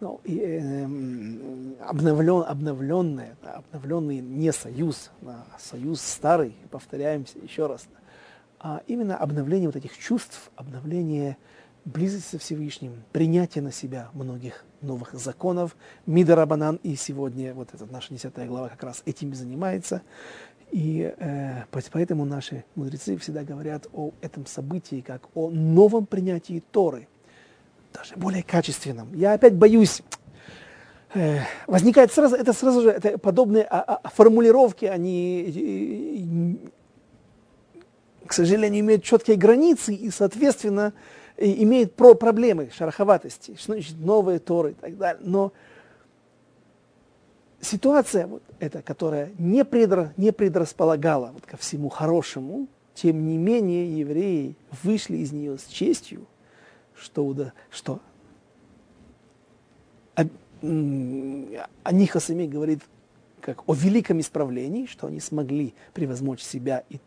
ну, 0.00 0.22
и, 0.24 0.38
э, 0.40 0.84
обновлен, 1.84 2.44
обновленное, 2.48 3.36
обновленный 3.42 4.20
не 4.20 4.54
союз, 4.54 5.10
а 5.26 5.44
союз 5.58 6.00
старый, 6.00 6.56
повторяемся 6.70 7.38
еще 7.40 7.66
раз, 7.66 7.86
а 8.58 8.80
именно 8.86 9.18
обновление 9.18 9.68
вот 9.68 9.76
этих 9.76 9.98
чувств, 9.98 10.50
обновление 10.56 11.36
близость 11.84 12.28
со 12.28 12.38
Всевышним, 12.38 13.02
принятие 13.12 13.62
на 13.62 13.72
себя 13.72 14.08
многих 14.14 14.64
новых 14.80 15.14
законов, 15.14 15.76
Мидарабанан, 16.06 16.78
и 16.82 16.94
сегодня 16.96 17.54
вот 17.54 17.68
эта 17.72 17.86
наша 17.86 18.14
десятая 18.14 18.46
глава 18.46 18.68
как 18.68 18.82
раз 18.82 19.02
этим 19.04 19.34
занимается. 19.34 20.02
И 20.70 21.12
э, 21.18 21.64
поэтому 21.92 22.24
наши 22.24 22.64
мудрецы 22.76 23.16
всегда 23.18 23.44
говорят 23.44 23.86
о 23.92 24.12
этом 24.22 24.46
событии 24.46 25.04
как 25.06 25.28
о 25.34 25.50
новом 25.50 26.06
принятии 26.06 26.62
Торы, 26.70 27.08
даже 27.92 28.16
более 28.16 28.42
качественном. 28.42 29.12
Я 29.14 29.34
опять 29.34 29.54
боюсь, 29.54 30.02
э, 31.14 31.40
возникает 31.66 32.10
сразу, 32.12 32.36
это 32.36 32.54
сразу 32.54 32.82
же, 32.82 32.90
это 32.90 33.18
подобные 33.18 33.64
а, 33.64 34.00
а, 34.02 34.08
формулировки, 34.08 34.86
они, 34.86 36.58
э, 37.74 38.26
к 38.26 38.32
сожалению, 38.32 38.80
имеют 38.80 39.04
четкие 39.04 39.36
границы 39.36 39.94
и, 39.94 40.10
соответственно, 40.10 40.94
имеют 41.42 41.94
про 41.94 42.14
проблемы 42.14 42.70
шероховатости, 42.72 43.56
что 43.56 43.72
значит 43.72 43.98
новые 43.98 44.38
Торы 44.38 44.72
и 44.72 44.74
так 44.74 44.96
далее. 44.96 45.22
Но 45.24 45.52
ситуация 47.60 48.26
вот 48.26 48.42
эта, 48.58 48.82
которая 48.82 49.30
не, 49.38 49.64
предра, 49.64 50.12
не 50.16 50.32
предрасполагала 50.32 51.30
вот 51.32 51.46
ко 51.46 51.56
всему 51.56 51.88
хорошему, 51.88 52.68
тем 52.94 53.26
не 53.26 53.38
менее 53.38 53.98
евреи 53.98 54.56
вышли 54.82 55.16
из 55.18 55.32
нее 55.32 55.58
с 55.58 55.66
честью, 55.66 56.26
что, 56.94 57.32
да, 57.32 57.52
что 57.70 58.00
о, 60.14 60.24
о 60.62 61.92
них 61.92 62.16
Асами 62.16 62.46
говорит 62.46 62.82
как 63.40 63.68
о 63.68 63.74
великом 63.74 64.20
исправлении, 64.20 64.86
что 64.86 65.08
они 65.08 65.20
смогли 65.20 65.74
превозмочь 65.94 66.42
себя 66.42 66.84
и 66.88 66.98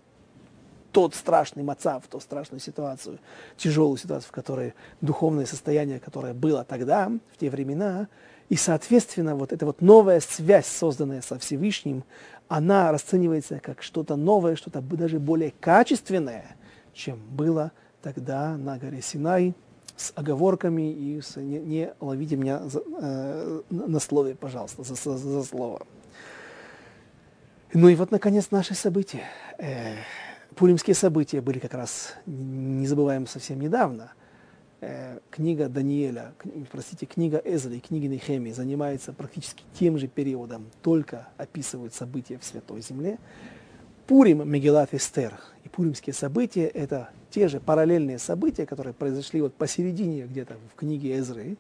тот 0.96 1.14
страшный 1.14 1.62
мацав, 1.62 2.08
ту 2.10 2.22
страшную 2.22 2.62
ситуацию, 2.62 3.20
тяжелую 3.58 3.98
ситуацию, 3.98 4.30
в 4.30 4.32
которой 4.32 4.74
духовное 5.02 5.46
состояние, 5.46 6.00
которое 6.00 6.34
было 6.34 6.64
тогда, 6.64 7.12
в 7.34 7.38
те 7.38 7.50
времена, 7.50 8.08
и, 8.48 8.56
соответственно, 8.56 9.36
вот 9.36 9.52
эта 9.52 9.66
вот 9.66 9.82
новая 9.82 10.22
связь, 10.22 10.68
созданная 10.68 11.22
со 11.22 11.38
Всевышним, 11.38 12.06
она 12.48 12.94
расценивается 12.94 13.60
как 13.60 13.84
что-то 13.84 14.16
новое, 14.16 14.56
что-то 14.56 14.80
даже 14.80 15.20
более 15.20 15.52
качественное, 15.60 16.56
чем 16.94 17.20
было 17.30 17.74
тогда 18.02 18.56
на 18.56 18.78
горе 18.78 19.02
Синай, 19.02 19.54
с 19.98 20.14
оговорками 20.16 20.94
и 20.94 21.20
с, 21.20 21.36
не, 21.36 21.60
не 21.60 21.94
ловите 22.00 22.38
меня 22.38 22.64
за, 22.70 22.82
э, 23.02 23.62
на 23.70 24.00
слове, 24.00 24.36
пожалуйста, 24.36 24.84
за, 24.84 24.96
за, 24.96 25.18
за 25.18 25.44
слово. 25.44 25.86
Ну 27.74 27.90
и 27.90 27.96
вот, 27.96 28.12
наконец, 28.12 28.52
наши 28.52 28.76
события. 28.76 29.24
Э, 29.58 29.96
пуримские 30.56 30.96
события 30.96 31.42
были 31.42 31.60
как 31.60 31.74
раз, 31.74 32.14
не 32.26 32.88
забываем, 32.88 33.28
совсем 33.28 33.60
недавно– 33.60 34.14
Э, 34.88 35.20
книга 35.32 35.68
Даниэля, 35.68 36.34
простите, 36.72 37.08
книга 37.08 37.38
Эзры 37.38 37.78
и 37.78 37.80
книга 37.80 38.08
Нехемии 38.08 38.52
занимается 38.52 39.14
практически 39.14 39.64
тем 39.74 39.98
же 39.98 40.08
периодом, 40.08 40.68
только 40.84 41.30
описывают 41.38 41.96
события 41.96 42.38
в 42.38 42.44
Святой 42.44 42.82
Земле. 42.82 43.18
Пурим, 44.06 44.48
Мегелат 44.48 44.94
Эстер 44.94 45.34
и 45.64 45.70
пуримские 45.70 46.14
события– 46.14 46.66
это 46.74 47.10
те 47.32 47.48
же 47.48 47.60
параллельные 47.60 48.20
события, 48.20 48.68
которые 48.68 48.94
произошли 48.94 49.42
вот 49.42 49.56
посередине 49.56 50.28
где-то 50.28 50.58
в 50.72 50.76
книге 50.78 51.18
Эзры. 51.18 51.58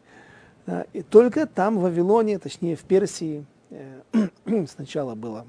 И 0.93 1.01
только 1.01 1.47
там, 1.47 1.77
в 1.77 1.81
Вавилоне, 1.81 2.37
точнее 2.37 2.75
в 2.75 2.83
Персии, 2.83 3.45
э, 3.71 4.01
сначала 4.67 5.15
была 5.15 5.45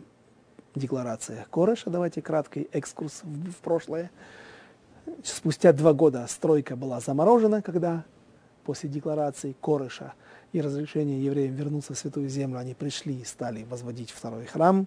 декларация 0.77 1.47
Кореша, 1.51 1.91
давайте 1.91 2.23
краткий 2.23 2.69
экскурс 2.73 3.23
в, 3.25 3.51
в 3.51 3.57
прошлое– 3.57 4.11
Спустя 5.23 5.73
два 5.73 5.93
года 5.93 6.27
стройка 6.29 6.77
была 6.77 7.01
заморожена, 7.01 7.63
когда 7.63 8.05
после 8.65 8.89
декларации 8.89 9.55
Корыша 9.61 10.15
и 10.53 10.61
разрешения 10.61 11.21
евреям 11.21 11.55
вернуться 11.55 11.95
в 11.95 11.99
Святую 11.99 12.29
Землю, 12.29 12.59
они 12.59 12.75
пришли 12.75 13.21
и 13.21 13.25
стали 13.25 13.65
возводить 13.65 14.11
второй 14.11 14.47
храм. 14.47 14.87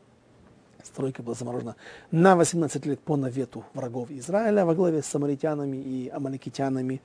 Стройка 0.84 1.24
была 1.24 1.36
заморожена 1.36 1.76
на 2.12 2.36
18 2.36 2.86
лет 2.86 3.00
по 3.00 3.16
навету 3.18 3.66
врагов 3.74 4.12
Израиля 4.12 4.66
во 4.66 4.76
главе 4.76 5.02
с 5.02 5.08
самаритянами 5.08 5.78
и 5.78 6.10
амаликитянами, 6.10 7.02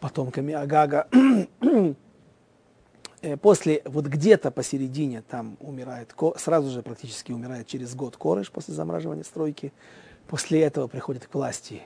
потомками 0.00 0.52
Агага. 0.54 1.08
Э, 3.24 3.38
после, 3.38 3.80
вот 3.86 4.06
где-то 4.06 4.50
посередине 4.50 5.22
там 5.22 5.56
умирает, 5.60 6.14
сразу 6.36 6.70
же 6.70 6.82
практически 6.82 7.32
умирает 7.32 7.66
через 7.66 7.94
год 7.94 8.18
Корыш 8.18 8.50
после 8.50 8.74
замораживания 8.74 9.24
стройки. 9.24 9.72
После 10.26 10.60
этого 10.60 10.88
приходит 10.88 11.26
к 11.26 11.34
власти 11.34 11.82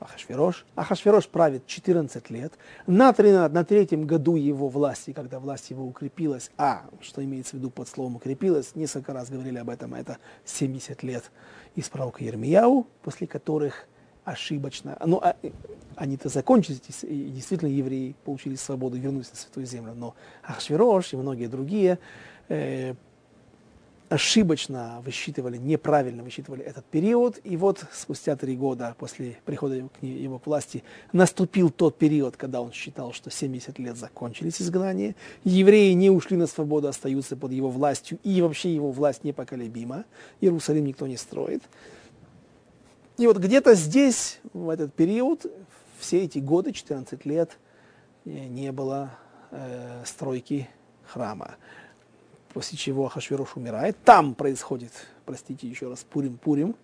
Ахашвирош. 0.00 0.66
Ахашвирош 0.76 1.28
правит 1.28 1.66
14 1.66 2.28
лет. 2.28 2.52
На, 2.86 3.14
13, 3.14 3.50
на 3.50 3.64
третьем 3.64 4.06
году 4.06 4.36
его 4.36 4.68
власти, 4.68 5.12
когда 5.12 5.40
власть 5.40 5.70
его 5.70 5.86
укрепилась, 5.86 6.50
а, 6.58 6.82
что 7.00 7.24
имеется 7.24 7.52
в 7.52 7.54
виду 7.54 7.70
под 7.70 7.88
словом 7.88 8.16
укрепилась, 8.16 8.74
несколько 8.74 9.14
раз 9.14 9.30
говорили 9.30 9.56
об 9.56 9.70
этом, 9.70 9.94
это 9.94 10.18
70 10.44 11.02
лет 11.02 11.30
из 11.74 11.88
пророка 11.88 12.22
Ермияу, 12.22 12.86
после 13.02 13.26
которых 13.26 13.86
ошибочно, 14.30 14.96
ну, 15.04 15.18
а, 15.22 15.36
они-то 15.96 16.28
закончились, 16.28 16.80
и 17.02 17.30
действительно 17.30 17.68
евреи 17.68 18.14
получили 18.24 18.54
свободу, 18.54 18.96
вернулись 18.96 19.30
на 19.30 19.36
Святую 19.36 19.66
Землю, 19.66 19.94
но 19.94 20.14
Ахашвирош 20.42 21.12
и 21.12 21.16
многие 21.16 21.46
другие 21.46 21.98
э, 22.48 22.94
ошибочно 24.08 25.00
высчитывали, 25.04 25.56
неправильно 25.56 26.22
высчитывали 26.22 26.64
этот 26.64 26.84
период. 26.84 27.38
И 27.44 27.56
вот 27.56 27.84
спустя 27.92 28.34
три 28.36 28.56
года 28.56 28.94
после 28.98 29.36
прихода 29.44 29.74
его 29.76 29.88
к, 29.88 30.02
его 30.02 30.38
к 30.38 30.46
власти 30.46 30.82
наступил 31.12 31.70
тот 31.70 31.96
период, 31.96 32.36
когда 32.36 32.60
он 32.60 32.72
считал, 32.72 33.12
что 33.12 33.30
70 33.30 33.78
лет 33.78 33.96
закончились 33.96 34.60
изгнания. 34.60 35.14
Евреи 35.44 35.92
не 35.92 36.10
ушли 36.10 36.36
на 36.36 36.46
свободу, 36.46 36.88
остаются 36.88 37.36
под 37.36 37.52
его 37.52 37.68
властью, 37.68 38.18
и 38.24 38.42
вообще 38.42 38.74
его 38.74 38.90
власть 38.90 39.22
непоколебима. 39.22 40.04
Иерусалим 40.40 40.84
никто 40.84 41.06
не 41.06 41.16
строит. 41.16 41.62
И 43.18 43.26
вот 43.26 43.38
где-то 43.38 43.74
здесь, 43.74 44.40
в 44.52 44.68
этот 44.68 44.94
период, 44.94 45.46
все 45.98 46.24
эти 46.24 46.38
годы, 46.38 46.72
14 46.72 47.24
лет, 47.26 47.58
не 48.24 48.72
было 48.72 49.10
э, 49.50 50.02
стройки 50.04 50.68
храма 51.04 51.56
после 52.52 52.76
чего 52.78 53.06
Ахашвирош 53.06 53.56
умирает. 53.56 53.96
Там 54.04 54.34
происходит, 54.34 54.92
простите 55.24 55.68
еще 55.68 55.88
раз, 55.88 56.04
Пурим-Пурим, 56.10 56.74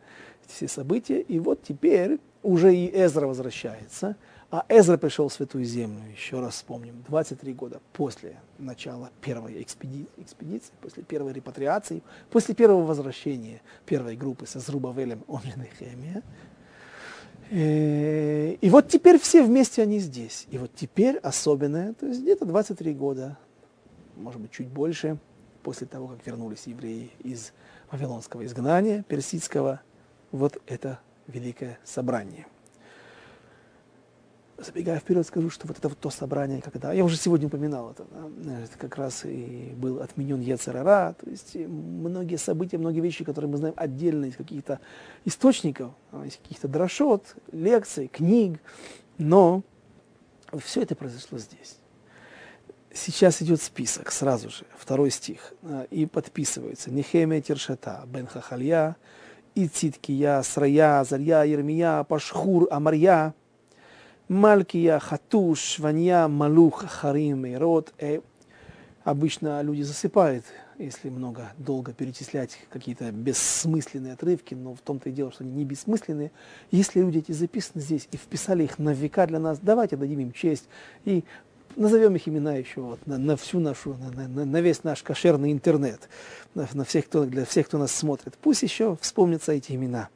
все 0.47 0.69
события. 0.69 1.21
И 1.21 1.39
вот 1.39 1.63
теперь 1.63 2.19
уже 2.43 2.75
и 2.75 2.91
Эзра 2.95 3.27
возвращается, 3.27 4.17
а 4.51 4.65
Эзра 4.69 4.97
пришел 4.97 5.29
в 5.29 5.33
Святую 5.33 5.65
Землю, 5.65 6.03
еще 6.11 6.41
раз 6.41 6.55
вспомним, 6.55 7.05
23 7.09 7.53
года 7.55 7.81
после 7.93 8.37
начала 8.59 9.11
первой 9.21 9.63
экспеди 9.63 10.07
экспедиции, 10.17 10.73
после 10.81 11.03
первой 11.03 11.33
репатриации, 11.33 12.03
после 12.31 12.55
первого 12.55 12.85
возвращения 12.85 13.61
первой 13.85 14.17
группы 14.17 14.47
со 14.47 14.61
Зрубавелем, 14.61 15.25
он 15.27 15.43
же 15.43 15.55
Нехемия. 15.57 16.23
Э, 17.51 18.53
и 18.53 18.71
вот 18.71 18.89
теперь 18.89 19.19
все 19.19 19.43
вместе 19.43 19.83
они 19.83 19.99
здесь. 19.99 20.47
И 20.51 20.59
вот 20.59 20.71
теперь 20.75 21.17
особенное, 21.19 21.95
то 21.95 22.07
есть 22.07 22.23
где-то 22.23 22.45
23 22.45 22.95
года, 22.95 23.39
может 24.17 24.41
быть, 24.41 24.53
чуть 24.53 24.69
больше– 24.69 25.19
после 25.67 25.89
того, 25.89 26.07
как 26.07 26.25
вернулись 26.25 26.69
евреи 26.69 27.11
из 27.25 27.53
Вавилонского 27.91 28.47
изгнания, 28.47 29.03
персидского, 29.03 29.81
вот 30.31 30.63
это 30.69 31.01
великое 31.27 31.81
собрание. 31.83 32.47
Забегая 34.59 34.99
вперед, 34.99 35.27
скажу, 35.27 35.51
что 35.51 35.67
вот 35.69 35.77
это 35.77 35.91
вот 35.91 35.99
то 35.99 36.09
собрание, 36.09 36.63
когда, 36.63 36.91
я 36.93 37.05
уже 37.05 37.19
сегодня 37.19 37.47
упоминал 37.47 37.91
это, 37.91 38.07
да, 38.39 38.61
это 38.61 38.79
как 38.79 38.97
раз 38.97 39.27
и 39.27 39.75
был 39.77 40.01
отменен 40.01 40.41
Ецерара, 40.41 41.15
то 41.21 41.29
есть 41.29 41.55
многие 41.57 42.37
события, 42.37 42.79
многие 42.79 43.01
вещи, 43.01 43.23
которые 43.23 43.51
мы 43.51 43.59
знаем 43.59 43.75
отдельно 43.77 44.25
из 44.25 44.37
каких-то 44.37 44.81
источников, 45.27 45.93
а, 46.11 46.25
из 46.25 46.37
каких-то 46.37 46.69
дрошот, 46.69 47.37
лекций, 47.53 48.09
книг, 48.09 48.59
но 49.19 49.63
все 50.63 50.81
это 50.81 50.95
произошло 50.95 51.37
здесь. 51.37 51.77
Сейчас 52.95 53.43
идет 53.43 53.61
список 53.61 54.11
сразу 54.11 54.49
же, 54.49 54.65
второй 54.79 55.11
стих, 55.11 55.53
э, 55.63 55.87
и 55.91 56.07
подписывается 56.07 56.91
Нехемия 56.91 57.43
Тершета, 57.43 58.05
Бен 58.07 58.27
Хахалья, 58.27 58.97
Ицидкия, 59.55 60.41
Срая, 60.41 61.05
Зарья, 61.05 61.43
Ермия, 61.43 62.05
Пашхур, 62.05 62.69
Амарья, 62.71 63.35
Малькия, 64.29 64.99
Хатуш, 64.99 65.79
Ванья, 65.79 66.27
Малух, 66.27 66.85
Харим. 66.85 67.47
И 67.47 68.21
обычно 69.05 69.63
люди 69.63 69.83
засыпают, 69.83 70.45
если 70.79 71.11
много, 71.11 71.53
долго 71.59 71.93
перечислять 71.93 72.59
какие-то 72.71 73.13
бессмысленные 73.13 74.15
отрывки, 74.15 74.55
но 74.55 74.75
в 74.75 74.81
том-то 74.81 75.11
и 75.11 75.13
дело, 75.13 75.31
что 75.31 75.45
они 75.45 75.53
не 75.53 75.65
бессмысленные. 75.65 76.33
Если 76.73 77.01
люди 77.01 77.19
эти 77.19 77.31
записаны 77.31 77.81
здесь 77.81 78.09
и 78.11 78.17
вписали 78.17 78.65
их 78.65 78.81
на 78.81 78.93
века 78.93 79.27
для 79.29 79.39
нас, 79.39 79.59
давайте 79.63 79.97
дадим 79.97 80.19
им 80.19 80.33
честь 80.33 80.69
и 81.05 81.23
назовем 81.77 82.17
их 82.17 82.27
имена 82.27 82.55
еще 82.57 82.81
вот, 82.81 83.07
на, 83.07 83.19
на 83.19 83.37
всю 83.37 83.61
нашу, 83.61 83.95
на, 83.95 84.27
на, 84.27 84.45
на 84.45 84.61
весь 84.61 84.83
наш 84.83 85.03
кошерный 85.03 85.53
интернет, 85.53 86.09
на, 86.55 86.69
на 86.73 86.85
всех, 86.85 87.07
кто, 87.07 87.25
для 87.27 87.45
всех, 87.45 87.69
кто 87.69 87.79
нас 87.79 87.93
смотрит. 87.93 88.35
Пусть 88.43 88.63
еще 88.63 88.99
вспомнятся 89.01 89.53
эти 89.53 89.73
имена. 89.73 90.09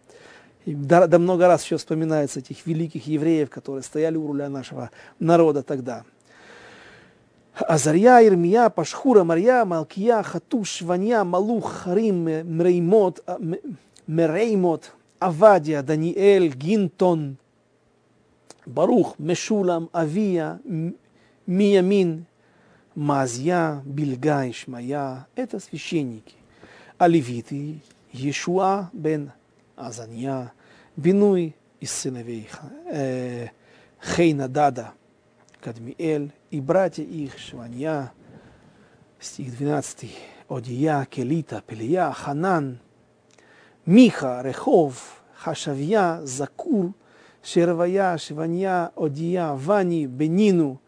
И 0.67 0.75
да, 0.75 1.07
да 1.07 1.19
много 1.19 1.47
раз 1.47 1.65
еще 1.65 1.77
вспоминается 1.77 2.41
этих 2.41 2.67
великих 2.67 3.07
евреев, 3.07 3.51
которые 3.51 3.83
стояли 3.83 4.17
у 4.17 4.27
руля 4.27 4.49
нашего 4.49 4.91
народа 5.19 5.63
тогда. 5.63 6.05
Азарья, 7.55 8.21
Ирмия, 8.21 8.69
Пашхура, 8.69 9.25
Марья, 9.25 9.65
Малкия, 9.65 10.23
Хатуш, 10.23 10.83
Ванья, 10.83 11.25
Малух, 11.25 11.73
Харим, 11.73 12.25
Мреймот, 12.25 13.25
Мереймот, 14.07 14.93
Авадия, 15.19 15.83
Даниэль, 15.83 16.55
Гинтон, 16.55 17.37
Барух, 18.67 19.19
Мешулам, 19.19 19.91
Авия, 19.93 20.61
Миямин, 21.47 22.27
Мазья, 22.95 23.83
Бильга 23.85 24.45
и 24.45 24.53
Шмая– 24.53 25.27
это 25.35 25.59
священники. 25.59 26.35
А 26.99 27.09
левиты– 27.09 27.81
Иешуа 28.13 28.91
бен 28.93 29.33
Азанья, 29.81 30.53
Бинуй 30.97 31.57
из 31.81 31.91
сыновей 31.91 32.49
э, 32.87 33.49
Хейна 34.03 34.49
Дада, 34.49 34.93
Кадмиэль 35.61 36.33
и 36.51 36.61
братья 36.61 37.03
их 37.03 37.39
Шванья, 37.39 38.13
стих 39.19 39.57
12, 39.57 40.11
Одия, 40.49 41.07
Келита, 41.11 41.63
Пелия, 41.67 42.11
Ханан, 42.13 42.79
Миха, 43.87 44.41
Рехов, 44.43 45.23
Хашавья, 45.35 46.21
Закур, 46.25 46.93
Шервая, 47.43 48.19
Шиванья, 48.19 48.93
Одия, 48.97 49.53
Вани, 49.55 50.07
Бенину, 50.07 50.81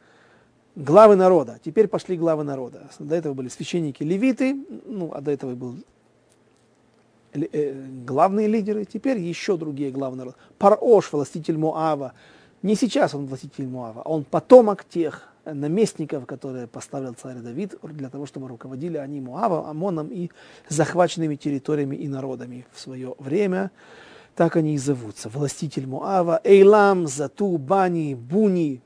главы 0.74 1.16
народа. 1.16 1.59
Теперь 1.64 1.88
пошли 1.88 2.16
главы 2.16 2.45
народа. 2.45 2.88
До 2.99 3.14
этого 3.14 3.34
были 3.34 3.49
священники 3.49 4.03
левиты, 4.03 4.55
ну, 4.86 5.11
а 5.12 5.20
до 5.20 5.30
этого 5.30 5.55
был 5.55 5.76
главные 7.33 8.47
лидеры, 8.47 8.85
теперь 8.85 9.18
еще 9.18 9.57
другие 9.57 9.93
народа. 9.93 10.37
Парош, 10.59 11.12
властитель 11.12 11.57
Муава. 11.57 12.12
Не 12.62 12.74
сейчас 12.74 13.14
он 13.14 13.26
властитель 13.26 13.66
Муава, 13.66 14.03
а 14.05 14.09
он 14.09 14.24
потомок 14.24 14.85
тех 14.85 15.28
наместников, 15.45 16.26
которые 16.26 16.66
поставил 16.66 17.14
царь 17.14 17.37
Давид 17.37 17.74
для 17.83 18.09
того, 18.09 18.26
чтобы 18.26 18.49
руководили 18.49 18.97
они 18.97 19.20
Муавом, 19.20 19.66
Амоном 19.66 20.09
и 20.09 20.30
захваченными 20.68 21.37
территориями 21.37 21.97
и 21.97 22.09
народами 22.09 22.66
в 22.72 22.80
свое 22.80 23.14
время. 23.18 23.70
Так 24.37 24.57
они 24.57 24.74
и 24.74 24.78
зовутся. 24.78 25.28
Властитель 25.28 25.87
Муава, 25.87 26.41
Эйлам, 26.45 27.07
Зату, 27.07 27.59
Бани, 27.59 28.14
Буни, 28.14 28.80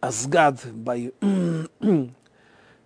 Азгад, 0.00 0.60
Бай... 0.72 1.12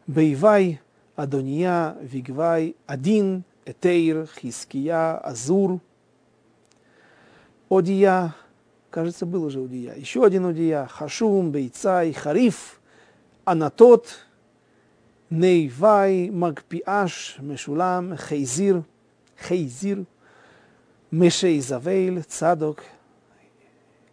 Бейвай, 0.07 0.81
Адония, 1.17 1.97
Вигвай, 2.03 2.77
Один, 2.87 3.45
Этейр, 3.65 4.29
Хиския, 4.41 5.17
Азур, 5.19 5.81
Одия, 7.69 8.35
кажется, 8.91 9.27
был 9.27 9.45
уже 9.45 9.61
Удия, 9.61 9.95
еще 9.95 10.25
один 10.25 10.45
Удия, 10.45 10.87
Хашум, 10.87 11.51
Бейцай, 11.51 12.13
Хариф, 12.13 12.81
Анатот, 13.45 14.27
Нейвай, 15.31 16.31
Магпиаш, 16.31 17.37
Мешулам, 17.39 18.17
Хейзир, 18.17 18.85
Хейзир, 19.49 20.05
Мешей 21.11 21.61
Завейл, 21.61 22.23
Цадок, 22.23 22.85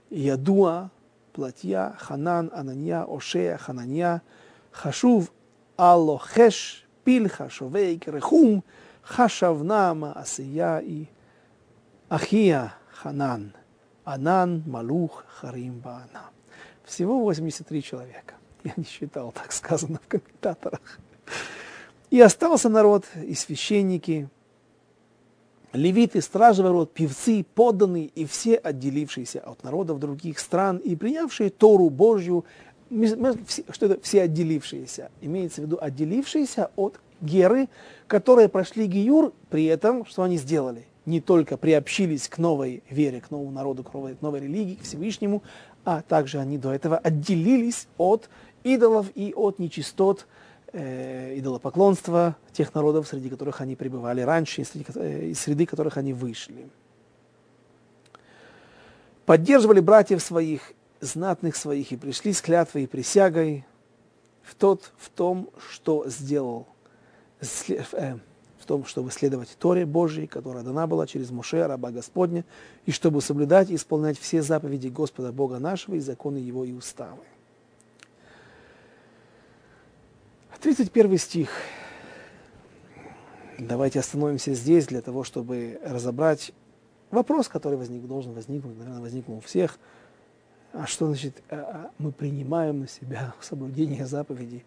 Ядуа, 0.09 0.89
Платья, 1.33 1.95
Ханан, 1.99 2.51
Ананья, 2.53 3.05
Ошея, 3.07 3.57
Хананья, 3.57 4.21
Хашув, 4.71 5.31
Аллохеш, 5.77 6.85
Пильха, 7.03 7.49
Шовейк, 7.49 8.07
Рехум, 8.07 8.63
Хашавна, 9.01 9.93
Маасия 9.93 10.79
и 10.79 11.07
Ахия, 12.09 12.73
Ханан, 12.91 13.53
Анан, 14.03 14.63
Малух, 14.65 15.25
Харим, 15.27 15.79
Баана. 15.79 16.29
Всего 16.83 17.19
83 17.19 17.83
человека. 17.83 18.35
Я 18.63 18.73
не 18.75 18.83
считал, 18.83 19.31
так 19.31 19.51
сказано 19.51 19.99
в 20.03 20.07
комментаторах. 20.07 20.99
И 22.09 22.19
остался 22.19 22.69
народ, 22.69 23.05
и 23.15 23.33
священники, 23.33 24.29
левиты, 25.73 26.21
стражи 26.21 26.61
ворот, 26.61 26.93
певцы, 26.93 27.45
подданные 27.55 28.07
и 28.07 28.25
все 28.25 28.55
отделившиеся 28.55 29.39
от 29.39 29.63
народов 29.63 29.99
других 29.99 30.39
стран 30.39 30.77
и 30.77 30.95
принявшие 30.95 31.49
Тору 31.49 31.89
Божью, 31.89 32.45
что 32.89 33.85
это 33.85 34.01
все 34.01 34.23
отделившиеся, 34.23 35.11
имеется 35.21 35.61
в 35.61 35.65
виду 35.65 35.77
отделившиеся 35.79 36.71
от 36.75 36.99
геры, 37.21 37.69
которые 38.07 38.49
прошли 38.49 38.87
Гиюр, 38.87 39.33
при 39.49 39.65
этом, 39.65 40.05
что 40.05 40.23
они 40.23 40.37
сделали? 40.37 40.85
Не 41.05 41.19
только 41.19 41.57
приобщились 41.57 42.27
к 42.27 42.37
новой 42.37 42.83
вере, 42.89 43.21
к 43.21 43.31
новому 43.31 43.51
народу, 43.51 43.83
к 43.83 43.93
новой, 43.93 44.15
к 44.15 44.21
новой 44.21 44.41
религии, 44.41 44.75
к 44.75 44.83
Всевышнему, 44.83 45.41
а 45.83 46.01
также 46.01 46.39
они 46.39 46.57
до 46.57 46.71
этого 46.71 46.97
отделились 46.97 47.87
от 47.97 48.29
идолов 48.63 49.07
и 49.15 49.33
от 49.35 49.59
нечистот, 49.59 50.27
э, 50.73 51.37
идолопоклонства 51.37 52.35
тех 52.53 52.73
народов, 52.73 53.07
среди 53.07 53.29
которых 53.29 53.61
они 53.61 53.75
пребывали 53.75 54.21
раньше, 54.21 54.63
среди, 54.63 54.85
э, 54.95 55.29
из 55.29 55.39
среды 55.39 55.65
которых 55.65 55.97
они 55.97 56.13
вышли. 56.13 56.69
Поддерживали 59.25 59.79
братьев 59.79 60.21
своих, 60.21 60.73
знатных 60.99 61.55
своих, 61.55 61.91
и 61.91 61.97
пришли 61.97 62.33
с 62.33 62.41
клятвой 62.41 62.83
и 62.83 62.87
присягой 62.87 63.65
в, 64.43 64.55
тот, 64.55 64.91
в 64.97 65.09
том, 65.09 65.49
что 65.69 66.07
сделал, 66.07 66.67
в 67.41 68.65
том, 68.65 68.85
чтобы 68.85 69.11
следовать 69.11 69.55
Торе 69.57 69.85
Божьей, 69.85 70.27
которая 70.27 70.63
дана 70.63 70.87
была 70.87 71.07
через 71.07 71.31
Моше, 71.31 71.65
раба 71.65 71.91
Господня, 71.91 72.45
и 72.85 72.91
чтобы 72.91 73.21
соблюдать 73.21 73.71
и 73.71 73.75
исполнять 73.75 74.19
все 74.19 74.41
заповеди 74.41 74.87
Господа 74.87 75.31
Бога 75.31 75.59
нашего 75.59 75.95
и 75.95 75.99
законы 75.99 76.37
Его 76.37 76.63
и 76.63 76.71
уставы. 76.71 77.23
31 80.61 81.17
стих. 81.17 81.49
Давайте 83.57 83.99
остановимся 83.99 84.53
здесь 84.53 84.85
для 84.85 85.01
того, 85.01 85.23
чтобы 85.23 85.81
разобрать 85.83 86.51
вопрос, 87.09 87.47
который 87.47 87.79
возник, 87.79 88.05
должен 88.05 88.33
возникнуть, 88.33 88.77
наверное, 88.77 89.01
возникнул 89.01 89.37
у 89.37 89.41
всех. 89.41 89.79
А 90.71 90.85
что 90.85 91.07
значит 91.07 91.41
а, 91.49 91.55
а, 91.55 91.91
мы 91.97 92.11
принимаем 92.11 92.81
на 92.81 92.87
себя 92.87 93.33
соблюдение 93.41 94.05
заповедей? 94.05 94.63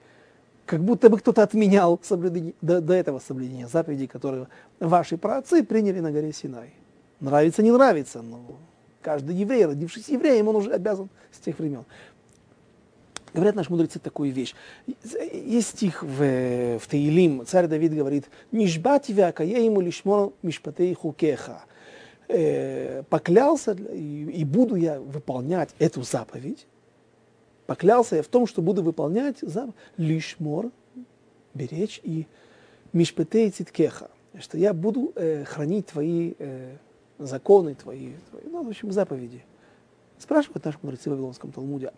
Как 0.67 0.83
будто 0.83 1.11
бы 1.11 1.19
кто-то 1.19 1.43
отменял 1.43 2.01
соблюдение, 2.03 2.55
до, 2.63 2.81
до 2.81 2.95
этого 2.95 3.19
соблюдения 3.19 3.69
заповедей, 3.69 4.07
которые 4.07 4.49
ваши 4.81 5.19
праотцы 5.19 5.63
приняли 5.63 6.01
на 6.01 6.11
горе 6.11 6.33
Синай. 6.33 6.73
Нравится, 7.21 7.63
не 7.63 7.71
нравится, 7.71 8.23
но 8.23 8.41
каждый 9.03 9.37
еврей, 9.37 9.67
родившийся 9.67 10.13
евреем, 10.13 10.49
он 10.49 10.57
уже 10.57 10.73
обязан 10.73 11.11
с 11.31 11.39
тех 11.39 11.59
времен. 11.59 11.85
Говорят 13.35 13.57
наши 13.57 13.71
мудрецы 13.71 13.99
такую 13.99 14.33
вещь. 14.33 14.55
Есть 15.33 15.71
стих 15.71 16.03
в, 16.03 16.79
в 16.79 16.87
Таилим, 16.89 17.45
царь 17.47 17.67
Давид 17.67 17.93
говорит, 17.93 18.27
«Нишбати 18.53 19.13
вякаеему 19.13 19.81
лишмор 19.81 20.33
мишпатей 20.43 20.95
хукеха». 20.95 21.65
Э, 22.29 23.03
поклялся, 23.11 23.73
и, 23.73 24.31
и 24.31 24.45
буду 24.45 24.77
я 24.77 24.99
выполнять 24.99 25.71
эту 25.79 26.03
заповедь, 26.03 26.67
поклялся 27.67 28.17
я 28.17 28.23
в 28.23 28.29
том, 28.29 28.47
что 28.47 28.63
буду 28.63 28.83
выполнять 28.83 29.39
заповедь 29.41 29.75
лишмор, 29.97 30.71
беречь 31.55 32.01
и 32.03 32.27
мишпетей 32.93 33.51
циткеха, 33.51 34.11
что 34.39 34.59
я 34.59 34.73
буду 34.73 35.13
э, 35.15 35.45
хранить 35.45 35.87
твои 35.87 36.35
э, 36.39 36.77
законы, 37.19 37.75
твои, 37.75 38.13
твои, 38.31 38.43
ну, 38.45 38.63
в 38.65 38.69
общем, 38.69 38.93
заповеди. 38.93 39.45
Спрашивают 40.19 40.65
наши 40.65 40.79
мудрецы 40.83 41.11
в 41.11 41.13
Вавилонском 41.13 41.53
Талмуде, 41.53 41.93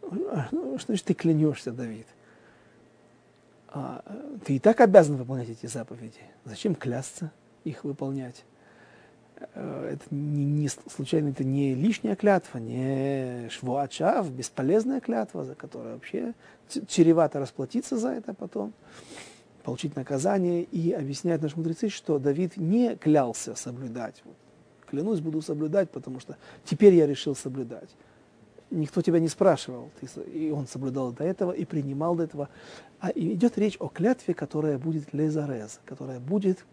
что 0.00 0.86
значит 0.86 1.04
ты 1.04 1.14
клянешься, 1.14 1.70
Давид? 1.72 2.06
А, 3.68 4.02
ты 4.44 4.56
и 4.56 4.58
так 4.58 4.80
обязан 4.80 5.16
выполнять 5.16 5.48
эти 5.50 5.66
заповеди. 5.66 6.20
Зачем 6.44 6.74
клясться 6.74 7.32
их 7.64 7.84
выполнять? 7.84 8.44
Э, 9.54 9.90
это 9.94 10.14
не, 10.14 10.44
не 10.44 10.68
случайно 10.68 11.30
это 11.30 11.44
не 11.44 11.74
лишняя 11.74 12.16
клятва, 12.16 12.58
не 12.58 13.48
швуачав, 13.50 14.30
бесполезная 14.30 15.00
клятва, 15.00 15.44
за 15.44 15.54
которую 15.54 15.94
вообще 15.94 16.34
чревато 16.88 17.38
расплатиться 17.40 17.96
за 17.96 18.10
это 18.10 18.34
потом, 18.34 18.72
получить 19.62 19.96
наказание. 19.96 20.62
И 20.62 20.92
объясняют 20.92 21.42
наши 21.42 21.56
мудрецы, 21.56 21.88
что 21.88 22.18
Давид 22.18 22.56
не 22.56 22.96
клялся 22.96 23.54
соблюдать. 23.54 24.22
Клянусь, 24.86 25.20
буду 25.20 25.42
соблюдать, 25.42 25.90
потому 25.90 26.20
что 26.20 26.36
теперь 26.64 26.94
я 26.94 27.06
решил 27.06 27.34
соблюдать 27.34 27.90
никто 28.74 29.02
тебя 29.02 29.18
не 29.18 29.28
спрашивал, 29.28 29.90
ты, 30.00 30.08
и 30.30 30.50
он 30.50 30.66
соблюдал 30.66 31.12
до 31.12 31.24
этого 31.24 31.52
и 31.52 31.64
принимал 31.64 32.14
до 32.14 32.24
этого. 32.24 32.48
А 33.00 33.10
идет 33.14 33.56
речь 33.58 33.76
о 33.78 33.88
клятве, 33.88 34.34
которая 34.34 34.78
будет 34.78 35.12
лезарез, 35.12 35.80
которая 35.84 36.20
будет 36.20 36.64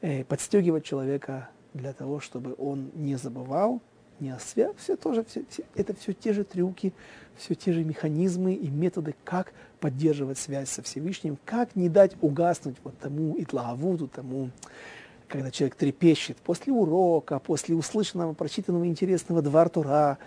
э, 0.00 0.24
подстегивать 0.24 0.84
человека 0.84 1.48
для 1.74 1.92
того, 1.92 2.20
чтобы 2.20 2.54
он 2.58 2.90
не 2.94 3.16
забывал, 3.16 3.80
не 4.20 4.30
освя... 4.30 4.72
все 4.76 4.96
тоже, 4.96 5.24
все, 5.24 5.44
все, 5.48 5.64
это 5.74 5.94
все 5.94 6.12
те 6.12 6.32
же 6.32 6.44
трюки, 6.44 6.92
все 7.36 7.54
те 7.54 7.72
же 7.72 7.84
механизмы 7.84 8.54
и 8.54 8.68
методы, 8.68 9.14
как 9.24 9.52
поддерживать 9.80 10.38
связь 10.38 10.70
со 10.70 10.82
Всевышним, 10.82 11.38
как 11.44 11.74
не 11.74 11.88
дать 11.88 12.12
угаснуть 12.20 12.76
вот 12.84 12.96
тому 12.98 13.34
итлагавуду, 13.38 14.08
тому 14.08 14.50
когда 15.28 15.50
человек 15.50 15.76
трепещет 15.76 16.36
после 16.36 16.72
урока, 16.74 17.38
после 17.38 17.74
услышанного, 17.74 18.34
прочитанного 18.34 18.86
интересного 18.86 19.40
Двар 19.40 19.70
Тура, 19.70 20.18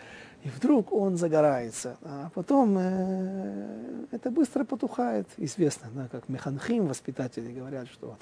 и 0.43 0.49
вдруг 0.49 0.91
он 0.91 1.15
загорается. 1.15 1.97
А 2.01 2.31
потом 2.33 2.75
э, 2.77 4.05
это 4.11 4.31
быстро 4.31 4.63
потухает. 4.63 5.27
Известно, 5.37 5.89
да, 5.93 6.07
как 6.07 6.27
механхим, 6.27 6.87
воспитатели 6.87 7.51
говорят, 7.51 7.87
что 7.87 8.07
вот, 8.07 8.19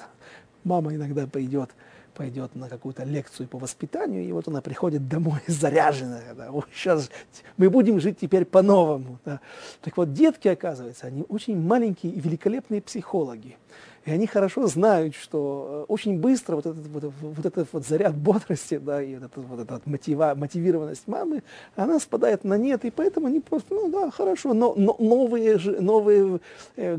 мама 0.66 0.94
иногда 0.94 1.26
пойдет 1.26 1.70
пойдет 2.14 2.56
на 2.56 2.70
какую-то 2.70 3.04
лекцию 3.04 3.48
по 3.48 3.58
воспитанию, 3.58 4.24
и 4.24 4.32
вот 4.32 4.48
она 4.48 4.62
приходит 4.62 5.08
домой 5.08 5.40
заряженная. 5.48 6.34
Да, 6.34 6.52
вот 6.52 6.68
сейчас 6.74 7.10
мы 7.58 7.70
будем 7.70 8.00
жить 8.00 8.20
теперь 8.20 8.46
по-новому. 8.46 9.20
Да. 9.26 9.40
Так 9.82 9.98
вот, 9.98 10.14
детки, 10.14 10.48
оказывается, 10.48 11.08
они 11.08 11.26
очень 11.28 11.60
маленькие 11.60 12.14
и 12.14 12.20
великолепные 12.20 12.82
психологи. 12.82 13.58
И 14.06 14.12
они 14.12 14.28
хорошо 14.28 14.68
знают, 14.68 15.16
что 15.16 15.86
э, 15.88 15.92
очень 15.92 16.20
быстро 16.20 16.58
вот 16.58 16.66
этот 16.66 16.86
вот, 16.88 17.14
вот, 17.22 17.46
этот 17.46 17.70
вот 17.72 17.86
заряд 17.86 18.16
бодрости, 18.16 18.78
да, 18.78 19.02
и 19.02 19.16
вот, 19.16 19.24
этот, 19.24 19.46
вот 19.46 19.60
эта 19.62 19.82
мотива, 19.86 20.34
мотивированность 20.36 21.08
мамы, 21.08 21.42
она 21.78 22.00
спадает 22.00 22.44
на 22.44 22.58
нет, 22.58 22.84
и 22.84 22.92
поэтому 22.92 23.28
они 23.28 23.40
просто, 23.40 23.74
ну 23.74 23.90
да, 23.90 24.12
хорошо, 24.12 24.54
но, 24.54 24.74
но 24.76 24.98
новые, 25.00 25.58
новые 25.80 26.42
э, 26.76 26.98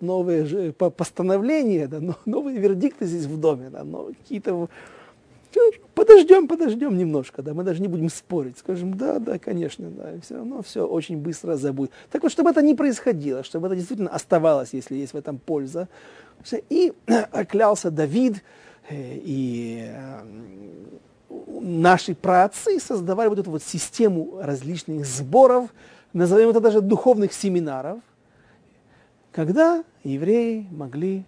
новые 0.00 0.44
же 0.44 0.72
постановления, 0.72 1.86
да, 1.86 2.00
новые 2.24 2.58
вердикты 2.58 3.06
здесь 3.06 3.26
в 3.26 3.38
доме, 3.38 3.70
да, 3.70 3.84
какие-то 4.22 4.68
подождем, 5.94 6.48
подождем 6.48 6.96
немножко, 6.96 7.42
да, 7.42 7.54
мы 7.54 7.62
даже 7.62 7.80
не 7.80 7.88
будем 7.88 8.08
спорить, 8.08 8.58
скажем, 8.58 8.96
да, 8.96 9.18
да, 9.18 9.38
конечно, 9.38 9.88
да, 9.90 10.14
и 10.14 10.20
все 10.20 10.36
равно 10.36 10.62
все 10.62 10.86
очень 10.86 11.18
быстро 11.18 11.56
забудет. 11.56 11.92
Так 12.10 12.22
вот, 12.22 12.32
чтобы 12.32 12.50
это 12.50 12.62
не 12.62 12.74
происходило, 12.74 13.42
чтобы 13.42 13.66
это 13.66 13.76
действительно 13.76 14.10
оставалось, 14.10 14.70
если 14.72 14.96
есть 14.96 15.12
в 15.12 15.16
этом 15.16 15.38
польза, 15.38 15.88
и 16.68 16.92
клялся 17.48 17.90
Давид, 17.90 18.42
э, 18.88 19.18
и 19.22 19.84
э, 19.88 20.20
наши 21.60 22.14
праотцы 22.14 22.80
создавали 22.80 23.28
вот 23.28 23.38
эту 23.38 23.50
вот 23.50 23.62
систему 23.62 24.40
различных 24.40 25.06
сборов, 25.06 25.70
назовем 26.12 26.50
это 26.50 26.60
даже 26.60 26.80
духовных 26.80 27.32
семинаров, 27.32 28.00
когда 29.32 29.84
евреи 30.02 30.66
могли 30.70 31.24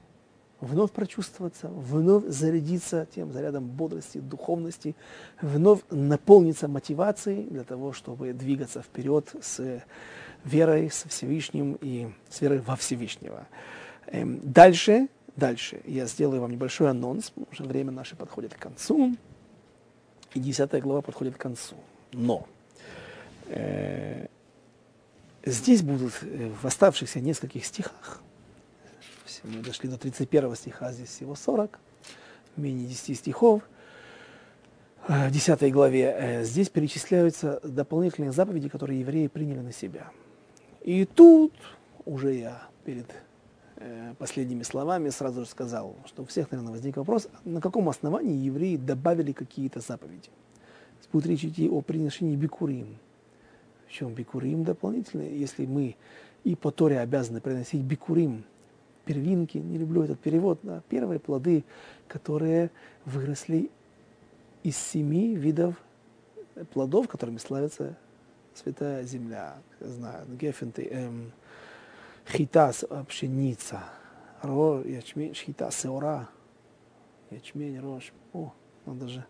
вновь 0.60 0.92
прочувствоваться, 0.92 1.68
вновь 1.68 2.24
зарядиться 2.26 3.06
тем 3.14 3.32
зарядом 3.32 3.66
бодрости, 3.66 4.18
духовности, 4.18 4.94
вновь 5.40 5.80
наполниться 5.90 6.68
мотивацией 6.68 7.44
для 7.44 7.64
того, 7.64 7.92
чтобы 7.92 8.32
двигаться 8.32 8.80
вперед 8.80 9.34
с 9.42 9.82
верой, 10.44 10.90
со 10.90 11.08
Всевышним 11.08 11.78
и 11.80 12.08
с 12.30 12.40
верой 12.40 12.60
во 12.60 12.76
Всевышнего. 12.76 13.46
Эм, 14.12 14.40
дальше, 14.42 15.08
дальше 15.36 15.80
я 15.84 16.06
сделаю 16.06 16.40
вам 16.40 16.52
небольшой 16.52 16.88
анонс, 16.88 17.32
уже 17.50 17.64
время 17.64 17.90
наше 17.90 18.14
подходит 18.14 18.54
к 18.54 18.58
концу, 18.58 19.16
и 20.34 20.40
десятая 20.40 20.80
глава 20.80 21.02
подходит 21.02 21.34
к 21.34 21.40
концу. 21.40 21.74
Но 22.12 22.46
э, 23.48 24.26
здесь 25.44 25.82
будут 25.82 26.14
э, 26.22 26.50
в 26.62 26.64
оставшихся 26.64 27.18
нескольких 27.20 27.66
стихах 27.66 28.22
мы 29.44 29.62
дошли 29.62 29.88
до 29.88 29.98
31 29.98 30.54
стиха, 30.56 30.92
здесь 30.92 31.08
всего 31.08 31.34
40, 31.34 31.78
менее 32.56 32.86
10 32.86 33.18
стихов. 33.18 33.62
В 35.08 35.30
10 35.30 35.72
главе 35.72 36.14
э, 36.16 36.44
здесь 36.44 36.68
перечисляются 36.68 37.60
дополнительные 37.64 38.30
заповеди, 38.30 38.68
которые 38.68 39.00
евреи 39.00 39.26
приняли 39.26 39.58
на 39.58 39.72
себя. 39.72 40.10
И 40.82 41.04
тут 41.04 41.52
уже 42.04 42.34
я 42.34 42.68
перед 42.84 43.10
э, 43.10 43.14
последними 44.18 44.62
словами 44.62 45.08
сразу 45.10 45.40
же 45.40 45.46
сказал, 45.46 45.96
что 46.06 46.22
у 46.22 46.24
всех, 46.26 46.50
наверное, 46.50 46.72
возник 46.72 46.96
вопрос, 46.96 47.28
на 47.44 47.60
каком 47.60 47.88
основании 47.88 48.36
евреи 48.36 48.76
добавили 48.76 49.32
какие-то 49.32 49.80
заповеди. 49.80 50.30
Будет 51.12 51.26
речь 51.26 51.44
идти 51.44 51.68
о 51.68 51.82
приношении 51.82 52.36
бикурим. 52.36 52.96
В 53.86 53.92
чем 53.92 54.14
бикурим 54.14 54.64
дополнительно? 54.64 55.22
Если 55.22 55.66
мы 55.66 55.96
и 56.44 56.54
по 56.54 56.70
Торе 56.70 57.00
обязаны 57.00 57.40
приносить 57.40 57.82
бикурим 57.82 58.44
первинки, 59.04 59.58
не 59.58 59.78
люблю 59.78 60.02
этот 60.04 60.20
перевод, 60.20 60.60
да, 60.62 60.82
первые 60.88 61.20
плоды, 61.20 61.64
которые 62.08 62.70
выросли 63.04 63.70
из 64.62 64.76
семи 64.76 65.34
видов 65.34 65.74
плодов, 66.72 67.08
которыми 67.08 67.38
славится 67.38 67.96
Святая 68.54 69.02
Земля. 69.04 69.56
Знаю, 69.80 70.26
гефенты, 70.28 70.88
эм, 70.90 71.32
хита, 72.26 72.72
пшеница, 73.08 73.84
ро, 74.42 74.82
ячмень, 74.84 75.34
хита, 75.34 75.70
сеора, 75.70 76.28
ячмень, 77.30 77.80
рожь. 77.80 78.12
О, 78.32 78.52
он 78.86 78.98
даже 78.98 79.24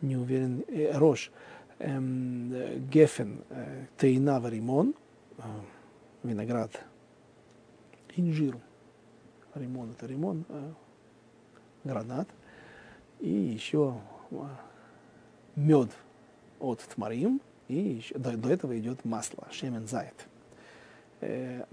не 0.00 0.16
уверен, 0.16 0.64
э, 0.68 0.96
рожь. 0.96 1.30
Эм, 1.78 2.88
гефен, 2.90 3.44
э, 3.50 3.86
тейна, 3.96 4.42
римон, 4.48 4.94
э, 5.38 5.42
виноград, 6.24 6.84
инжир. 8.16 8.58
Ремон 9.54 9.90
это 9.90 10.06
ремон, 10.06 10.44
э, 10.48 10.72
гранат, 11.84 12.28
и 13.18 13.30
еще 13.30 14.00
э, 14.30 14.36
мед 15.56 15.90
от 16.60 16.80
тмарим, 16.80 17.40
и 17.68 17.76
еще, 17.76 18.16
до, 18.18 18.36
до 18.36 18.50
этого 18.50 18.78
идет 18.78 19.04
масло, 19.04 19.46
шемен 19.50 19.86
зайт, 19.86 20.26
э, 21.20 21.64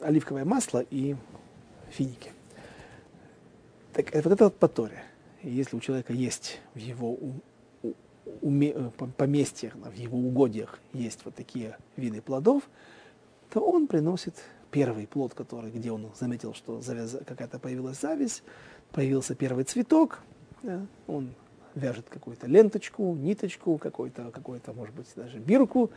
оливковое 0.00 0.44
масло 0.44 0.84
и 0.90 1.16
финики. 1.90 2.30
Так 3.92 4.14
вот 4.14 4.26
это 4.26 4.44
вот 4.44 4.56
по 4.56 4.68
Торе. 4.68 5.02
Если 5.42 5.76
у 5.76 5.80
человека 5.80 6.12
есть 6.12 6.60
в 6.74 6.78
его 6.78 7.18
уме, 8.42 8.72
э, 8.74 8.90
поместьях, 9.16 9.74
в 9.74 9.94
его 9.94 10.18
угодьях 10.18 10.80
есть 10.92 11.24
вот 11.24 11.34
такие 11.34 11.78
виды 11.96 12.20
плодов, 12.20 12.68
то 13.50 13.60
он 13.60 13.86
приносит 13.86 14.34
первый 14.70 15.06
плод, 15.06 15.34
который, 15.34 15.70
где 15.70 15.90
он 15.90 16.10
заметил, 16.18 16.52
что 16.54 16.80
завяз... 16.80 17.16
какая-то 17.26 17.58
появилась 17.58 18.00
зависть, 18.00 18.42
появился 18.92 19.34
первый 19.34 19.64
цветок, 19.64 20.20
да, 20.62 20.86
он 21.06 21.30
вяжет 21.76 22.08
какую-то 22.08 22.48
ленточку, 22.48 23.14
ниточку, 23.14 23.78
какой-то, 23.78 24.30
какой-то, 24.32 24.72
может 24.72 24.94
быть, 24.94 25.06
даже 25.14 25.38
бирку, 25.38 25.90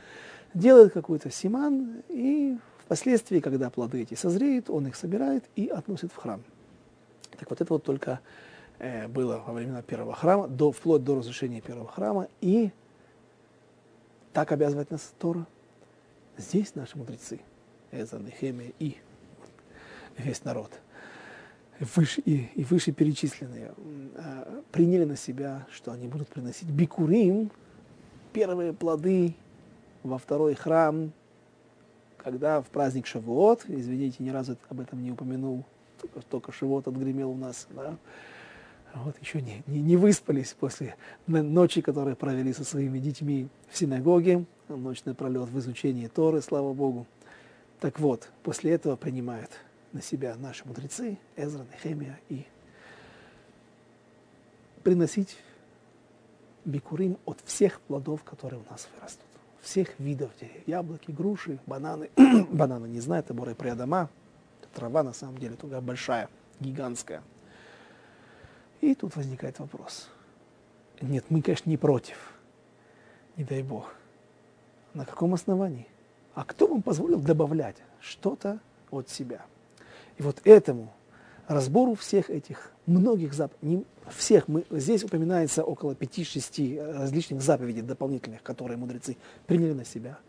делает 0.53 0.93
какой-то 0.93 1.32
симан, 1.32 2.03
и 2.09 2.57
впоследствии, 2.86 3.39
когда 3.39 3.69
плоды 3.69 4.01
эти 4.01 4.13
созреют, 4.13 4.69
он 4.69 4.88
их 4.88 4.95
собирает 4.95 5.45
и 5.55 5.67
относит 5.67 6.11
в 6.11 6.17
храм. 6.17 6.43
Так 7.32 7.49
вот 7.49 7.61
это 7.61 7.73
вот 7.73 7.84
только 7.84 8.19
э, 8.77 9.07
было 9.07 9.43
во 9.45 9.53
времена 9.53 9.82
первого 9.82 10.13
храма, 10.13 10.47
до, 10.47 10.71
вплоть 10.71 11.03
до 11.03 11.15
разрушения 11.15 11.61
первого 11.61 11.88
храма, 11.88 12.27
и 12.41 12.71
так 14.34 14.51
обязывает 14.51 14.91
нас 14.91 15.13
Тора. 15.17 15.47
Здесь 16.38 16.75
наши 16.75 16.97
мудрецы– 16.97 17.39
Эза, 17.91 18.19
Нехемия 18.19 18.73
и 18.80 18.97
весь 20.17 20.43
народ, 20.43 20.71
выше, 21.80 22.21
и, 22.21 22.49
и 22.55 22.63
выше 22.63 22.91
перечисленные, 22.91 23.73
а, 24.17 24.61
приняли 24.71 25.05
на 25.05 25.15
себя, 25.15 25.67
что 25.71 25.91
они 25.91 26.07
будут 26.07 26.27
приносить 26.27 26.69
бикурим, 26.69 27.51
первые 28.34 28.73
плоды 28.73 29.36
во 30.03 30.17
второй 30.17 30.55
храм, 30.55 31.11
когда 32.17 32.61
в 32.61 32.67
праздник 32.67 33.07
Шавуот, 33.07 33.65
извините, 33.67 34.23
ни 34.23 34.30
разу 34.30 34.57
об 34.69 34.80
этом 34.82 35.01
не 35.01 35.11
упомянул, 35.11 35.63
только, 36.01 36.21
только 36.21 36.51
Шавуот 36.51 36.88
отгремел 36.88 37.32
у 37.32 37.38
нас, 37.38 37.67
да, 37.71 37.97
вот 38.95 39.15
еще 39.21 39.41
не, 39.41 39.63
не, 39.67 39.82
не 39.82 39.97
выспались 39.97 40.55
после 40.59 40.95
ночи, 41.27 41.82
которые 41.82 42.15
провели 42.15 42.53
со 42.53 42.63
своими 42.63 42.99
детьми 42.99 43.47
в 43.69 43.77
синагоге, 43.77 44.45
ночь 44.67 45.03
напролет 45.05 45.49
в 45.49 45.59
изучении 45.59 46.07
Торы, 46.07 46.41
слава 46.41 46.73
Богу. 46.73 47.05
Так 47.80 47.99
вот, 47.99 48.30
после 48.43 48.71
этого 48.71 48.95
принимают 48.95 49.51
на 49.93 50.01
себя 50.01 50.35
наши 50.35 50.65
мудрецы, 50.67 51.17
Эзра, 51.35 51.65
Нехемия, 51.71 52.19
и 52.29 52.45
приносить 54.83 55.37
бикурим 56.65 57.17
от 57.25 57.39
всех 57.45 57.81
плодов, 57.81 58.23
которые 58.23 58.61
у 58.61 58.71
нас 58.71 58.87
вырастут. 58.95 59.25
Всех 59.61 59.99
видов 59.99 60.31
деревьев. 60.39 60.67
Яблоки, 60.67 61.11
груши, 61.11 61.59
бананы. 61.65 62.09
бананы 62.51 62.87
не 62.87 62.99
знаю, 62.99 63.23
это 63.23 63.33
боры 63.33 63.55
приадама. 63.55 64.09
Трава 64.73 65.01
на 65.01 65.13
самом 65.13 65.39
деле 65.39 65.55
только 65.55 65.81
большая, 65.81 66.29
гигантская. 66.59 67.23
И 68.81 68.93
тут 68.93 69.15
возникает 69.15 69.57
вопрос. 69.59 70.09
Нет, 71.01 71.25
мы, 71.29 71.41
конечно, 71.41 71.69
не 71.69 71.77
против. 71.77 72.33
Не 73.35 73.43
дай 73.43 73.63
Бог. 73.63 73.93
На 74.93 75.05
каком 75.05 75.33
основании? 75.33 75.87
а 76.39 76.45
кто 76.45 76.67
вам 76.67 76.81
позволил 76.81 77.19
добавлять 77.19 77.75
что-то 77.99 78.59
от 78.91 79.09
себя? 79.09 79.41
И 80.20 80.22
вот 80.22 80.41
этому 80.43 80.93
разбору 81.47 81.95
всех 81.95 82.30
этих 82.30 82.72
многих 82.86 83.34
заповедей, 83.34 83.86
всех, 84.09 84.49
мы, 84.49 84.65
здесь 84.70 85.03
упоминается 85.03 85.63
около 85.63 85.93
5-6 85.93 86.93
различных 86.93 87.41
заповедей 87.41 87.82
дополнительных, 87.82 88.43
которые 88.43 88.78
мудрецы 88.78 89.15
приняли 89.47 89.74
на 89.74 89.86
себя. 89.86 90.20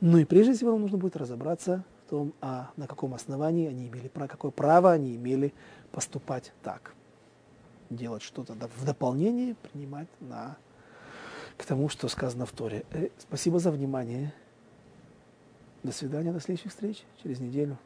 Ну 0.00 0.18
и 0.18 0.24
прежде 0.24 0.52
всего 0.52 0.76
нужно 0.76 0.98
будет 0.98 1.16
разобраться 1.16 1.84
в 2.06 2.10
том, 2.10 2.34
а 2.42 2.70
на 2.76 2.86
каком 2.86 3.14
основании 3.14 3.66
они 3.66 3.88
имели, 3.88 4.08
про 4.08 4.28
какое 4.28 4.50
право 4.50 4.92
они 4.92 5.16
имели 5.16 5.54
поступать 5.90 6.52
так. 6.62 6.94
делать 7.88 8.22
что-то 8.22 8.54
в 8.54 8.84
дополнение, 8.84 9.54
принимать 9.54 10.08
на, 10.20 10.58
к 11.56 11.64
тому, 11.64 11.88
что 11.88 12.08
сказано 12.08 12.44
в 12.44 12.52
Торе. 12.52 12.84
Э, 12.92 13.08
спасибо 13.18 13.58
за 13.58 13.70
внимание. 13.70 14.34
До 15.82 15.92
свидания, 15.92 16.30
до 16.30 16.40
следующих 16.40 16.72
встреч 16.72 17.02
через 17.22 17.40
неделю. 17.40 17.78